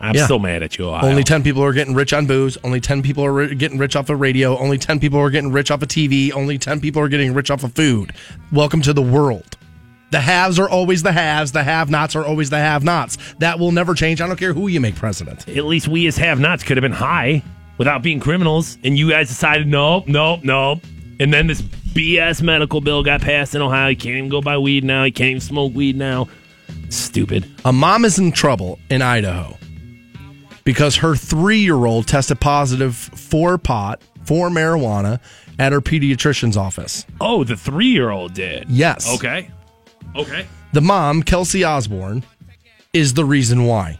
[0.00, 0.24] I'm yeah.
[0.24, 1.06] still mad at you, Ohio.
[1.06, 2.56] Only 10 people are getting rich on booze.
[2.64, 4.56] Only 10 people are ri- getting rich off of radio.
[4.56, 6.32] Only 10 people are getting rich off of TV.
[6.32, 8.14] Only 10 people are getting rich off of food.
[8.50, 9.58] Welcome to the world.
[10.12, 11.52] The haves are always the haves.
[11.52, 13.18] The have nots are always the have nots.
[13.40, 14.22] That will never change.
[14.22, 15.46] I don't care who you make president.
[15.46, 17.42] At least we as have nots could have been high
[17.80, 20.80] without being criminals, and you guys decided nope, nope, nope.
[21.18, 23.88] And then this BS medical bill got passed in Ohio.
[23.88, 25.04] You can't even go buy weed now.
[25.04, 26.28] You can't even smoke weed now.
[26.90, 27.50] Stupid.
[27.64, 29.56] A mom is in trouble in Idaho
[30.64, 35.18] because her three year old tested positive for pot, for marijuana
[35.58, 37.06] at her pediatrician's office.
[37.18, 38.68] Oh, the three year old did?
[38.68, 39.10] Yes.
[39.14, 39.50] Okay.
[40.14, 40.46] Okay.
[40.74, 42.24] The mom, Kelsey Osborne,
[42.92, 43.98] is the reason why.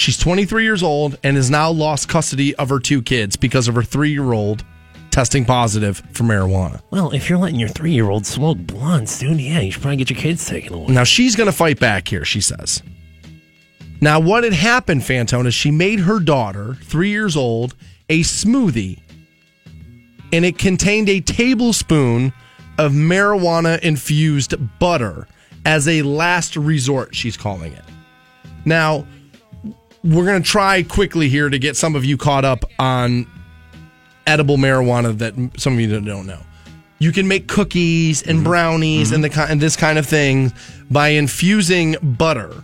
[0.00, 3.74] She's 23 years old and has now lost custody of her two kids because of
[3.74, 4.64] her three year old
[5.10, 6.80] testing positive for marijuana.
[6.90, 9.98] Well, if you're letting your three year old smoke blunts, dude, yeah, you should probably
[9.98, 10.86] get your kids taken away.
[10.86, 12.82] Now she's going to fight back here, she says.
[14.00, 17.74] Now, what had happened, Fantone, is she made her daughter, three years old,
[18.08, 19.00] a smoothie,
[20.32, 22.32] and it contained a tablespoon
[22.78, 25.28] of marijuana infused butter
[25.66, 27.84] as a last resort, she's calling it.
[28.64, 29.04] Now,
[30.02, 33.26] we're going to try quickly here to get some of you caught up on
[34.26, 36.40] edible marijuana that some of you don't know.
[36.98, 38.44] You can make cookies and mm-hmm.
[38.44, 39.34] brownies and mm-hmm.
[39.34, 40.52] the and this kind of thing
[40.90, 42.62] by infusing butter.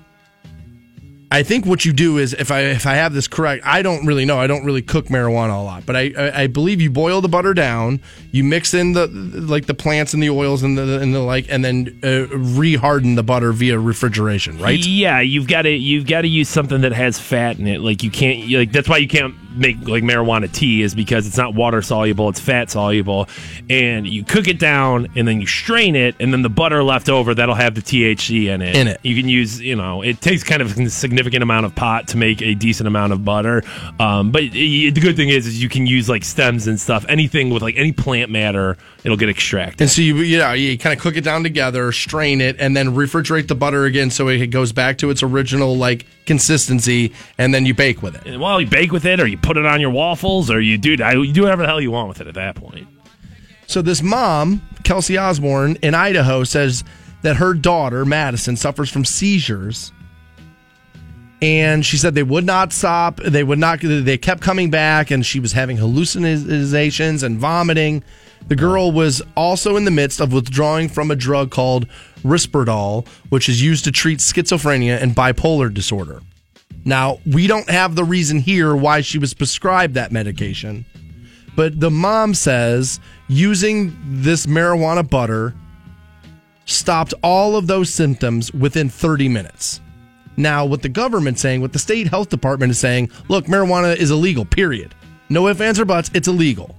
[1.31, 4.07] I think what you do is, if I if I have this correct, I don't
[4.07, 4.39] really know.
[4.39, 7.29] I don't really cook marijuana a lot, but I I, I believe you boil the
[7.29, 8.01] butter down,
[8.31, 11.47] you mix in the like the plants and the oils and the and the like,
[11.49, 14.79] and then uh, reharden the butter via refrigeration, right?
[14.79, 17.81] Yeah, you've got to you've got to use something that has fat in it.
[17.81, 21.37] Like you can't like that's why you can't make like marijuana tea is because it's
[21.37, 23.29] not water soluble, it's fat soluble,
[23.71, 27.09] and you cook it down and then you strain it, and then the butter left
[27.09, 28.77] over that'll have the THC in it.
[28.77, 29.01] In it.
[29.03, 32.17] you can use you know it takes kind of a significant amount of pot to
[32.17, 33.63] make a decent amount of butter.
[33.99, 37.05] Um, but y- the good thing is is you can use like stems and stuff,
[37.09, 39.81] anything with like any plant matter, it'll get extracted.
[39.81, 42.77] And so you you know you kind of cook it down together, strain it, and
[42.77, 47.55] then refrigerate the butter again so it goes back to its original like consistency, and
[47.55, 48.27] then you bake with it.
[48.27, 50.77] And well, you bake with it, or you put it on your waffles, or you
[50.77, 52.89] do I, you do whatever the hell you want with it at that point.
[53.67, 56.85] So this mom, Kelsey Osborne in Idaho, says
[57.23, 59.93] that her daughter Madison suffers from seizures,
[61.41, 63.19] and she said they would not stop.
[63.19, 63.81] They would not.
[63.81, 68.03] They kept coming back, and she was having hallucinations and vomiting.
[68.49, 68.93] The girl oh.
[68.93, 71.87] was also in the midst of withdrawing from a drug called
[72.23, 76.21] Risperdal, which is used to treat schizophrenia and bipolar disorder.
[76.87, 80.87] Now, we don't have the reason here why she was prescribed that medication,
[81.57, 85.53] but the mom says using this marijuana butter
[86.65, 89.81] stopped all of those symptoms within 30 minutes.
[90.37, 94.13] Now, what the government's saying, what the state health department is saying, look, marijuana is
[94.13, 94.95] illegal, period.
[95.29, 96.77] No ifs, ands, or buts, it's illegal.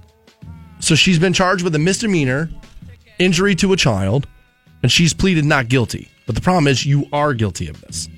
[0.80, 2.48] So she's been charged with a misdemeanor,
[3.18, 4.26] injury to a child,
[4.82, 6.08] and she's pleaded not guilty.
[6.24, 8.08] But the problem is, you are guilty of this.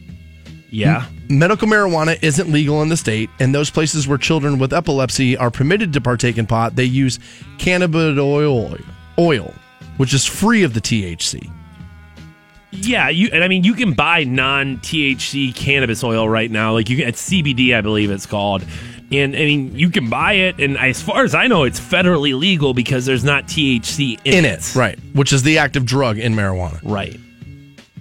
[0.70, 1.06] Yeah.
[1.28, 5.50] Medical marijuana isn't legal in the state, and those places where children with epilepsy are
[5.50, 7.18] permitted to partake in pot, they use
[7.58, 8.76] cannabis oil,
[9.18, 9.54] oil,
[9.96, 11.50] which is free of the THC.
[12.72, 16.72] Yeah, you and I mean you can buy non THC cannabis oil right now.
[16.72, 18.64] Like you can it's CBD, I believe it's called.
[19.10, 22.38] And I mean you can buy it and as far as I know it's federally
[22.38, 26.34] legal because there's not THC in, In it, right, which is the active drug in
[26.34, 26.78] marijuana.
[26.84, 27.18] Right.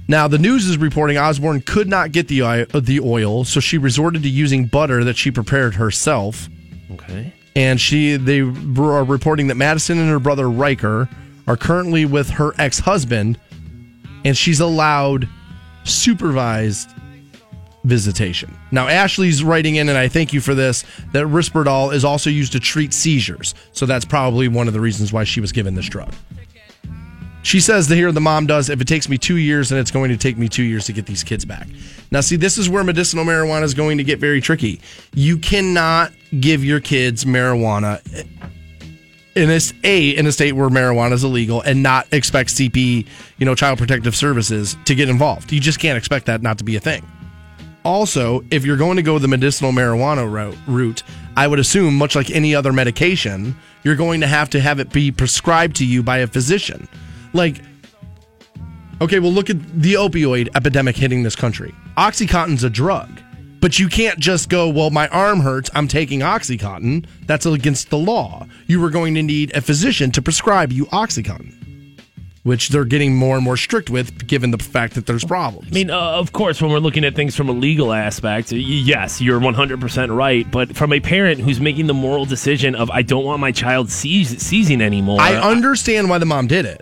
[0.09, 3.77] Now, the news is reporting Osborne could not get the oil, the oil, so she
[3.77, 6.49] resorted to using butter that she prepared herself.
[6.91, 7.31] Okay.
[7.55, 11.07] And she they are reporting that Madison and her brother Riker
[11.45, 13.39] are currently with her ex husband,
[14.25, 15.29] and she's allowed
[15.83, 16.89] supervised
[17.83, 18.57] visitation.
[18.71, 22.53] Now, Ashley's writing in, and I thank you for this, that Risperdal is also used
[22.53, 23.53] to treat seizures.
[23.73, 26.11] So that's probably one of the reasons why she was given this drug.
[27.41, 29.91] She says that here the mom does, if it takes me two years, then it's
[29.91, 31.67] going to take me two years to get these kids back.
[32.11, 34.81] Now, see, this is where medicinal marijuana is going to get very tricky.
[35.13, 38.01] You cannot give your kids marijuana
[39.35, 43.07] in a, a in a state where marijuana is illegal and not expect CP,
[43.37, 45.51] you know, Child Protective Services to get involved.
[45.51, 47.05] You just can't expect that not to be a thing.
[47.85, 50.29] Also, if you're going to go the medicinal marijuana
[50.67, 51.03] route,
[51.37, 54.91] I would assume, much like any other medication, you're going to have to have it
[54.91, 56.89] be prescribed to you by a physician.
[57.33, 57.61] Like,
[59.01, 61.73] okay, well, look at the opioid epidemic hitting this country.
[61.97, 63.21] Oxycontin's a drug,
[63.59, 67.05] but you can't just go, well, my arm hurts, I'm taking Oxycontin.
[67.25, 68.47] That's against the law.
[68.67, 71.59] You were going to need a physician to prescribe you Oxycontin
[72.43, 75.67] which they're getting more and more strict with, given the fact that there's problems.
[75.71, 79.21] I mean, uh, of course, when we're looking at things from a legal aspect, yes,
[79.21, 80.49] you're 100% right.
[80.49, 83.91] But from a parent who's making the moral decision of, I don't want my child
[83.91, 85.21] seize- seizing anymore.
[85.21, 86.81] I understand why the mom did it.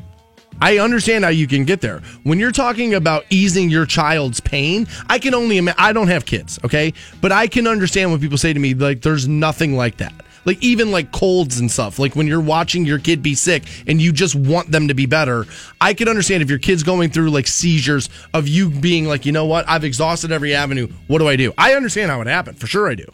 [0.61, 2.01] I understand how you can get there.
[2.23, 5.79] When you're talking about easing your child's pain, I can only imagine.
[5.79, 6.93] I don't have kids, okay?
[7.21, 10.13] But I can understand when people say to me, like, there's nothing like that.
[10.45, 11.99] Like, even like colds and stuff.
[11.99, 15.05] Like, when you're watching your kid be sick and you just want them to be
[15.05, 15.45] better,
[15.81, 19.33] I can understand if your kid's going through like seizures of you being like, you
[19.33, 19.67] know what?
[19.67, 20.87] I've exhausted every avenue.
[21.07, 21.53] What do I do?
[21.57, 22.59] I understand how it happened.
[22.59, 23.05] For sure, I do.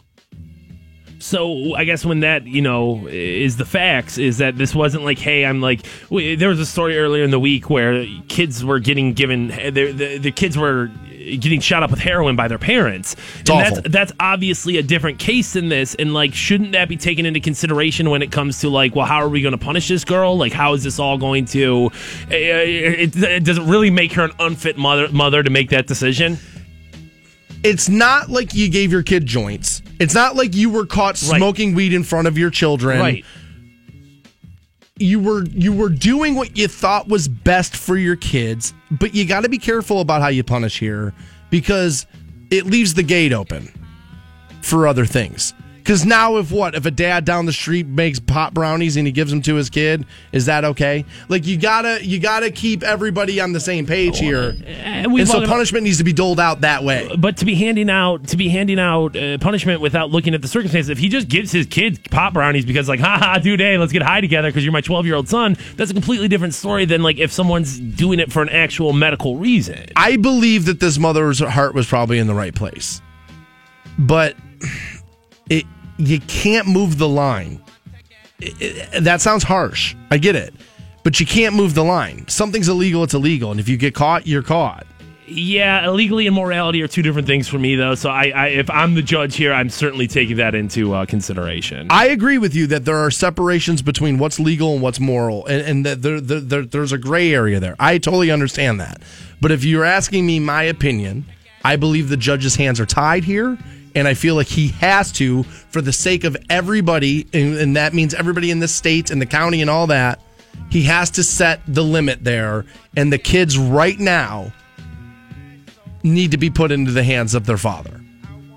[1.18, 5.18] So I guess when that you know is the facts is that this wasn't like
[5.18, 8.78] hey I'm like w- there was a story earlier in the week where kids were
[8.80, 10.90] getting given the the, the kids were
[11.24, 13.16] getting shot up with heroin by their parents.
[13.40, 13.76] It's and awful.
[13.76, 17.40] that's that's obviously a different case than this and like shouldn't that be taken into
[17.40, 20.36] consideration when it comes to like well how are we going to punish this girl
[20.36, 24.24] like how is this all going to uh, it, it does it really make her
[24.24, 26.38] an unfit mother mother to make that decision?
[27.64, 29.82] It's not like you gave your kid joints.
[29.98, 31.36] It's not like you were caught Right.
[31.38, 33.00] smoking weed in front of your children.
[33.00, 33.24] Right.
[34.96, 39.24] You were you were doing what you thought was best for your kids, but you
[39.24, 41.12] got to be careful about how you punish here
[41.50, 42.06] because
[42.50, 43.68] it leaves the gate open
[44.62, 45.52] for other things.
[45.84, 49.12] Because now, if what if a dad down the street makes pot brownies and he
[49.12, 51.04] gives them to his kid, is that okay?
[51.28, 55.28] Like you gotta you gotta keep everybody on the same page here, And we've and
[55.28, 57.14] so punishment needs to be doled out that way.
[57.18, 60.48] but to be handing out to be handing out uh, punishment without looking at the
[60.48, 63.92] circumstances if he just gives his kid pot brownies because like haha dude hey let's
[63.92, 66.86] get high together because you're my 12 year old son that's a completely different story
[66.86, 70.98] than like if someone's doing it for an actual medical reason I believe that this
[70.98, 73.02] mother's heart was probably in the right place,
[73.98, 74.34] but
[75.50, 75.66] it
[75.98, 77.60] you can't move the line.
[78.40, 79.94] It- it- that sounds harsh.
[80.10, 80.54] I get it,
[81.02, 82.24] but you can't move the line.
[82.28, 83.04] Something's illegal.
[83.04, 84.86] It's illegal, and if you get caught, you're caught.
[85.26, 88.68] yeah illegally and morality are two different things for me though so I, I if
[88.68, 92.66] i'm the judge here i'm certainly taking that into uh, consideration I agree with you
[92.66, 96.40] that there are separations between what's legal and what's moral, and, and that there, there,
[96.40, 97.74] there, there's a gray area there.
[97.80, 99.00] I totally understand that.
[99.40, 101.24] But if you're asking me my opinion,
[101.64, 103.56] I believe the judge's hands are tied here,
[103.94, 107.94] and I feel like he has to, for the sake of everybody, and, and that
[107.94, 110.20] means everybody in the state and the county and all that,
[110.70, 112.64] he has to set the limit there.
[112.96, 114.52] And the kids right now
[116.02, 118.00] need to be put into the hands of their father.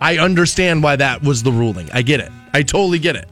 [0.02, 1.90] I understand why that was the ruling.
[1.92, 2.32] I get it.
[2.54, 3.28] I totally get it.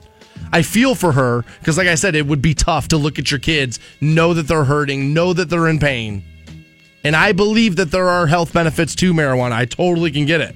[0.51, 3.29] I feel for her because, like I said, it would be tough to look at
[3.29, 6.23] your kids, know that they're hurting, know that they're in pain.
[7.03, 9.51] And I believe that there are health benefits to marijuana.
[9.51, 10.55] I totally can get it.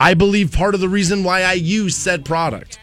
[0.00, 2.78] I believe part of the reason why I use said product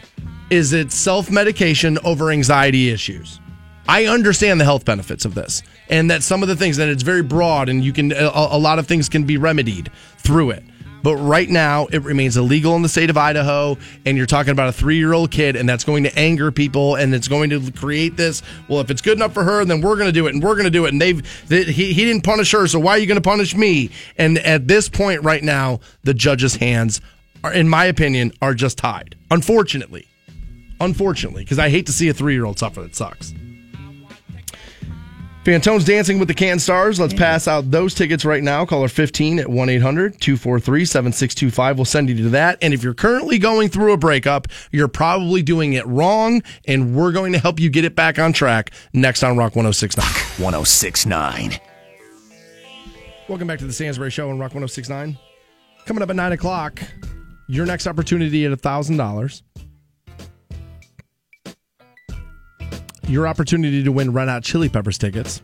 [0.50, 3.40] is it's self medication over anxiety issues.
[3.88, 7.02] I understand the health benefits of this and that some of the things that it's
[7.02, 10.62] very broad and you can a, a lot of things can be remedied through it.
[11.02, 13.76] But right now it remains illegal in the state of Idaho
[14.06, 17.28] and you're talking about a 3-year-old kid and that's going to anger people and it's
[17.28, 20.12] going to create this, well if it's good enough for her then we're going to
[20.12, 22.52] do it and we're going to do it and they've they, he, he didn't punish
[22.52, 23.90] her so why are you going to punish me?
[24.16, 27.00] And at this point right now the judge's hands
[27.44, 29.16] are in my opinion are just tied.
[29.30, 30.06] Unfortunately.
[30.80, 32.82] Unfortunately, because I hate to see a 3-year-old suffer.
[32.82, 33.32] That sucks.
[35.44, 37.00] Fantone's Dancing with the Can Stars.
[37.00, 38.64] Let's pass out those tickets right now.
[38.64, 41.76] Caller 15 at 1 800 243 7625.
[41.76, 42.58] We'll send you to that.
[42.62, 47.10] And if you're currently going through a breakup, you're probably doing it wrong, and we're
[47.10, 50.04] going to help you get it back on track next on Rock 1069.
[50.38, 51.58] 1069.
[53.28, 55.18] Welcome back to the Stansbury Show on Rock 1069.
[55.86, 56.80] Coming up at 9 o'clock,
[57.48, 59.42] your next opportunity at $1,000.
[63.12, 65.42] Your opportunity to win Red Hot Chili Peppers tickets.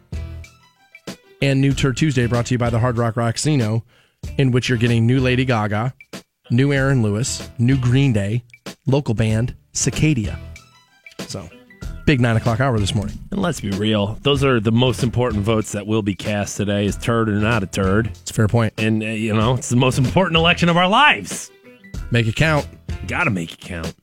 [1.43, 3.83] And New Tour Tuesday brought to you by the Hard Rock Rocksino,
[4.39, 5.93] in which you're getting new Lady Gaga,
[6.51, 8.43] new Aaron Lewis, new Green Day,
[8.87, 10.39] local band Cicadia.
[11.27, 11.47] So,
[12.07, 13.19] big 9 o'clock hour this morning.
[13.33, 16.87] and let's be real those are the most important votes that will be cast today
[16.87, 18.73] is turd or not a turd It's a fair point.
[18.79, 21.51] and uh, you know it's the most important election of our lives
[22.11, 22.67] Make it count.
[23.07, 23.95] gotta make it count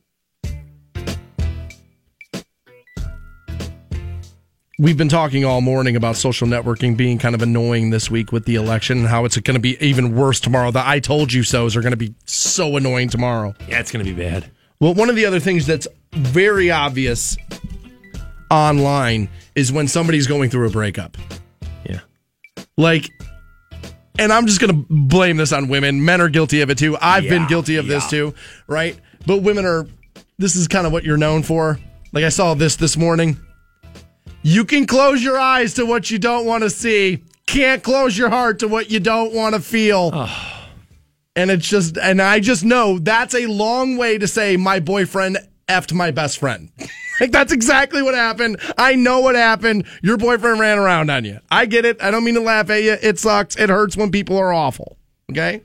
[4.77, 8.45] we've been talking all morning about social networking being kind of annoying this week with
[8.45, 10.71] the election and how it's going to be even worse tomorrow.
[10.71, 13.53] The I told you so's are going to be so annoying tomorrow.
[13.67, 14.51] Yeah, it's going to be bad.
[14.79, 17.37] Well, one of the other things that's very obvious
[18.51, 21.17] online is when somebody's going through a breakup.
[21.89, 22.01] Yeah.
[22.77, 23.09] Like,
[24.19, 26.03] and I'm just going to blame this on women.
[26.03, 26.97] Men are guilty of it too.
[26.99, 28.33] I've been guilty of this too,
[28.67, 28.99] right?
[29.25, 29.87] But women are,
[30.37, 31.79] this is kind of what you're known for.
[32.11, 33.37] Like, I saw this this morning.
[34.47, 38.29] You can close your eyes to what you don't want to see, can't close your
[38.29, 40.11] heart to what you don't want to feel.
[41.35, 45.39] And it's just, and I just know that's a long way to say my boyfriend
[45.67, 46.69] effed my best friend.
[47.19, 48.61] like that's exactly what happened.
[48.77, 49.87] I know what happened.
[50.03, 51.39] Your boyfriend ran around on you.
[51.49, 51.99] I get it.
[51.99, 52.97] I don't mean to laugh at you.
[53.01, 53.55] It sucks.
[53.55, 54.95] It hurts when people are awful.
[55.31, 55.63] Okay.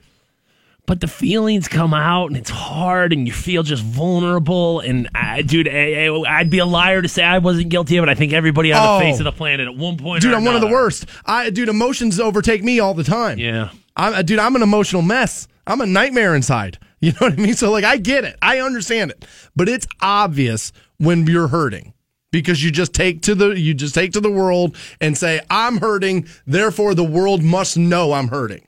[0.90, 4.80] But the feelings come out and it's hard and you feel just vulnerable.
[4.80, 8.02] And I, dude, I, I- I'd be a liar to say I wasn't guilty of
[8.02, 8.08] it.
[8.08, 8.98] I think everybody on Oh.
[8.98, 10.20] the face of the planet at one point.
[10.20, 11.06] Dude, I'm one of the worst.
[11.24, 13.38] I, dude, emotions overtake me all the time.
[13.38, 13.70] Yeah.
[13.94, 15.46] I'm, uh, dude, I'm an emotional mess.
[15.64, 16.78] I'm a nightmare inside.
[17.02, 17.54] You know what I mean?
[17.54, 18.36] So, like, I get it.
[18.42, 19.24] I understand it.
[19.54, 21.94] But it's obvious when you're hurting
[22.32, 25.78] because you just take to the you just take to the world and say, "I'm
[25.78, 28.66] hurting, therefore the world must know I'm hurting."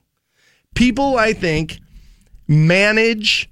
[0.75, 1.79] People, I think,
[2.49, 3.49] manage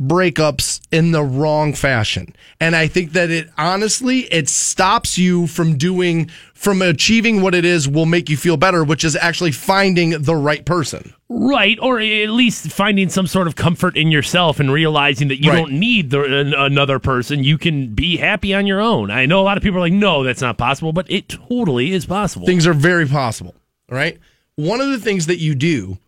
[0.00, 2.34] breakups in the wrong fashion.
[2.58, 7.66] And I think that it honestly it stops you from doing from achieving what it
[7.66, 11.12] is will make you feel better, which is actually finding the right person.
[11.28, 15.50] Right, or at least finding some sort of comfort in yourself and realizing that you
[15.50, 15.58] Right.
[15.58, 17.44] don't need the, an, another person.
[17.44, 19.10] You can be happy on your own.
[19.10, 21.92] I know a lot of people are like, no, that's not possible, but it totally
[21.92, 22.46] is possible.
[22.46, 23.54] Things are very possible,
[23.88, 24.18] right?
[24.56, 25.98] One of the things that you do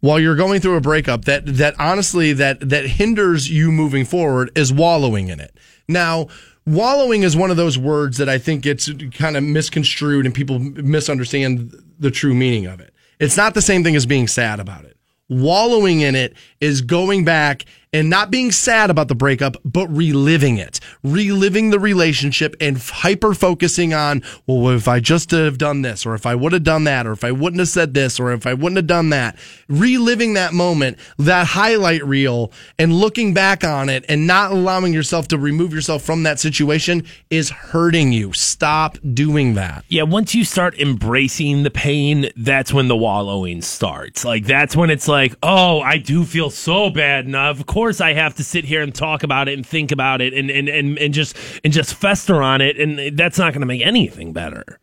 [0.00, 4.50] while you're going through a breakup that that honestly that that hinders you moving forward
[4.56, 5.54] is wallowing in it.
[5.88, 6.28] Now,
[6.66, 10.58] wallowing is one of those words that I think gets kind of misconstrued and people
[10.58, 12.92] misunderstand the true meaning of it.
[13.18, 14.96] It's not the same thing as being sad about it.
[15.28, 20.58] Wallowing in it is going back and not being sad about the breakup, but reliving
[20.58, 26.06] it, reliving the relationship and hyper focusing on, well, if I just have done this,
[26.06, 28.32] or if I would have done that, or if I wouldn't have said this, or
[28.32, 29.36] if I wouldn't have done that,
[29.68, 35.26] reliving that moment, that highlight reel, and looking back on it and not allowing yourself
[35.28, 38.32] to remove yourself from that situation is hurting you.
[38.32, 39.84] Stop doing that.
[39.88, 44.24] Yeah, once you start embracing the pain, that's when the wallowing starts.
[44.24, 48.12] Like that's when it's like, oh, I do feel so bad, and of course I
[48.12, 50.98] have to sit here and talk about it and think about it and and and,
[50.98, 54.78] and just and just fester on it, and that's not going to make anything better.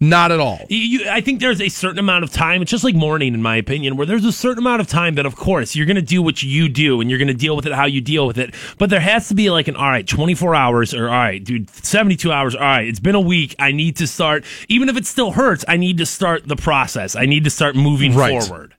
[0.00, 0.66] Not at all.
[0.68, 2.60] You, I think there's a certain amount of time.
[2.60, 5.24] It's just like mourning, in my opinion, where there's a certain amount of time that,
[5.24, 7.66] of course, you're going to do what you do and you're going to deal with
[7.66, 8.52] it how you deal with it.
[8.78, 11.70] But there has to be like an all right, 24 hours or all right, dude,
[11.70, 12.54] 72 hours.
[12.54, 13.54] All right, it's been a week.
[13.58, 15.64] I need to start, even if it still hurts.
[15.68, 17.14] I need to start the process.
[17.16, 18.42] I need to start moving Right.
[18.42, 18.74] forward.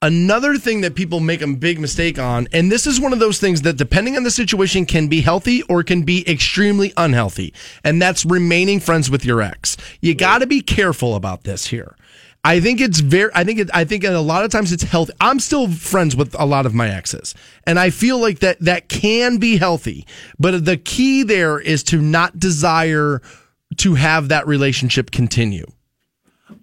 [0.00, 3.40] Another thing that people make a big mistake on, and this is one of those
[3.40, 7.52] things that depending on the situation can be healthy or can be extremely unhealthy,
[7.82, 9.76] and that's remaining friends with your ex.
[10.00, 11.96] You got to be careful about this here.
[12.44, 15.14] I think it's very, I think it, I think a lot of times it's healthy.
[15.20, 17.34] I'm still friends with a lot of my exes,
[17.64, 20.06] and I feel like that that can be healthy.
[20.38, 23.20] But the key there is to not desire
[23.78, 25.66] to have that relationship continue.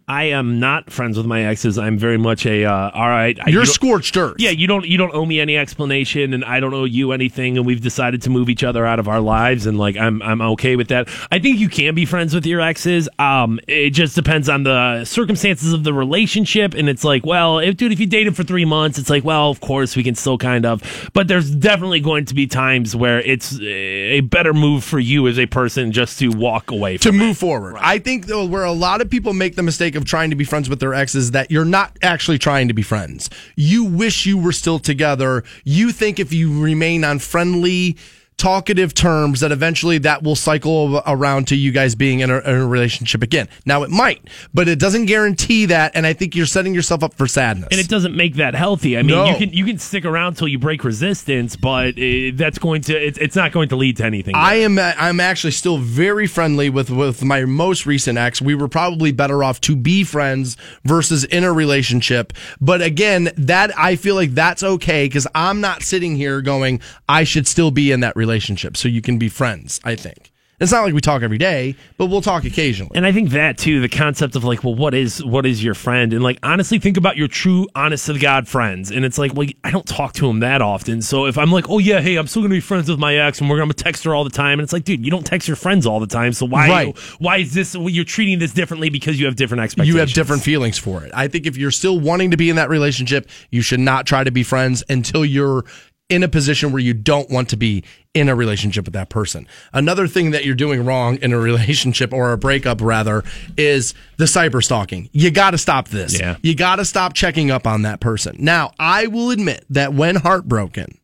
[0.07, 1.79] I am not friends with my exes.
[1.79, 3.37] I'm very much a uh, all right.
[3.47, 4.35] You're you scorched earth.
[4.37, 7.57] Yeah, you don't you don't owe me any explanation, and I don't owe you anything,
[7.57, 10.41] and we've decided to move each other out of our lives, and like I'm I'm
[10.41, 11.09] okay with that.
[11.31, 13.09] I think you can be friends with your exes.
[13.17, 17.75] Um, it just depends on the circumstances of the relationship, and it's like, well, if
[17.75, 20.37] dude, if you dated for three months, it's like, well, of course we can still
[20.37, 24.99] kind of, but there's definitely going to be times where it's a better move for
[24.99, 27.75] you as a person just to walk away to move forward.
[27.79, 30.43] I think though where a lot of people make the mistake of trying to be
[30.43, 33.29] friends with their exes that you're not actually trying to be friends.
[33.55, 35.43] You wish you were still together.
[35.63, 37.97] You think if you remain on friendly
[38.37, 42.55] talkative terms that eventually that will cycle around to you guys being in a, in
[42.55, 43.47] a relationship again.
[43.65, 47.13] Now it might, but it doesn't guarantee that and I think you're setting yourself up
[47.13, 47.69] for sadness.
[47.71, 48.97] and it doesn't make that healthy.
[48.97, 49.25] I mean, No.
[49.25, 52.93] you can you can stick around till you break resistance, but uh, that's going to
[52.95, 54.35] it's, it's not going to lead to anything.
[54.35, 58.41] I am I'm actually still very friendly with with my most recent ex.
[58.41, 62.33] We were probably better off to be friends versus in a relationship.
[62.59, 67.23] But again, that I feel like that's okay because I'm not sitting here going I
[67.23, 68.24] should still be in that relationship.
[68.25, 69.79] Relationship so you can be friends.
[69.83, 72.93] I think It's not like we talk every day, but we'll talk occasionally.
[72.95, 75.73] And I think that too, the concept of like, well, what is what is your
[75.75, 76.13] friend?
[76.13, 78.89] And like honestly think about your true honest to God friends.
[78.89, 81.01] And it's like, well, I don't talk to him that often.
[81.01, 83.41] So if I'm like, oh yeah, hey, I'm still gonna be friends with my ex
[83.41, 85.45] and we're gonna text her all the time, and it's like, dude, you don't text
[85.47, 86.31] your friends all the time.
[86.33, 86.97] So why Right.
[87.19, 89.93] why is this you're treating this differently because you have different expectations?
[89.93, 91.11] you have different feelings for it.
[91.13, 94.23] I think if you're still wanting to be in that relationship, you should not try
[94.23, 95.65] to be friends until you're
[96.07, 97.83] in a position where you don't want to be
[98.15, 99.47] in a relationship with that person.
[99.73, 103.23] Another thing that you're doing wrong in a relationship or a breakup rather
[103.57, 105.09] is the cyber stalking.
[105.11, 106.19] You got to stop this.
[106.19, 106.37] Yeah.
[106.41, 108.37] You got to stop checking up on that person.
[108.39, 110.97] Now, I will admit that when heartbroken,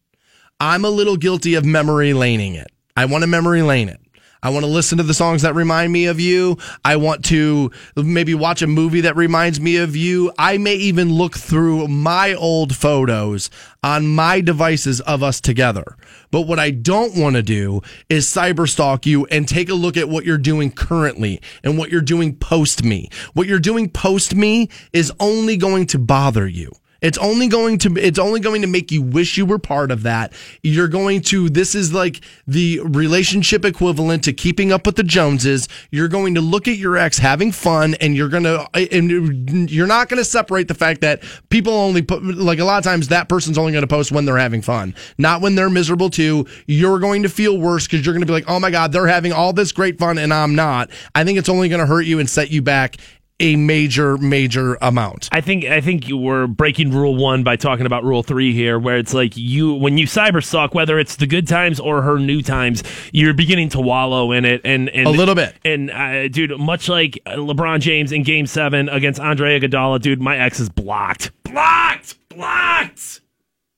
[0.59, 2.71] I'm a little guilty of memory laning it.
[2.95, 4.00] I want to memory lane it.
[4.43, 6.57] I want to listen to the songs that remind me of you.
[6.83, 10.31] I want to maybe watch a movie that reminds me of you.
[10.39, 13.51] I may even look through my old photos
[13.83, 15.95] on my devices of us together.
[16.31, 19.95] But what I don't want to do is cyber stalk you and take a look
[19.95, 23.09] at what you're doing currently and what you're doing post me.
[23.33, 26.71] What you're doing post me is only going to bother you.
[27.01, 30.03] It's only going to it's only going to make you wish you were part of
[30.03, 30.33] that.
[30.61, 35.67] You're going to this is like the relationship equivalent to keeping up with the Joneses.
[35.89, 39.87] You're going to look at your ex having fun and you're going to and you're
[39.87, 43.07] not going to separate the fact that people only put like a lot of times
[43.07, 46.45] that person's only going to post when they're having fun, not when they're miserable too.
[46.67, 49.07] You're going to feel worse cuz you're going to be like, "Oh my god, they're
[49.07, 52.05] having all this great fun and I'm not." I think it's only going to hurt
[52.05, 52.97] you and set you back
[53.41, 55.27] a major major amount.
[55.31, 58.77] I think I think you were breaking rule one by talking about rule three here,
[58.79, 62.19] where it's like you when you cyber stalk, whether it's the good times or her
[62.19, 65.55] new times, you're beginning to wallow in it, and, and A little bit.
[65.65, 70.37] And uh, dude, much like LeBron James in Game Seven against Andre Iguodala, dude, my
[70.37, 73.21] ex is blocked, blocked, blocked.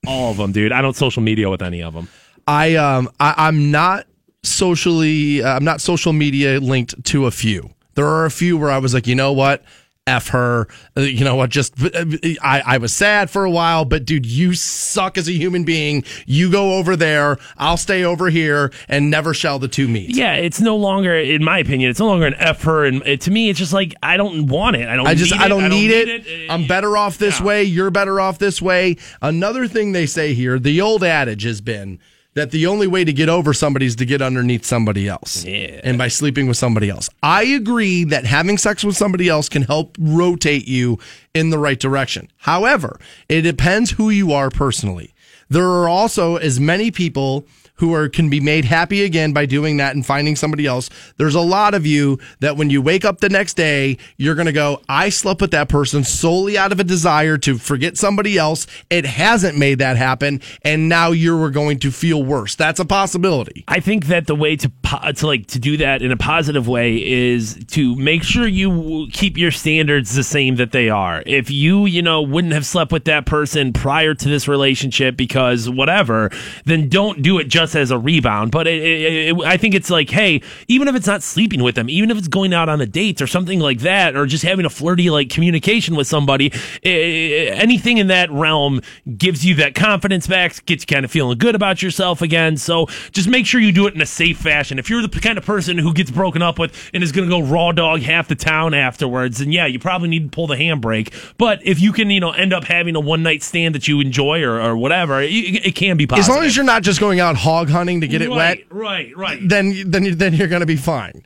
[0.06, 0.74] All of them, dude.
[0.74, 2.10] I don't social media with any of them.
[2.46, 4.06] I um I, I'm not
[4.44, 7.70] socially uh, I'm not social media linked to a few.
[7.96, 9.64] There are a few where I was like, you know what,
[10.06, 10.68] f her.
[10.98, 11.50] Uh, You know what?
[11.50, 15.64] Just I I was sad for a while, but dude, you suck as a human
[15.64, 16.04] being.
[16.26, 17.38] You go over there.
[17.58, 20.16] I'll stay over here, and never shall the two meet.
[20.16, 23.22] Yeah, it's no longer, in my opinion, it's no longer an F her, and it,
[23.22, 24.90] to me, it's just like I don't want it.
[24.90, 25.08] I don't.
[25.08, 25.50] I just need I it.
[25.50, 26.50] don't, need, it.
[26.50, 27.46] Uh, I'm better off this yeah.
[27.46, 27.64] way.
[27.64, 28.98] You're better off this way.
[29.22, 32.00] Another thing they say here, the old adage has been
[32.36, 35.46] that the only way to get over somebody is to get underneath somebody else.
[35.46, 35.82] Yeah.
[35.84, 37.10] And by sleeping with somebody else.
[37.22, 41.00] I agree that having sex with somebody else can help rotate you
[41.34, 42.30] in the right direction.
[42.38, 43.00] However,
[43.30, 45.14] it depends who you are personally.
[45.50, 47.46] There are also as many people
[47.84, 50.90] who are can be made happy again by doing that and finding somebody else.
[51.18, 54.46] There's a lot of you that when you wake up the next day, you're going
[54.46, 58.38] to go, I slept with that person solely out of a desire to forget somebody
[58.38, 58.68] else.
[58.90, 60.40] It hasn't made that happen.
[60.62, 62.56] And now you're going to feel worse.
[62.56, 63.66] That's a possibility.
[63.68, 64.72] I think that the way to
[65.16, 69.38] to like to do that in a positive way is to make sure you keep
[69.38, 71.24] your standards the same that they are.
[71.26, 75.70] If you, you know, wouldn't have slept with that person prior to this relationship because
[75.70, 76.30] whatever,
[76.66, 78.52] then don't do it just as a rebound.
[78.52, 81.76] But it, it, it, I think it's like, hey, even if it's not sleeping with
[81.76, 84.44] them, even if it's going out on the dates or something like that, or just
[84.44, 86.52] having a flirty like communication with somebody,
[86.84, 88.82] anything in that realm
[89.18, 92.58] gives you that confidence back, gets you kind of feeling good about yourself again.
[92.58, 94.80] So just make sure you do it in a safe fashion.
[94.80, 97.36] If you're the kind of person who gets broken up with and is going to
[97.36, 100.56] go raw dog half the town afterwards, then yeah, you probably need to pull the
[100.56, 101.14] handbrake.
[101.38, 104.00] But if you can, you know, end up having a one night stand that you
[104.00, 106.24] enjoy or, or whatever, it, it can be possible.
[106.24, 109.16] As long as you're not just going out hog hunting to get it wet, right,
[109.16, 109.40] right, right.
[109.44, 111.24] then then then you're going to be fine.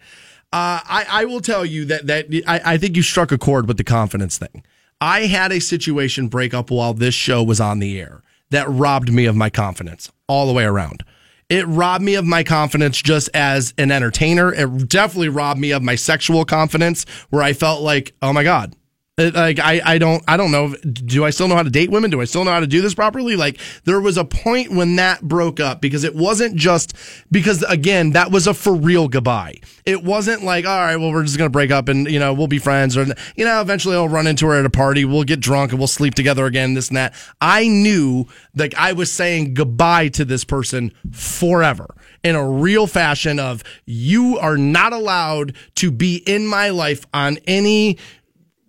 [0.53, 3.67] Uh, I I will tell you that that I, I think you struck a chord
[3.67, 4.63] with the confidence thing.
[4.99, 9.11] I had a situation break up while this show was on the air that robbed
[9.11, 11.03] me of my confidence all the way around.
[11.49, 14.53] It robbed me of my confidence just as an entertainer.
[14.53, 18.75] It definitely robbed me of my sexual confidence where I felt like, oh my God.
[19.17, 20.75] It- Like I, I don't, I don't know.
[20.75, 22.11] Do I still know how to date women?
[22.11, 23.35] Do I still know how to do this properly?
[23.35, 26.93] Like there was a point when that broke up because it wasn't just
[27.31, 29.55] because again that was a for real goodbye.
[29.87, 32.45] It wasn't like all right, well we're just gonna break up and you know we'll
[32.47, 35.39] be friends or you know eventually I'll run into her at a party, we'll get
[35.39, 36.75] drunk and we'll sleep together again.
[36.75, 37.15] This and that.
[37.41, 41.87] I knew like I was saying goodbye to this person forever
[42.23, 47.39] in a real fashion of you are not allowed to be in my life on
[47.47, 47.97] any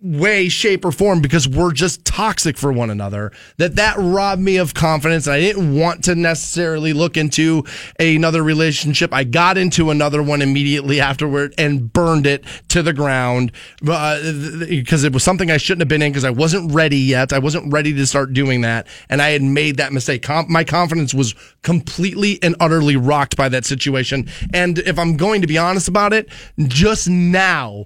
[0.01, 4.57] way shape or form because we're just toxic for one another that that robbed me
[4.57, 7.63] of confidence i didn't want to necessarily look into
[7.99, 9.13] another relationship.
[9.13, 15.07] I got into another one immediately afterward and burned it to the ground because uh,
[15.07, 17.33] it was something i shouldn't have been in because i wasn't ready yet.
[17.33, 20.23] I wasn't ready to start doing that and i had made that mistake.
[20.23, 24.29] Com- my confidence was completely and utterly rocked by that situation.
[24.53, 26.29] And if i'm going to be honest about it
[26.67, 27.85] just now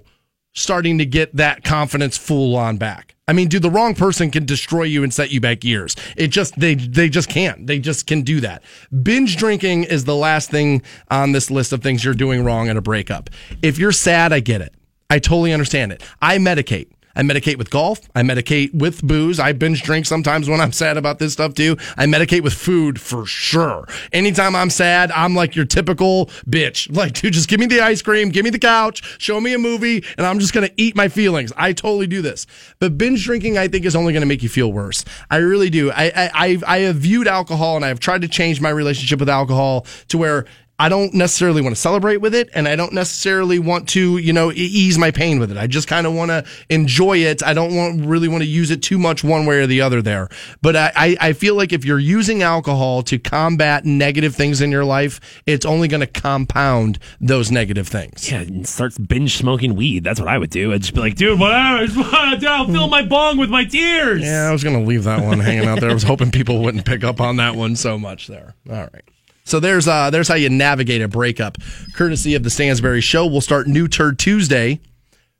[0.54, 3.14] starting to get that confidence full on back.
[3.26, 5.96] I mean, dude, the wrong person can destroy you and set you back years.
[6.16, 7.66] It just they they just can't.
[7.66, 8.62] They just can do that.
[9.02, 12.76] Binge drinking is the last thing on this list of things you're doing wrong in
[12.76, 13.30] a breakup.
[13.62, 14.74] If you're sad, I get it.
[15.08, 16.02] I totally understand it.
[16.20, 16.88] I medicate.
[17.16, 18.00] I medicate with golf.
[18.14, 19.38] I medicate with booze.
[19.38, 21.76] I binge drink sometimes when I'm sad about this stuff too.
[21.96, 23.86] I medicate with food for sure.
[24.12, 26.90] Anytime I'm sad, I'm like your typical bitch.
[27.04, 29.58] Like, dude, just give me the ice cream, give me the couch, show me a
[29.58, 31.52] movie, and I'm just going to eat my feelings.
[31.56, 32.46] I totally do this.
[32.78, 35.04] But binge drinking, I think, is only going to make you feel worse.
[35.30, 35.90] I really do.
[35.90, 39.86] I, I, I, have viewed alcohol and I've tried to change my relationship with alcohol
[40.08, 43.88] to where I don't necessarily want to celebrate with it, and I don't necessarily want
[43.90, 45.56] to, you know, ease my pain with it.
[45.56, 47.44] I just kind of want to enjoy it.
[47.44, 50.02] I don't want really want to use it too much one way or the other
[50.02, 50.28] there.
[50.62, 54.84] But I, I feel like if you're using alcohol to combat negative things in your
[54.84, 58.30] life, it's only going to compound those negative things.
[58.30, 60.02] Yeah, and starts binge smoking weed.
[60.02, 60.72] That's what I would do.
[60.72, 62.02] I'd just be like, dude, whatever.
[62.02, 62.90] I'll fill hmm.
[62.90, 64.22] my bong with my tears.
[64.22, 65.90] Yeah, I was going to leave that one hanging out there.
[65.90, 68.54] I was hoping people wouldn't pick up on that one so much there.
[68.68, 69.04] All right.
[69.44, 71.58] So there's uh, there's how you navigate a breakup.
[71.94, 74.80] Courtesy of the Stansbury Show, we'll start New Turd Tuesday.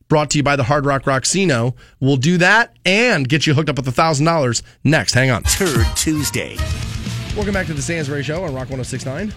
[0.08, 1.74] Brought to you by the Hard Rock Rocksino.
[2.00, 5.14] We'll do that and get you hooked up with a thousand dollars next.
[5.14, 5.42] Hang on.
[5.44, 6.56] Turd Tuesday.
[7.34, 9.32] Welcome back to the Stansbury Show on Rock 1069.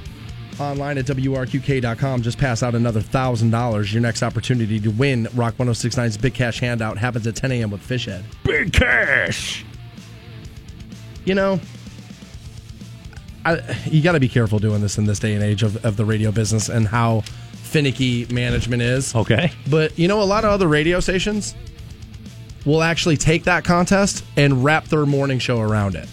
[0.59, 2.21] Online at WRQK.com.
[2.21, 3.93] Just pass out another thousand dollars.
[3.93, 7.71] Your next opportunity to win Rock 1069's Big Cash Handout happens at 10 a.m.
[7.71, 8.23] with Fishhead.
[8.43, 9.63] Big cash.
[11.23, 11.59] You know,
[13.47, 15.95] I, you got to be careful doing this in this day and age of, of
[15.95, 17.21] the radio business and how
[17.53, 19.15] finicky management is.
[19.15, 19.51] Okay.
[19.69, 21.55] But you know, a lot of other radio stations
[22.65, 26.09] will actually take that contest and wrap their morning show around it.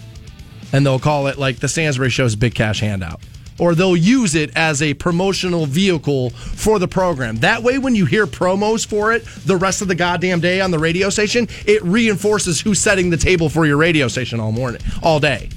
[0.71, 3.19] And they'll call it like the Stansbury Show's Big Cash Handout.
[3.57, 7.37] Or they'll use it as a promotional vehicle for the program.
[7.37, 10.71] That way, when you hear promos for it the rest of the goddamn day on
[10.71, 14.81] the radio station, it reinforces who's setting the table for your radio station all morning,
[15.03, 15.49] all day.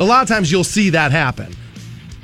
[0.00, 1.54] A lot of times you'll see that happen.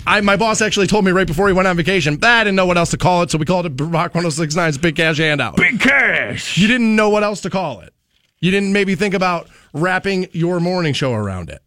[0.07, 2.67] I, my boss actually told me right before he went on vacation, I didn't know
[2.67, 5.57] what else to call it, so we called it Rock 1069's Big Cash Handout.
[5.57, 6.59] Big cash.
[6.59, 7.95] You didn't know what else to call it.
[8.41, 11.63] You didn't maybe think about wrapping your morning show around it.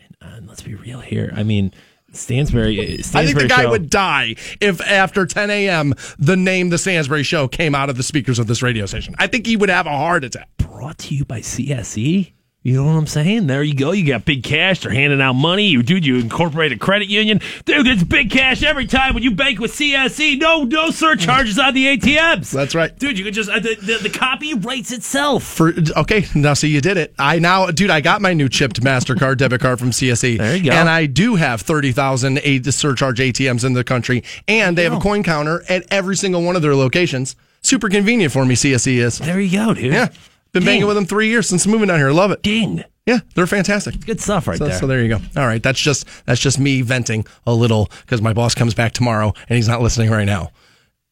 [0.00, 1.32] And uh, let's be real here.
[1.36, 1.72] I mean,
[2.12, 3.02] Stansbury.
[3.02, 5.94] Stansbury I think the guy show, would die if after 10 a.m.
[6.18, 9.14] the name The Stansbury Show came out of the speakers of this radio station.
[9.18, 10.48] I think he would have a heart attack.
[10.56, 12.32] brought to you by CSE.
[12.64, 13.48] You know what I'm saying?
[13.48, 13.90] There you go.
[13.90, 14.82] You got big cash.
[14.82, 15.66] They're handing out money.
[15.66, 17.40] You, dude, you incorporate a credit union.
[17.64, 20.38] Dude, it's big cash every time when you bank with CSE.
[20.38, 22.52] No, no surcharges on the ATMs.
[22.52, 22.96] That's right.
[22.96, 25.42] Dude, you could just, uh, the, the, the copy writes itself.
[25.42, 27.12] For okay, now so you did it.
[27.18, 30.38] I now, dude, I got my new chipped Mastercard debit card from CSE.
[30.38, 30.76] There you go.
[30.76, 34.92] And I do have thirty thousand a- surcharge ATMs in the country, and they have
[34.92, 37.34] a coin counter at every single one of their locations.
[37.62, 38.54] Super convenient for me.
[38.54, 39.18] CSE is.
[39.18, 39.92] There you go, dude.
[39.92, 40.08] Yeah,
[40.52, 40.66] been Dang.
[40.74, 42.10] banging with them three years since moving down here.
[42.12, 42.42] Love it.
[42.42, 42.84] Ding.
[43.06, 44.04] Yeah, they're fantastic.
[44.06, 44.78] Good stuff right So, there.
[44.78, 45.18] so there you go.
[45.36, 48.92] All right, that's just that's just me venting a little because my boss comes back
[48.92, 50.50] tomorrow and he's not listening right now.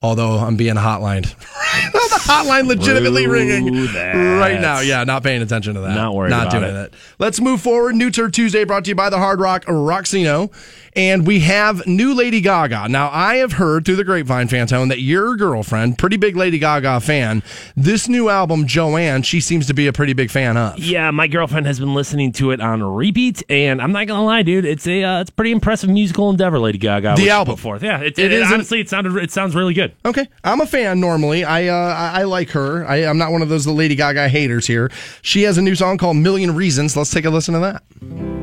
[0.03, 1.25] Although I'm being hotlined.
[1.93, 4.15] the hotline legitimately ringing that.
[4.41, 4.81] right now.
[4.81, 5.95] Yeah, not paying attention to that.
[5.95, 6.85] Not worried Not about doing it.
[6.87, 6.95] it.
[7.19, 7.97] Let's move forward.
[7.97, 10.51] New Turd Tuesday brought to you by the Hard Rock Rocksino.
[10.97, 12.89] And we have new Lady Gaga.
[12.89, 17.01] Now, I have heard through the grapevine, Fantone, that your girlfriend, pretty big Lady Gaga
[17.01, 17.43] fan,
[17.77, 20.79] this new album, Joanne, she seems to be a pretty big fan of.
[20.79, 24.43] Yeah, my girlfriend has been listening to it on repeat, and I'm not gonna lie,
[24.43, 27.15] dude, it's a uh, it's a pretty impressive musical endeavor, Lady Gaga.
[27.17, 27.55] The album.
[27.55, 29.95] put forth, yeah, it, It it, is an- honestly, it sounded it sounds really good.
[30.05, 31.45] Okay, I'm a fan normally.
[31.45, 32.85] I uh, I, I like her.
[32.87, 34.91] I, I'm not one of those Lady Gaga haters here.
[35.23, 36.97] She has a new song called Million Reasons.
[36.97, 38.40] Let's take a listen to that.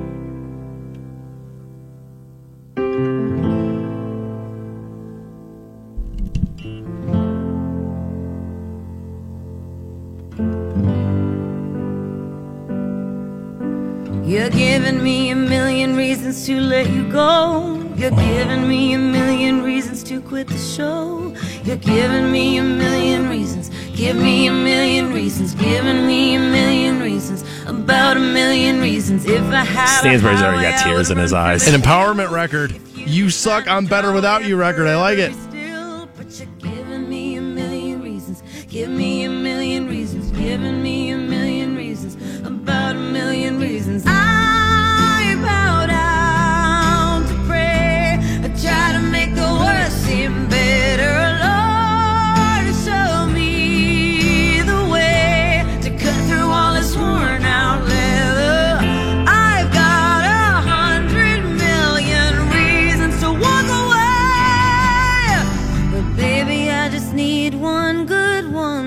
[14.38, 17.84] You're giving me a million reasons to let you go.
[17.96, 21.34] You're giving me a million reasons to quit the show.
[21.64, 23.72] You're giving me a million reasons.
[23.96, 25.56] Give me a million reasons.
[25.56, 27.44] Giving me a million reasons.
[27.66, 29.26] About a million reasons.
[29.26, 31.68] If I had Stansbury's already got tears in his eyes.
[31.68, 32.80] An empowerment record.
[32.94, 33.68] You suck.
[33.68, 34.56] I'm better without you.
[34.56, 34.86] Record.
[34.86, 35.34] I like it.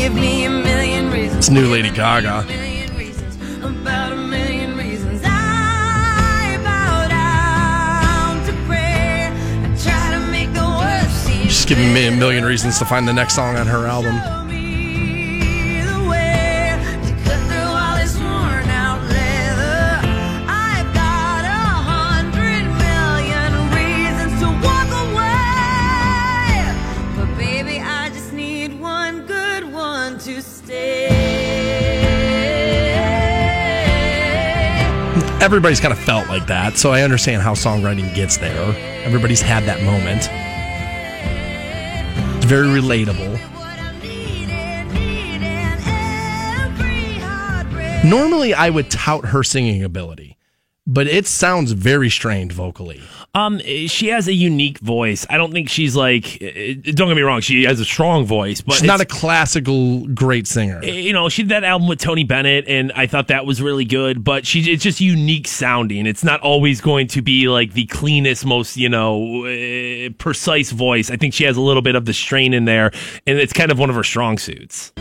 [0.00, 1.36] Give me a million reasons.
[1.36, 2.38] It's new Lady Gaga.
[2.38, 3.36] A million reasons.
[3.62, 5.20] About a million reasons.
[5.22, 9.30] I bow down to prayer.
[9.30, 13.06] I try to make the worst seem Just giving me a million reasons to find
[13.06, 14.39] the next song on her album.
[35.40, 38.74] Everybody's kind of felt like that, so I understand how songwriting gets there.
[39.04, 40.28] Everybody's had that moment.
[42.36, 43.40] It's very relatable.
[48.04, 50.36] Normally, I would tout her singing ability,
[50.86, 53.00] but it sounds very strained vocally.
[53.32, 55.24] Um, she has a unique voice.
[55.30, 56.42] I don't think she's like.
[56.42, 57.40] eh, Don't get me wrong.
[57.40, 60.82] She has a strong voice, but She's not a classical great singer.
[60.82, 63.84] you know, she did that album with Tony Bennett, and I thought that was really
[63.84, 64.24] good.
[64.24, 66.06] But she, it's just unique sounding.
[66.06, 71.10] It's not always going to be like the cleanest, most you know, uh, precise voice.
[71.10, 72.90] I think she has a little bit of the strain in there,
[73.26, 74.92] and it's kind of one of her strong suits.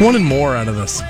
[0.00, 1.00] Wanted more out of this.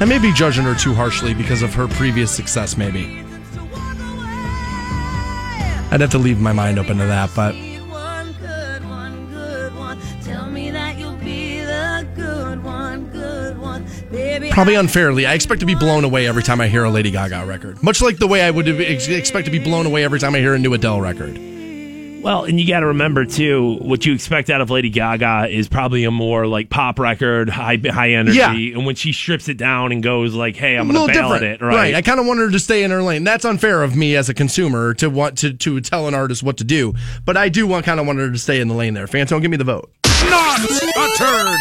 [0.00, 3.24] I may be judging her too harshly because of her previous success, maybe.
[5.90, 7.54] I'd have to leave my mind open to that, but
[14.50, 17.46] probably unfairly, I expect to be blown away every time I hear a Lady Gaga
[17.46, 17.80] record.
[17.84, 20.54] Much like the way I would expect to be blown away every time I hear
[20.54, 21.57] a new Adele record.
[22.20, 25.68] Well, and you got to remember too, what you expect out of Lady Gaga is
[25.68, 28.38] probably a more like pop record, high high energy.
[28.38, 28.52] Yeah.
[28.52, 31.12] And when she strips it down and goes like, "Hey, I'm a going little to
[31.14, 31.94] ballad different, it," right?
[31.94, 33.22] I kind of want her to stay in her lane.
[33.24, 36.56] That's unfair of me as a consumer to want to to tell an artist what
[36.58, 36.92] to do,
[37.24, 39.06] but I do want kind of want her to stay in the lane there.
[39.06, 39.90] Fantone, give me the vote.
[40.30, 41.58] Not a turd.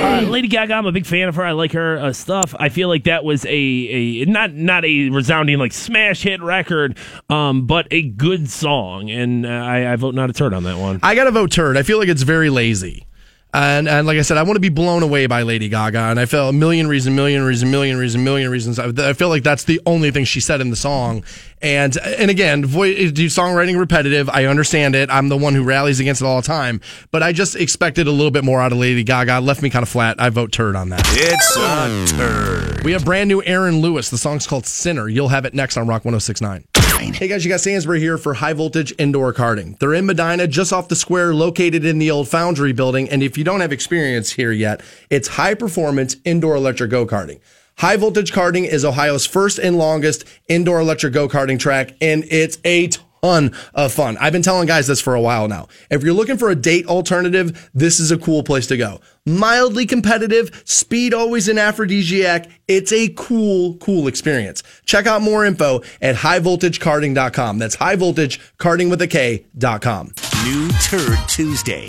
[0.00, 1.44] Uh, Lady Gaga, I'm a big fan of her.
[1.44, 2.54] I like her uh, stuff.
[2.58, 6.96] I feel like that was a, a not not a resounding like smash hit record,
[7.28, 10.78] um, but a good song, and uh, I, I vote not a turd on that
[10.78, 11.00] one.
[11.02, 11.76] I got to vote turd.
[11.76, 13.06] I feel like it's very lazy.
[13.54, 16.20] And, and like I said, I want to be blown away by Lady Gaga, and
[16.20, 18.78] I feel a million reasons, million reasons, million reasons, million reasons.
[18.78, 21.24] I, I feel like that's the only thing she said in the song.
[21.62, 24.28] And and again, voice, do songwriting repetitive.
[24.28, 25.08] I understand it.
[25.10, 26.82] I'm the one who rallies against it all the time.
[27.10, 29.40] But I just expected a little bit more out of Lady Gaga.
[29.40, 30.20] Left me kind of flat.
[30.20, 31.02] I vote turd on that.
[31.06, 32.84] It's a turd.
[32.84, 34.10] We have brand new Aaron Lewis.
[34.10, 35.08] The song's called Sinner.
[35.08, 36.64] You'll have it next on Rock 1069.
[36.98, 39.78] Hey guys, you got Stansbury here for high voltage indoor karting.
[39.78, 43.08] They're in Medina, just off the square, located in the old Foundry building.
[43.08, 47.38] And if you don't have experience here yet, it's high performance indoor electric go karting.
[47.78, 52.58] High voltage karting is Ohio's first and longest indoor electric go karting track, and it's
[52.64, 52.88] a
[53.22, 54.16] ton of fun.
[54.18, 55.68] I've been telling guys this for a while now.
[55.90, 59.00] If you're looking for a date alternative, this is a cool place to go.
[59.26, 62.48] Mildly competitive, speed always an aphrodisiac.
[62.66, 64.62] It's a cool, cool experience.
[64.86, 67.58] Check out more info at highvoltagekarting.com.
[67.58, 70.12] That's highvoltagekarting with a K.com.
[70.44, 71.88] New Turd Tuesday.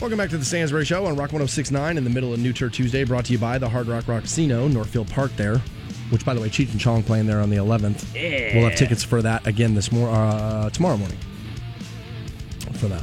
[0.00, 2.72] Welcome back to the Stansbury Show on Rock 1069 in the middle of New Turd
[2.72, 5.62] Tuesday, brought to you by the Hard Rock Rock Casino, Northfield Park there,
[6.12, 8.12] which, by the way, Cheech and Chong playing there on the 11th.
[8.54, 11.18] We'll have tickets for that again this mor- uh, tomorrow morning
[12.74, 13.02] for that.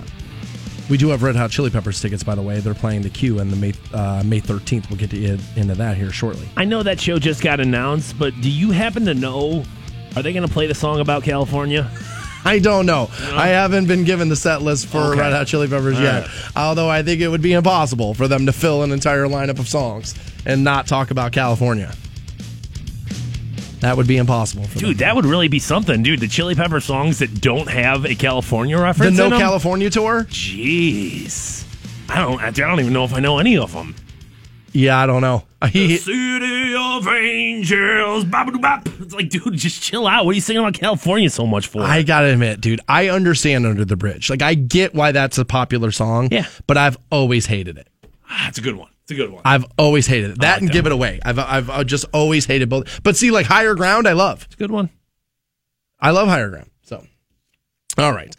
[0.90, 2.60] We do have Red Hot Chili Peppers tickets, by the way.
[2.60, 4.90] They're playing the Q on the May, uh, May 13th.
[4.90, 6.48] We'll get to, into that here shortly.
[6.58, 9.64] I know that show just got announced, but do you happen to know?
[10.16, 11.90] Are they going to play the song about California?
[12.46, 13.10] I don't know.
[13.34, 15.20] I haven't been given the set list for Okay.
[15.20, 16.24] Red Hot Chili Peppers All yet.
[16.28, 16.52] right.
[16.56, 19.68] Although I think it would be impossible for them to fill an entire lineup of
[19.68, 20.16] songs
[20.46, 21.94] and not talk about California.
[23.82, 25.08] That would be impossible for Dude, them.
[25.08, 26.20] that would really be something, dude.
[26.20, 29.18] The Chili Pepper songs that don't have a California reference.
[29.18, 29.30] The.
[29.30, 29.38] No?
[29.38, 30.26] California tour?
[30.26, 31.66] Jeez,
[32.10, 32.42] I don't.
[32.42, 33.96] I don't even know if I know any of them.
[34.72, 35.44] Yeah, I don't know.
[35.62, 38.26] Uh, he, City of Angels.
[38.26, 38.88] Bop-a-doo-bop.
[39.00, 40.26] It's like, dude, just chill out.
[40.26, 41.82] What are you singing about California so much for?
[41.82, 44.30] I gotta admit, dude, I understand Under the Bridge.
[44.30, 46.30] Like, I get why that's a popular song.
[46.32, 46.48] Yeah.
[46.68, 47.88] But I've always hated it.
[48.30, 48.90] That's a good one.
[49.10, 49.42] It's a good one.
[49.44, 50.42] I've always hated it.
[50.42, 51.20] That like and that Give It Away.
[51.26, 53.02] I've, I've uh, just always hated both.
[53.02, 54.44] But see, like Higher Ground, I love.
[54.44, 54.92] It's a good one.
[56.00, 56.70] I love Higher Ground.
[56.84, 57.04] So,
[57.98, 58.36] all right.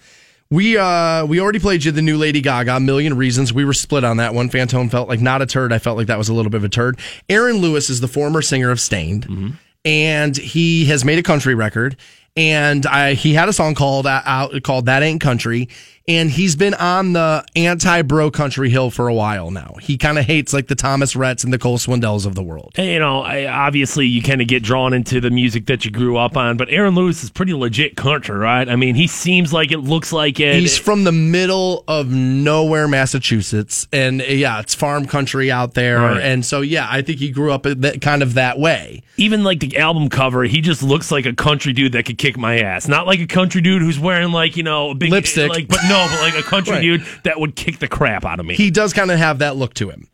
[0.49, 3.53] We uh we already played you the new Lady Gaga, Million Reasons.
[3.53, 4.49] We were split on that one.
[4.49, 5.73] Fantone felt like not a turd.
[5.73, 7.01] I felt like that was a little bit of a turd.
[7.29, 11.97] Aaron Lewis is the former singer of Staind, and he has made a country record.
[12.37, 15.69] And I, he had a song called uh, out called "That Ain't Country,"
[16.11, 19.77] and he's been on the anti-bro country hill for a while now.
[19.81, 22.73] He kind of hates like the Thomas Rhetts and the Cole Swindells of the world.
[22.75, 25.93] And, you know, I, obviously you kind of get drawn into the music that you
[25.93, 28.69] grew up on, but Aaron Lewis is pretty legit country, right?
[28.69, 30.57] I mean, he seems like it looks like it.
[30.57, 36.01] He's from the middle of nowhere, Massachusetts, and yeah, it's farm country out there.
[36.01, 36.21] Right.
[36.21, 39.05] And so, yeah, I think he grew up that, kind of that way.
[39.21, 42.37] even like the album cover, he just looks like a country dude that could kick
[42.39, 42.89] my ass.
[42.89, 45.51] Not like a country dude who's wearing like you know a big Lipstick.
[45.51, 46.81] like, but no, but like a country Right.
[46.83, 48.55] dude that would kick the crap out of me.
[48.55, 50.07] He does kind of have that look to him.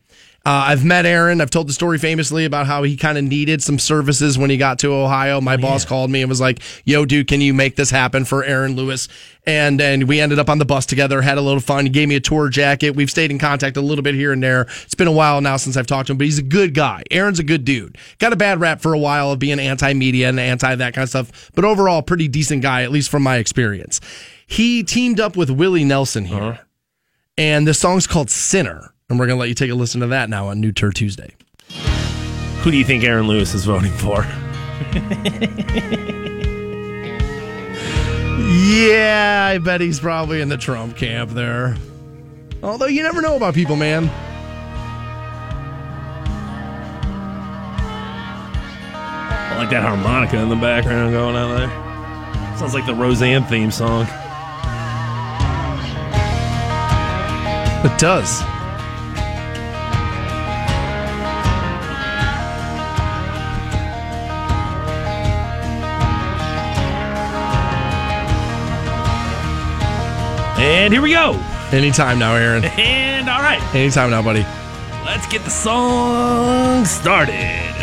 [0.45, 1.41] Uh, I've met Aaron.
[1.41, 4.55] I've told the story famously about how he kind of needed some services when he
[4.55, 5.41] got to Ohio.
[5.41, 8.45] My boss called me and was like, "Yo, dude, can you make this happen for
[8.45, 9.09] Aaron Lewis?"
[9.45, 11.83] And and we ended up on the bus together, had a little fun.
[11.85, 12.91] He gave me a tour jacket.
[12.91, 14.67] We've stayed in contact a little bit here and there.
[14.85, 17.03] It's been a while now since I've talked to him, but he's a good guy.
[17.11, 17.97] Aaron's a good dude.
[18.19, 21.09] Got a bad rap for a while of being anti-media and anti that kind of
[21.09, 23.99] stuff, but overall, pretty decent guy, at least from my experience.
[24.47, 26.63] He teamed up with Willie Nelson here uh-huh.
[27.37, 28.93] and the song's called Sinner.
[29.09, 30.95] And we're going to let you take a listen to that now on New Turd
[30.95, 31.35] Tuesday.
[32.61, 34.25] Who do you think Aaron Lewis is voting for?
[38.47, 41.75] Yeah, I bet he's probably in the Trump camp there.
[42.63, 44.09] Although you never know about people, man.
[48.93, 51.69] I like that harmonica in the background going on there.
[52.57, 54.07] Sounds like the Roseanne theme song.
[57.87, 58.43] It does.
[70.59, 71.33] And here we go.
[71.71, 72.63] Anytime now, Aaron.
[72.77, 74.45] And all right, Anytime now, buddy.
[75.05, 77.73] let's get the song started.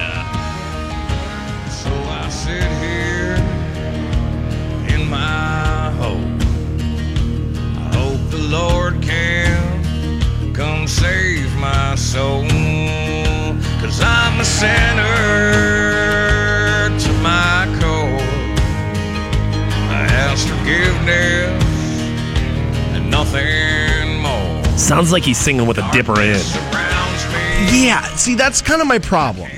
[1.68, 3.34] So I sit here
[4.94, 6.40] in my hope.
[7.78, 9.73] I hope the Lord can
[10.54, 12.44] come save my soul.
[13.80, 15.10] Cause I'm a sinner
[16.98, 18.20] to my core.
[19.90, 21.62] I ask forgiveness
[22.94, 24.78] and nothing more.
[24.78, 26.40] Sounds like he's singing with a dipper in.
[27.72, 29.50] Yeah, see, that's kind of my problem.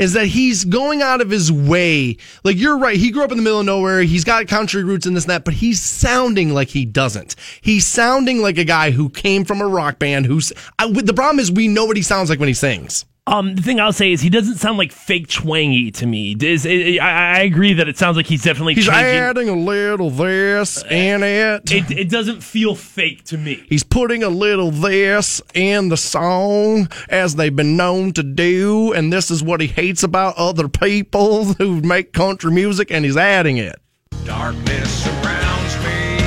[0.00, 2.16] Is that he's going out of his way.
[2.42, 2.96] Like, you're right.
[2.96, 4.00] He grew up in the middle of nowhere.
[4.00, 7.36] He's got country roots and this and that, but he's sounding like he doesn't.
[7.60, 10.52] He's sounding like a guy who came from a rock band who's.
[10.78, 13.04] I, the problem is, we know what he sounds like when he sings.
[13.26, 16.34] Um, the thing I'll say is he doesn't sound like fake twangy to me.
[16.40, 19.04] Is I, I agree that it sounds like he's definitely He's changing.
[19.04, 21.70] adding a little this and it.
[21.70, 23.62] It, it doesn't feel fake to me.
[23.68, 29.12] He's putting a little this in the song as they've been known to do, and
[29.12, 33.58] this is what he hates about other people who make country music, and he's adding
[33.58, 33.78] it.
[34.24, 36.18] Darkness surrounds me.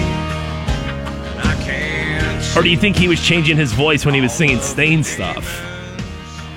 [1.25, 4.31] And I can't Or do you think he was changing his voice when he was
[4.31, 5.69] singing Staind stuff?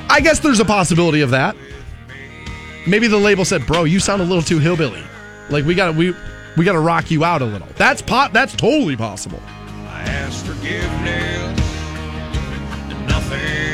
[0.08, 1.56] I guess there's a possibility of that.
[2.86, 5.02] Maybe the label said, "Bro, you sound a little too hillbilly.
[5.50, 6.14] Like we got we
[6.56, 8.32] we got to rock you out a little." That's pot.
[8.32, 9.42] That's totally possible.
[9.88, 11.60] I ask forgiveness
[13.08, 13.65] nothing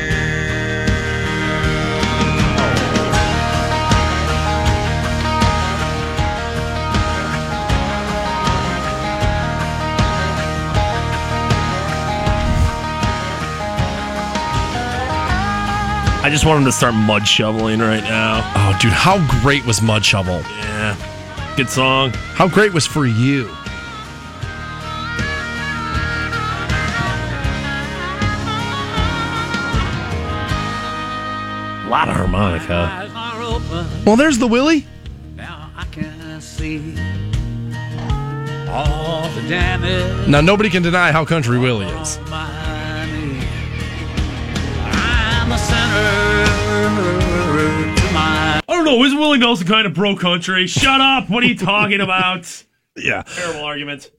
[16.24, 18.42] I just want him to start mud shoveling right now.
[18.54, 20.42] Oh, dude, how great was Mudshovel?
[20.60, 22.10] Yeah, good song.
[22.34, 23.50] How great was for you?
[31.84, 32.72] A lot of harmonica.
[32.90, 34.86] Eyes are open, Well, there's the Willie.
[35.36, 36.94] now I can see
[38.70, 42.18] all the damage Now nobody can deny how country Willie is.
[45.42, 45.62] On my knee.
[46.86, 49.02] I'm to my I don't know.
[49.04, 50.66] Is Willie Nelson kind of bro country?
[50.66, 51.28] Shut up.
[51.28, 52.64] What are you talking about?
[52.96, 53.22] Yeah.
[53.22, 54.10] Terrible argument.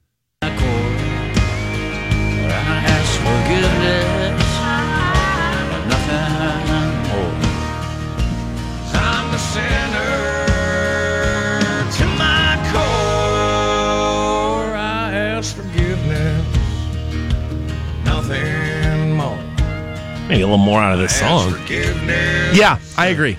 [20.34, 21.54] Maybe a little more out of this song.
[21.70, 23.38] Yeah, I agree.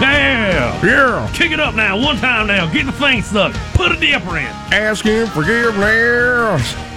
[0.00, 0.80] Yeah!
[0.82, 1.30] Yeah.
[1.34, 2.72] Kick it up now, one time now.
[2.72, 3.52] Get the thing stuck.
[3.74, 4.46] Put a dipper in.
[4.72, 6.89] Asking forgiveness.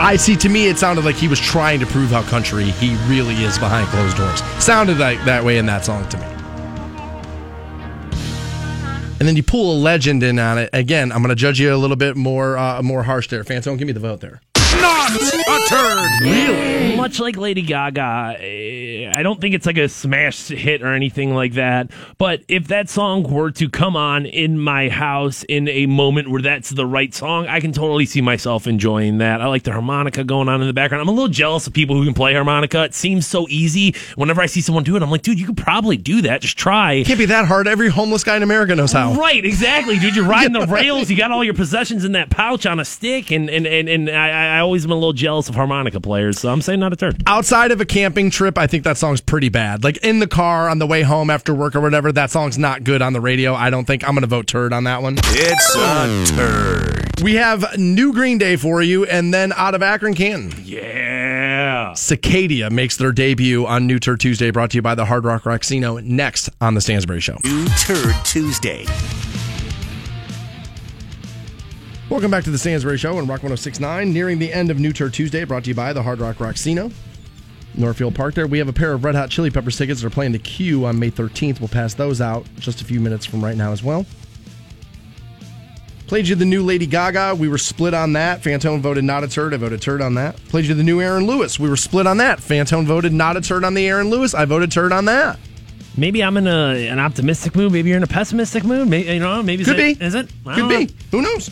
[0.00, 0.36] I see.
[0.36, 3.58] To me, it sounded like he was trying to prove how country he really is
[3.58, 4.40] behind closed doors.
[4.62, 6.24] Sounded like that way in that song to me.
[9.18, 10.70] And then you pull a legend in on it.
[10.72, 13.42] Again, I'm going to judge you a little bit more, uh, more harsh there.
[13.42, 14.40] Fantone, give me the vote there.
[14.80, 15.10] Not
[15.48, 16.96] a turd.
[16.96, 21.34] Much like Lady Gaga, eh, I don't think it's like a smash hit or anything
[21.34, 21.90] like that.
[22.18, 26.42] But if that song were to come on in my house in a moment where
[26.42, 29.40] that's the right song, I can totally see myself enjoying that.
[29.40, 31.02] I like the harmonica going on in the background.
[31.02, 32.84] I'm a little jealous of people who can play harmonica.
[32.84, 33.94] It seems so easy.
[34.16, 36.40] Whenever I see someone do it, I'm like, dude, you could probably do that.
[36.40, 37.04] Just try.
[37.04, 37.68] Can't be that hard.
[37.68, 39.14] Every homeless guy in America knows how.
[39.14, 40.16] Right, exactly, dude.
[40.16, 41.10] You're riding the rails.
[41.10, 44.10] You got all your possessions in that pouch on a stick, and and and, and
[44.10, 46.40] I, I always am a little jealous of harmonica players.
[46.40, 47.22] So I'm saying not a turd.
[47.26, 49.84] outside of a camping trip, I think that song's pretty bad.
[49.84, 52.82] Like in the car on the way home after work or whatever, that song's not
[52.82, 53.54] good on the radio.
[53.54, 55.16] I don't think I'm going to vote turd on that one.
[55.18, 57.22] It's a turd.
[57.22, 61.90] We have new Green Day for you, and then out of Akron, Canton, Yeah.
[61.94, 65.42] Cicadia makes their debut on New Turd Tuesday, brought to you by the Hard Rock
[65.42, 66.02] Rocksino.
[66.02, 67.38] Next on the Stansbury Show.
[67.44, 68.84] New Turd Tuesday.
[72.10, 75.12] Welcome back to the Stansbury Show on Rock 1069, nearing the end of New Turd
[75.12, 76.90] Tuesday, brought to you by the Hard Rock Rocksino.
[77.74, 78.46] Northfield Park there.
[78.46, 80.86] We have a pair of Red Hot Chili Peppers tickets that are playing the Q
[80.86, 81.60] on May 13th.
[81.60, 84.06] We'll pass those out just a few minutes from right now as well.
[86.06, 87.34] Played you the new Lady Gaga.
[87.34, 88.40] We were split on that.
[88.40, 89.52] Fantone voted not a turd.
[89.52, 90.36] I voted turd on that.
[90.48, 91.60] Played you the new Aaron Lewis.
[91.60, 92.38] We were split on that.
[92.38, 94.32] Fantone voted not a turd on the Aaron Lewis.
[94.32, 95.38] I voted turd on that.
[95.98, 97.70] Maybe I'm in a, an optimistic mood.
[97.72, 98.88] Maybe you're in a pessimistic mood.
[98.88, 99.42] Maybe you know.
[99.42, 100.04] Maybe Could is it, be.
[100.04, 100.30] Is it?
[100.46, 100.86] I Could be.
[100.86, 100.92] know.
[101.10, 101.50] Who knows?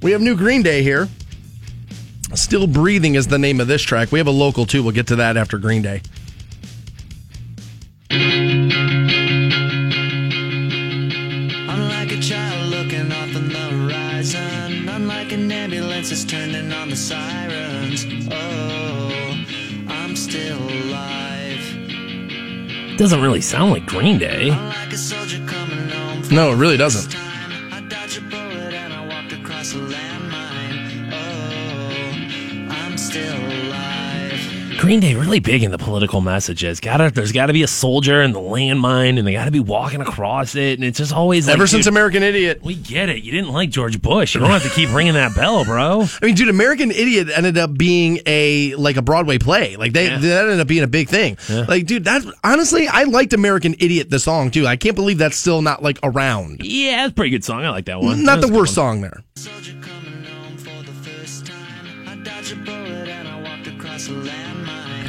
[0.00, 1.08] We have new Green Day here.
[2.34, 4.12] Still Breathing is the name of this track.
[4.12, 4.82] We have a local too.
[4.82, 6.02] We'll get to that after Green Day.
[11.68, 16.96] Unlike a child looking off on the horizon, unlike an ambulance that's turning on the
[16.96, 18.06] sirens.
[18.30, 19.44] Oh,
[19.88, 21.58] I'm still alive.
[22.96, 24.50] Doesn't really sound like Green Day.
[24.50, 27.17] Unlike a soldier coming home No, it really doesn't.
[34.88, 36.80] Green Day really big in the political messages.
[36.80, 39.60] Gotta, there's got to be a soldier in the landmine, and they got to be
[39.60, 42.60] walking across it, and it's just always like, Ever since dude, American Idiot.
[42.62, 43.22] we get it.
[43.22, 44.34] You didn't like George Bush.
[44.34, 46.06] You don't have to keep ringing that bell, bro.
[46.22, 49.76] I mean, dude, American Idiot ended up being a like a Broadway play.
[49.76, 50.20] Like they Yeah.
[50.20, 51.36] that ended up being a big thing.
[51.50, 54.66] Like, dude, that honestly, I liked American Idiot the song too.
[54.66, 56.62] I can't believe that's still not like around.
[56.64, 57.62] Yeah, it's a pretty good song.
[57.62, 58.24] I like that one.
[58.24, 58.86] Not That the was a good worst one.
[58.86, 59.22] song there.
[59.36, 59.74] Soldier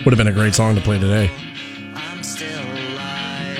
[0.09, 1.29] Would have been a great song to play today.
[1.93, 3.59] I'm still alive.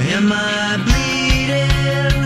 [0.00, 2.22] Am I bleeding?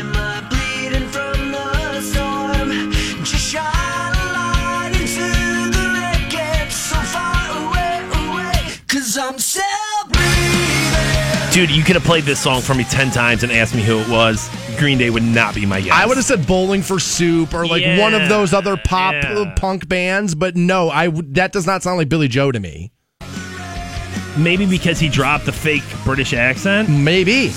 [0.00, 2.92] Am I bleeding from the storm?
[3.24, 5.30] Just shine a light into
[5.70, 8.72] the so far away, away.
[8.88, 9.65] Cause I'm.
[11.56, 13.98] Dude, you could have played this song for me 10 times and asked me who
[13.98, 14.50] it was.
[14.76, 15.90] Green Day would not be my guess.
[15.90, 19.32] I would have said Bowling for Soup or like one of those other pop Yeah.
[19.38, 22.60] uh, punk bands, but no, I w- that does not sound like Billie Joe to
[22.60, 22.92] me.
[24.36, 26.90] Maybe because he dropped the fake British accent.
[26.90, 27.48] Maybe.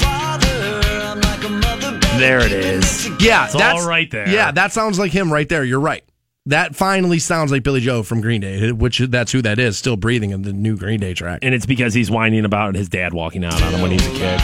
[0.00, 0.80] Father.
[1.02, 1.98] I'm like a mother.
[2.00, 2.58] better There it is.
[2.62, 3.02] keeping is.
[3.02, 3.24] together.
[3.24, 4.28] Yeah, It's that's right there.
[4.30, 5.62] Yeah, that sounds like him right there.
[5.62, 6.02] You're right.
[6.46, 9.98] That finally sounds like Billie Joe from Green Day, which that's who that is, still
[9.98, 11.40] breathing in the new Green Day track.
[11.42, 14.10] And it's because he's whining about his dad walking out on him when he's a
[14.10, 14.40] kid.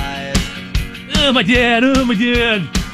[1.20, 1.84] Oh, my dad.
[1.84, 2.87] Oh, my dad.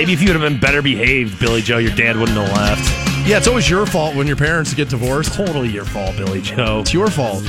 [0.00, 3.28] Maybe if you would have been better behaved, Billie Joe, your dad wouldn't have left.
[3.28, 5.34] Yeah, it's always your fault when your parents get divorced.
[5.34, 6.80] Totally your fault, Billie Joe.
[6.80, 7.44] It's your fault.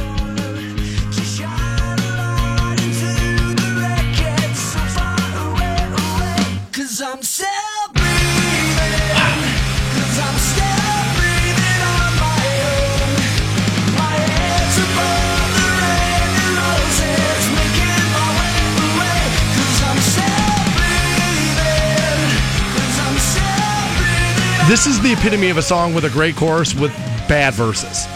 [24.72, 26.94] This is the epitome of a song with a great chorus with
[27.28, 28.08] bad verses.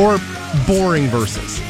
[0.00, 0.18] Or
[0.66, 1.60] boring verses.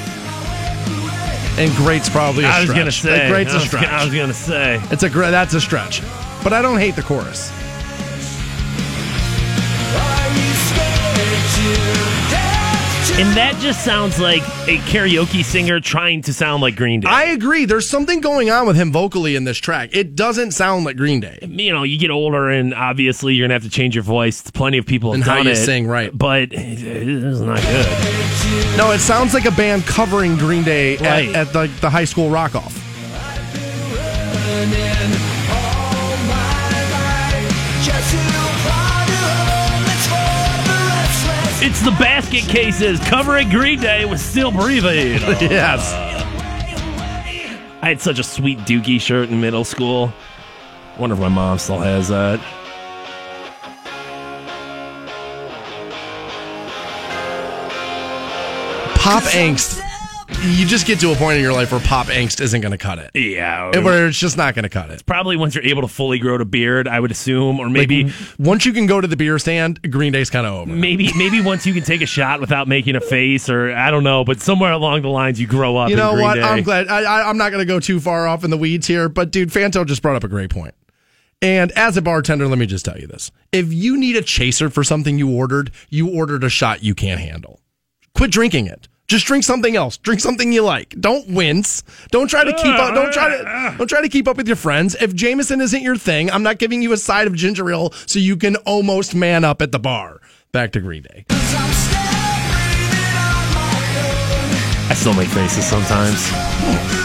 [1.59, 2.79] And great's probably a I was stretch.
[2.79, 3.29] gonna say.
[3.29, 3.85] Great's I a stretch.
[3.85, 4.81] I was gonna say.
[4.91, 6.01] It's a great that's a stretch.
[6.43, 7.53] But I don't hate the chorus.
[13.21, 17.09] And that just sounds like a karaoke singer trying to sound like Green Day.
[17.09, 17.67] I agree.
[17.67, 19.91] There's something going on with him vocally in this track.
[19.93, 21.39] It doesn't sound like Green Day.
[21.43, 24.41] you know, you get older, and obviously you're gonna have to change your voice.
[24.51, 26.11] Plenty of people have And how done you it, sing, right.
[26.17, 28.79] But it's not good.
[28.79, 31.29] No, it sounds like a band covering Green Day Right.
[31.29, 32.75] at, at the, the high school rock off.
[37.83, 38.19] Just to
[38.69, 39.00] find
[41.63, 45.21] It's the basket cases covering Green Day with Still Breathing.
[45.41, 45.93] yes.
[47.83, 50.11] I had such a sweet Dookie shirt in middle school.
[50.99, 52.41] Wonder if my mom still has that.
[58.95, 59.90] Pop angst.
[60.43, 62.79] You just get to a point in your life where pop angst isn't going to
[62.79, 63.11] cut it.
[63.15, 65.05] Yeah, And Where it's just not going to cut it.
[65.05, 68.15] probably once you're able to fully grow a beard, I would assume, or maybe Like,
[68.39, 70.73] once you can go to the beer stand, Green Day's kind of over.
[70.73, 74.03] maybe maybe once you can take a shot without making a face, or I don't
[74.03, 75.91] know, but somewhere along the lines you grow up.
[75.91, 76.37] You know what?
[76.37, 76.43] Day.
[76.43, 76.89] I'm glad.
[76.89, 79.51] I, I'm not going to go too far off in the weeds here, but dude,
[79.51, 80.75] Fanto just brought up a great point.
[81.43, 84.71] And as a bartender, let me just tell you this: if you need a chaser
[84.71, 87.61] for something you ordered, you ordered a shot you can't handle.
[88.15, 88.89] Quit drinking it.
[89.11, 89.97] Just drink something else.
[89.97, 90.95] Drink something you like.
[91.01, 91.83] Don't wince.
[92.13, 92.95] Don't try to keep up.
[92.95, 94.95] Don't try to don't try to keep up with your friends.
[95.01, 98.21] If Jameson isn't your thing, I'm not giving you a side of ginger ale so
[98.21, 100.21] you can almost man up at the bar.
[100.53, 101.25] Back to Green Day.
[101.29, 101.93] I'm still
[102.53, 104.91] breathing on my own.
[104.91, 106.31] I still make faces sometimes.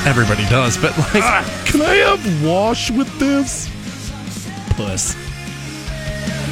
[0.05, 1.63] Everybody does, but like, ah.
[1.65, 3.67] can I have wash with this?
[4.75, 5.15] Puss.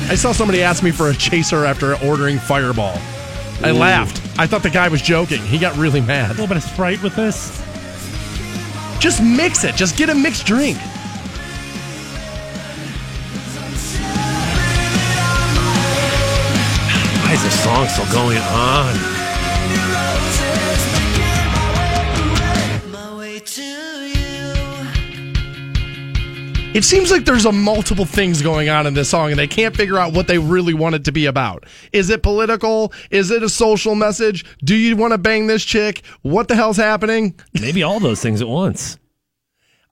[0.09, 2.99] I saw somebody ask me for a chaser after ordering Fireball.
[3.63, 4.21] I laughed.
[4.37, 5.41] I thought the guy was joking.
[5.41, 6.31] He got really mad.
[6.31, 7.63] A little bit of Sprite with this.
[8.99, 9.75] Just mix it.
[9.75, 10.77] Just get a mixed drink.
[17.19, 19.22] Why is this song still going on?
[26.73, 29.75] It seems like there's a multiple things going on in this song, and they can't
[29.75, 31.65] figure out what they really want it to be about.
[31.91, 32.91] Is it political?
[33.11, 34.43] Is it a social message?
[34.63, 36.01] Do you want to bang this chick?
[36.23, 37.35] What the hell's happening?
[37.53, 38.97] Maybe all those things at once.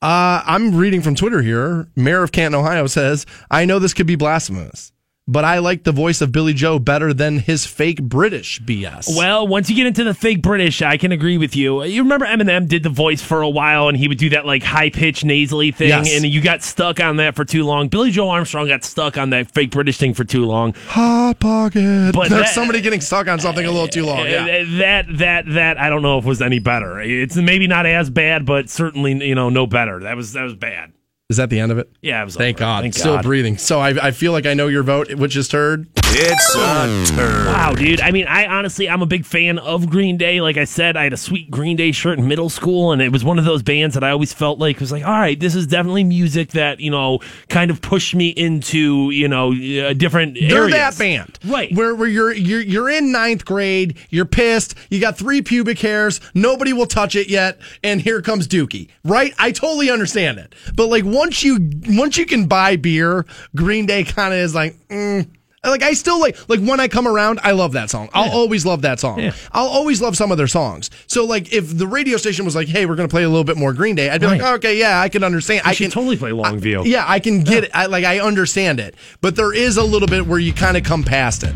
[0.01, 1.87] Uh, I'm reading from Twitter here.
[1.95, 4.91] Mayor of Canton, Ohio says, I know this could be blasphemous,
[5.31, 9.15] but I like the voice of Billie Joe better than his fake British BS.
[9.15, 11.83] Well, once you get into the fake British, I can agree with you.
[11.83, 14.63] You remember Eminem did the voice for a while, and he would do that like
[14.63, 16.13] high pitched nasally thing, Yes.
[16.15, 17.87] and you got stuck on that for too long.
[17.87, 20.73] Billie Joe Armstrong got stuck on that fake British thing for too long.
[20.87, 22.11] Hot pocket.
[22.13, 24.25] But There's that- somebody getting stuck on something a little too long.
[24.27, 24.43] Yeah.
[24.45, 26.99] Uh, That that that I don't know if was any better.
[26.99, 29.99] It's maybe not as bad, but certainly you know no better.
[30.01, 30.91] That was that was bad.
[31.31, 31.89] Is that the end of it?
[32.01, 32.35] Yeah, it was.
[32.35, 32.65] Thank over.
[32.65, 32.81] God.
[32.81, 33.23] Thank Still God.
[33.23, 33.57] breathing.
[33.57, 35.87] So I, I feel like I know your vote, which is turd.
[36.13, 37.47] It's a turd.
[37.47, 38.01] Wow, dude.
[38.01, 40.41] I mean, I honestly, I'm a big fan of Green Day.
[40.41, 43.13] Like I said, I had a sweet Green Day shirt in middle school, and it
[43.13, 45.55] was one of those bands that I always felt like was like, all right, this
[45.55, 50.35] is definitely music that you know kind of pushed me into you know uh, different
[50.37, 50.73] They're areas.
[50.73, 51.73] that band, right?
[51.73, 56.19] Where where you're you're you're in ninth grade, you're pissed, you got three pubic hairs,
[56.33, 58.89] nobody will touch it yet, and here comes Dookie.
[59.05, 59.33] Right?
[59.39, 63.25] I totally understand it, but like once you once you can buy beer,
[63.55, 64.75] Green Day kind of is like.
[64.89, 65.29] Mm.
[65.63, 68.09] Like I still like like when I come around, I love that song.
[68.15, 69.19] I'll always love that song.
[69.19, 69.33] Yeah.
[69.51, 70.89] I'll always love some of their songs.
[71.05, 73.57] So like if the radio station was like, "Hey, we're gonna play a little bit
[73.57, 74.55] more Green Day," I'd be like, Right.
[74.55, 75.61] "Okay, yeah, I can understand.
[75.63, 76.85] I I should can totally play Longview.
[76.87, 77.69] yeah, I can get it.
[77.75, 80.83] I, like I understand it, but there is a little bit where you kind of
[80.83, 81.53] come past it.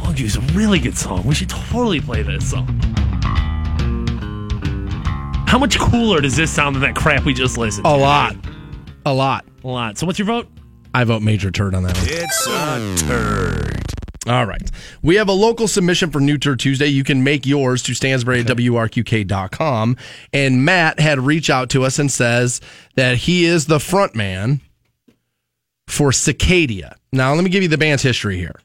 [0.00, 1.24] Longview's a really good song.
[1.24, 2.66] We should totally play this song.
[5.48, 7.90] How much cooler does this sound than that crap we just listened to?
[7.90, 8.36] A lot,
[9.04, 9.44] a lot.
[9.64, 9.98] A lot.
[9.98, 10.48] So what's your vote?
[10.92, 12.06] I vote major turd on that one.
[12.08, 13.80] It's a turd.
[14.26, 14.70] All right.
[15.02, 16.86] We have a local submission for New Turd Tuesday.
[16.86, 19.96] You can make yours to Stansbury at WRQK.com.
[20.32, 22.60] And Matt had reached out to us and says
[22.96, 24.60] that he is the front man
[25.86, 26.96] for Cicadia.
[27.12, 28.60] Now, let me give you the band's history here.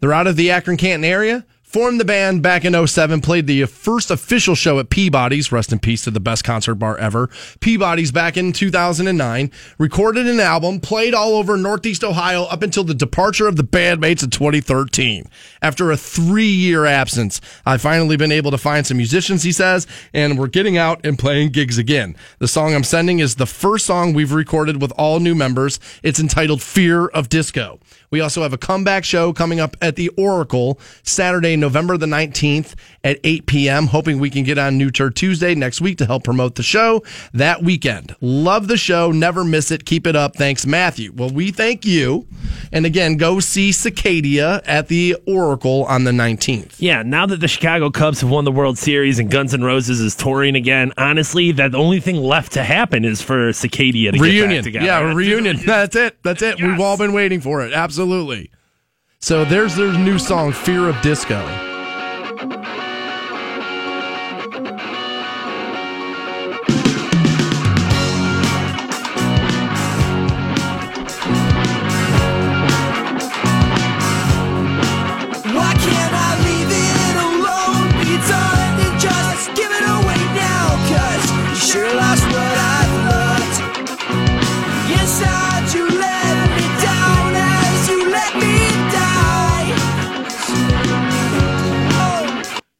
[0.00, 1.46] They're out of the Akron Canton area.
[1.74, 5.80] Formed the band back in 07, played the first official show at Peabody's, rest in
[5.80, 7.28] peace to the best concert bar ever.
[7.58, 12.94] Peabody's back in 2009, recorded an album, played all over Northeast Ohio up until the
[12.94, 15.24] departure of the bandmates in 2013.
[15.62, 19.88] After a three year absence, I've finally been able to find some musicians, he says,
[20.12, 22.14] and we're getting out and playing gigs again.
[22.38, 25.80] The song I'm sending is the first song we've recorded with all new members.
[26.04, 27.80] It's entitled Fear of Disco.
[28.14, 32.76] We also have a comeback show coming up at the Auricle Saturday, November the 19th
[33.02, 33.88] at 8 p.m.
[33.88, 37.02] Hoping we can get on New Turd Tuesday next week to help promote the show
[37.32, 38.14] that weekend.
[38.20, 39.10] Love the show.
[39.10, 39.84] Never miss it.
[39.84, 40.36] Keep it up.
[40.36, 41.12] Thanks, Matthew.
[41.12, 42.24] Well, we thank you.
[42.70, 46.76] And again, go see Cicadia at the Auricle on the 19th.
[46.78, 50.00] Yeah, now that the Chicago Cubs have won the World Series and Guns N' Roses
[50.00, 54.18] is touring again, honestly, that the only thing left to happen is for Cicadia to
[54.18, 54.58] get reunion.
[54.58, 54.86] back together.
[54.86, 55.56] Yeah, reunion.
[55.66, 56.16] That's it.
[56.22, 56.62] That's it.
[56.62, 57.72] We've all been waiting for it.
[57.72, 58.03] Absolutely.
[59.20, 61.73] So there's their new song, Fear of Disco.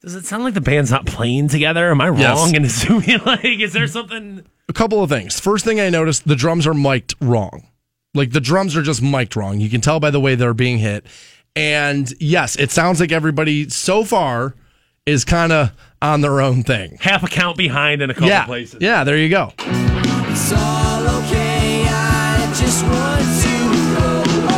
[0.05, 1.91] Does it sound like the band's not playing together?
[1.91, 2.53] Am I wrong Yes.
[2.53, 5.41] in assuming like is there something A couple of things.
[5.41, 7.69] First thing I noticed, the drums are mic'd wrong.
[8.13, 9.61] Like the drums are just mic'd wrong.
[9.61, 11.07] You can tell by the way they're being hit.
[11.57, 14.55] And yes, it sounds like everybody so far
[15.07, 15.71] is kind of
[16.03, 16.99] on their own thing.
[17.01, 18.45] half a count behind in a couple yeah.
[18.45, 18.79] places?
[18.83, 19.53] Yeah, there you go.
[19.59, 21.85] It's all okay.
[21.89, 23.55] I just want to
[23.97, 24.49] go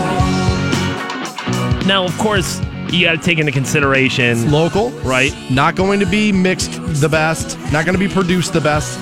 [1.78, 1.86] home.
[1.86, 2.60] Now, of course,
[2.92, 5.32] you got to take into consideration Local, right?
[5.50, 8.98] not going to be mixed the best, not going to be produced the best.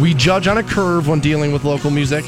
[0.00, 2.24] We judge on a curve when dealing with local music.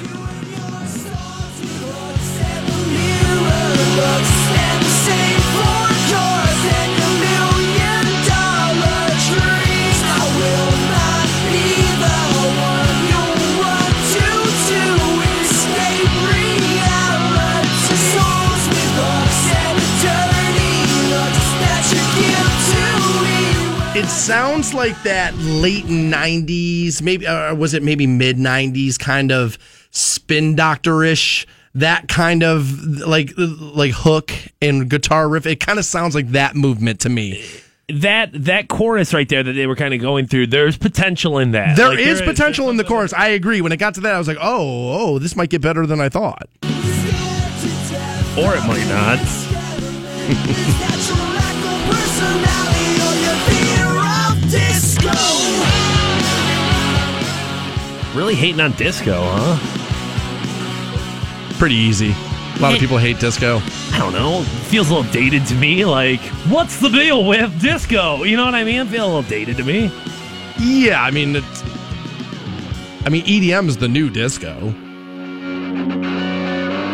[24.07, 29.59] It sounds like that late '90s, maybe uh, was it maybe mid '90s kind of
[29.91, 34.31] spin doctor-ish, that kind of like like hook
[34.63, 35.45] and guitar riff.
[35.45, 37.45] It kind of sounds like that movement to me.
[37.89, 41.51] That that chorus right there that they were kind of going through, there's potential in
[41.51, 41.77] that.
[41.77, 43.13] There Like, is there potential in the chorus.
[43.13, 43.61] I agree.
[43.61, 46.01] When it got to that, I was like, oh, oh, this might get better than
[46.01, 46.49] I thought.
[48.39, 49.19] or it might not.
[58.17, 59.59] Really hating on disco, huh?
[61.59, 62.15] Pretty easy.
[62.57, 63.61] A lot of people hate disco.
[63.93, 64.43] I don't know.
[64.69, 65.85] Feels a little dated to me.
[65.85, 68.23] Like, what's the deal with disco?
[68.25, 68.81] You know what I mean?
[68.81, 69.91] It feels a little dated to me.
[70.59, 71.63] Yeah, I mean, it's,
[73.05, 74.57] I mean, EDM is the new disco.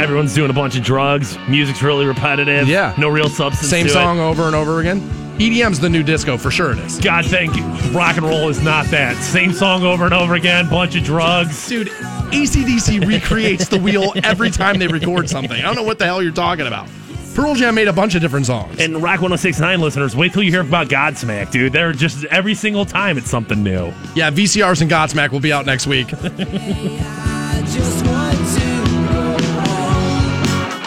[0.03, 1.39] Everyone's doing a bunch of drugs.
[1.49, 2.67] Music's really repetitive.
[2.67, 2.93] Yeah.
[2.99, 3.71] No real substance.
[3.71, 4.23] Same song It.
[4.23, 4.99] over and over again.
[5.39, 6.73] EDM's the new disco for sure.
[6.73, 6.99] It is.
[7.01, 7.65] God thank you.
[7.91, 9.17] Rock and roll is not that.
[9.23, 10.69] Same song over and over again.
[10.69, 11.69] Bunch of drugs.
[11.69, 15.59] Dude, ACDC recreates the wheel every time they record something.
[15.59, 16.89] I don't know what the hell you're talking about.
[17.35, 18.79] Pearl Jam made a bunch of different songs.
[18.79, 21.73] And Rock 1069 listeners, wait till you hear about Godsmack, dude.
[21.73, 23.87] They're just every single time it's something new.
[24.15, 26.09] yeah, VCRs and Godsmack will be out next week.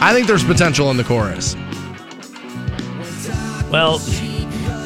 [0.07, 1.55] I think there's potential in the chorus.
[3.71, 3.97] Well,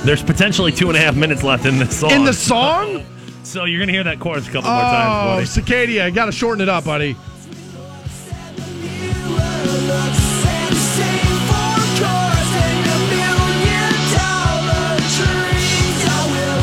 [0.06, 2.12] there's potentially two and a half minutes left in this song.
[2.12, 3.04] In the song?
[3.44, 5.88] so you're gonna hear that chorus a couple more times, Oh, buddy.
[5.88, 7.16] Cicadia, you got to shorten it up, buddy.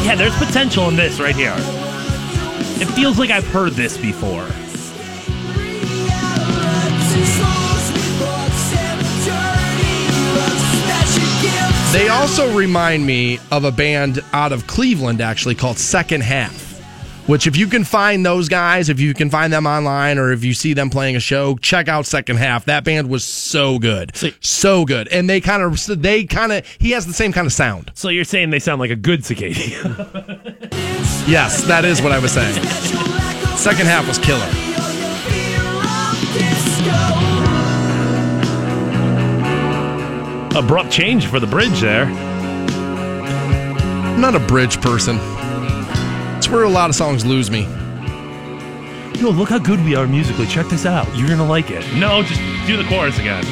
[0.05, 1.55] Yeah, there's potential in this right here.
[2.79, 4.47] It feels like I've heard this before.
[11.93, 16.65] They also remind me of a band out of Cleveland, actually, called Second Half.
[17.27, 20.45] Which, if you can find those guys, if you can find them online, or if
[20.45, 22.67] you see them playing a show, check out Second Half.
[22.67, 26.93] That band was so good, so good, and they kind of, they kind of, he
[26.93, 27.91] has the same kind of sound.
[27.95, 29.59] So you're saying they sound like a good cicada?
[31.27, 32.63] Yes, that is what I was saying.
[33.57, 34.47] Second half was killer.
[40.57, 42.07] Abrupt change for the bridge there.
[44.07, 45.19] I'm not a bridge person.
[46.39, 47.65] It's where a lot of songs lose me.
[49.20, 50.47] Yo, look how good we are musically.
[50.47, 51.07] Check this out.
[51.16, 51.85] You're gonna like it.
[51.95, 53.45] No, just do the chorus again.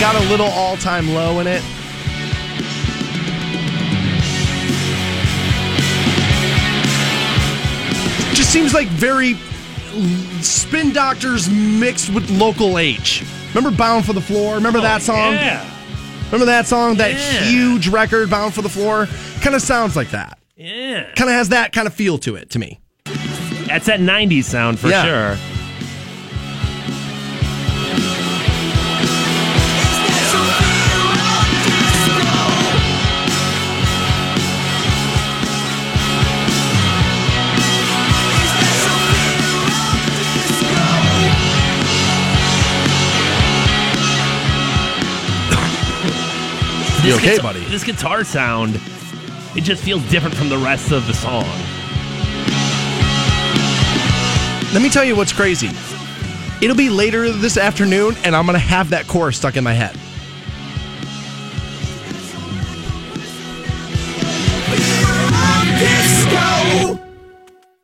[0.00, 1.62] Got a little all time low in it.
[8.54, 9.34] Seems like very
[10.40, 13.24] spin doctors mixed with local H.
[13.52, 14.54] Remember Bound for the Floor?
[14.54, 15.32] Remember that oh, song?
[15.32, 15.68] Yeah.
[16.26, 16.94] Remember that song?
[16.98, 17.40] That Yeah.
[17.46, 19.08] huge record, Bound for the Floor?
[19.40, 20.38] Kind of sounds like that.
[20.54, 21.02] Yeah.
[21.16, 22.78] Kind of has that kind of feel to it to me.
[23.66, 25.04] That's that 90s sound for Yeah.
[25.04, 25.53] sure.
[47.04, 47.64] You This okay, guitar- buddy?
[47.66, 48.80] This guitar sound,
[49.54, 51.44] it just feels different from the rest of the song.
[54.72, 55.70] Let me tell you what's crazy.
[56.62, 59.74] It'll be later this afternoon, and I'm going to have that chorus stuck in my
[59.74, 59.94] head.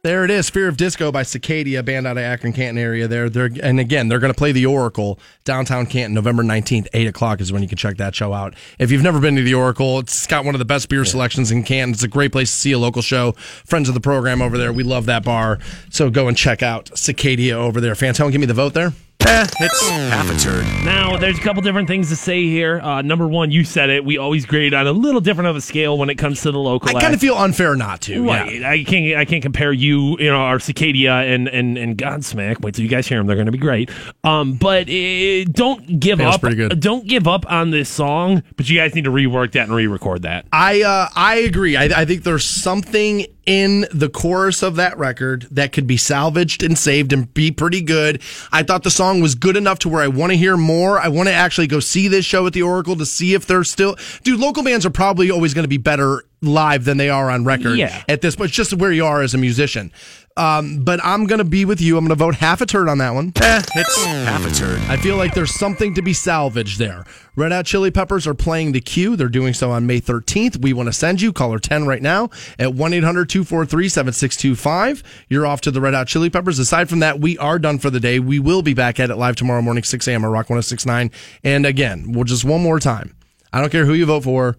[0.02, 3.06] There it is, Fear of Disco by Cicadia, band out of Akron, Canton area.
[3.06, 7.06] There, they're and again, they're going to play the Auricle downtown Canton, November nineteenth, eight
[7.06, 8.54] o'clock is when you can check that show out.
[8.78, 11.50] If you've never been to the Auricle, it's got one of the best beer selections
[11.50, 11.92] in Canton.
[11.92, 13.32] It's a great place to see a local show.
[13.66, 15.58] Friends of the program over there, we love that bar.
[15.90, 17.92] So go and check out Cicadia over there.
[17.92, 18.94] Fantone, give me the vote there.
[19.26, 20.64] Eh, it's half a turd.
[20.84, 22.80] Now, there's a couple different things to say here.
[22.80, 24.04] Uh, number one, you said it.
[24.04, 26.58] We always grade on a little different of a scale when it comes to the
[26.58, 26.96] local.
[26.96, 28.24] I kind of feel unfair not to.
[28.26, 28.60] Right.
[28.60, 28.70] Yeah.
[28.70, 29.16] I can't.
[29.16, 32.60] I can't compare you, you know, our Cicadia and and and Godsmack.
[32.62, 33.90] Wait till you guys hear them; they're going to be great.
[34.24, 36.40] Um, but uh, don't give Yeah, up.
[36.40, 36.80] pretty good.
[36.80, 38.42] Don't give up on this song.
[38.56, 40.46] But you guys need to rework that and re-record that.
[40.52, 41.76] I uh, I agree.
[41.76, 46.62] I, I think there's something in the chorus of that record that could be salvaged
[46.62, 48.22] and saved and be pretty good.
[48.52, 50.98] I thought the song was good enough to where I want to hear more.
[50.98, 53.64] I want to actually go see this show at the Auricle to see if they're
[53.64, 53.96] still.
[54.22, 57.44] Dude, local bands are probably always going to be better live than they are on
[57.44, 57.76] record.
[57.76, 58.02] Yeah.
[58.08, 59.92] At this point, it's just where you are as a musician.
[60.36, 61.98] Um, but I'm going to be with you.
[61.98, 63.32] I'm going to vote half a turn on that one.
[63.36, 64.80] Eh, it's half a turn.
[64.82, 67.04] I feel like there's something to be salvaged there.
[67.36, 69.16] Red Hot Chili Peppers are playing the Q.
[69.16, 70.62] They're doing so on May 13th.
[70.62, 75.02] We want to send you caller 10 right now at 1 800 243 7625.
[75.28, 76.58] You're off to the Red Hot Chili Peppers.
[76.58, 78.20] Aside from that, we are done for the day.
[78.20, 80.24] We will be back at it live tomorrow morning, 6 a.m.
[80.24, 81.10] on Rock 1069.
[81.44, 83.16] And again, we'll just one more time.
[83.52, 84.56] I don't care who you vote for,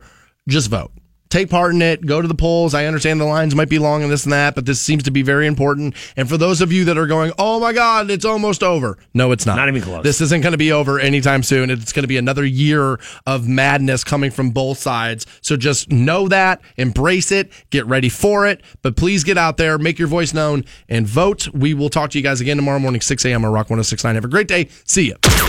[0.47, 0.91] just vote.
[1.31, 2.05] Take part in it.
[2.05, 2.73] Go to the polls.
[2.73, 5.11] I understand the lines might be long and this and that, but this seems to
[5.11, 5.95] be very important.
[6.17, 8.97] And for those of you that are going, oh my God, it's almost over.
[9.13, 9.55] No, it's not.
[9.55, 10.03] Not even close.
[10.03, 11.69] This isn't going to be over anytime soon.
[11.69, 15.25] It's going to be another year of madness coming from both sides.
[15.39, 18.61] So just know that, embrace it, get ready for it.
[18.81, 21.47] But please get out there, make your voice known, and vote.
[21.53, 23.45] We will talk to you guys again tomorrow morning, 6 a.m.
[23.45, 24.15] on Rock 1069.
[24.15, 24.67] Have a great day.
[24.83, 25.31] See you.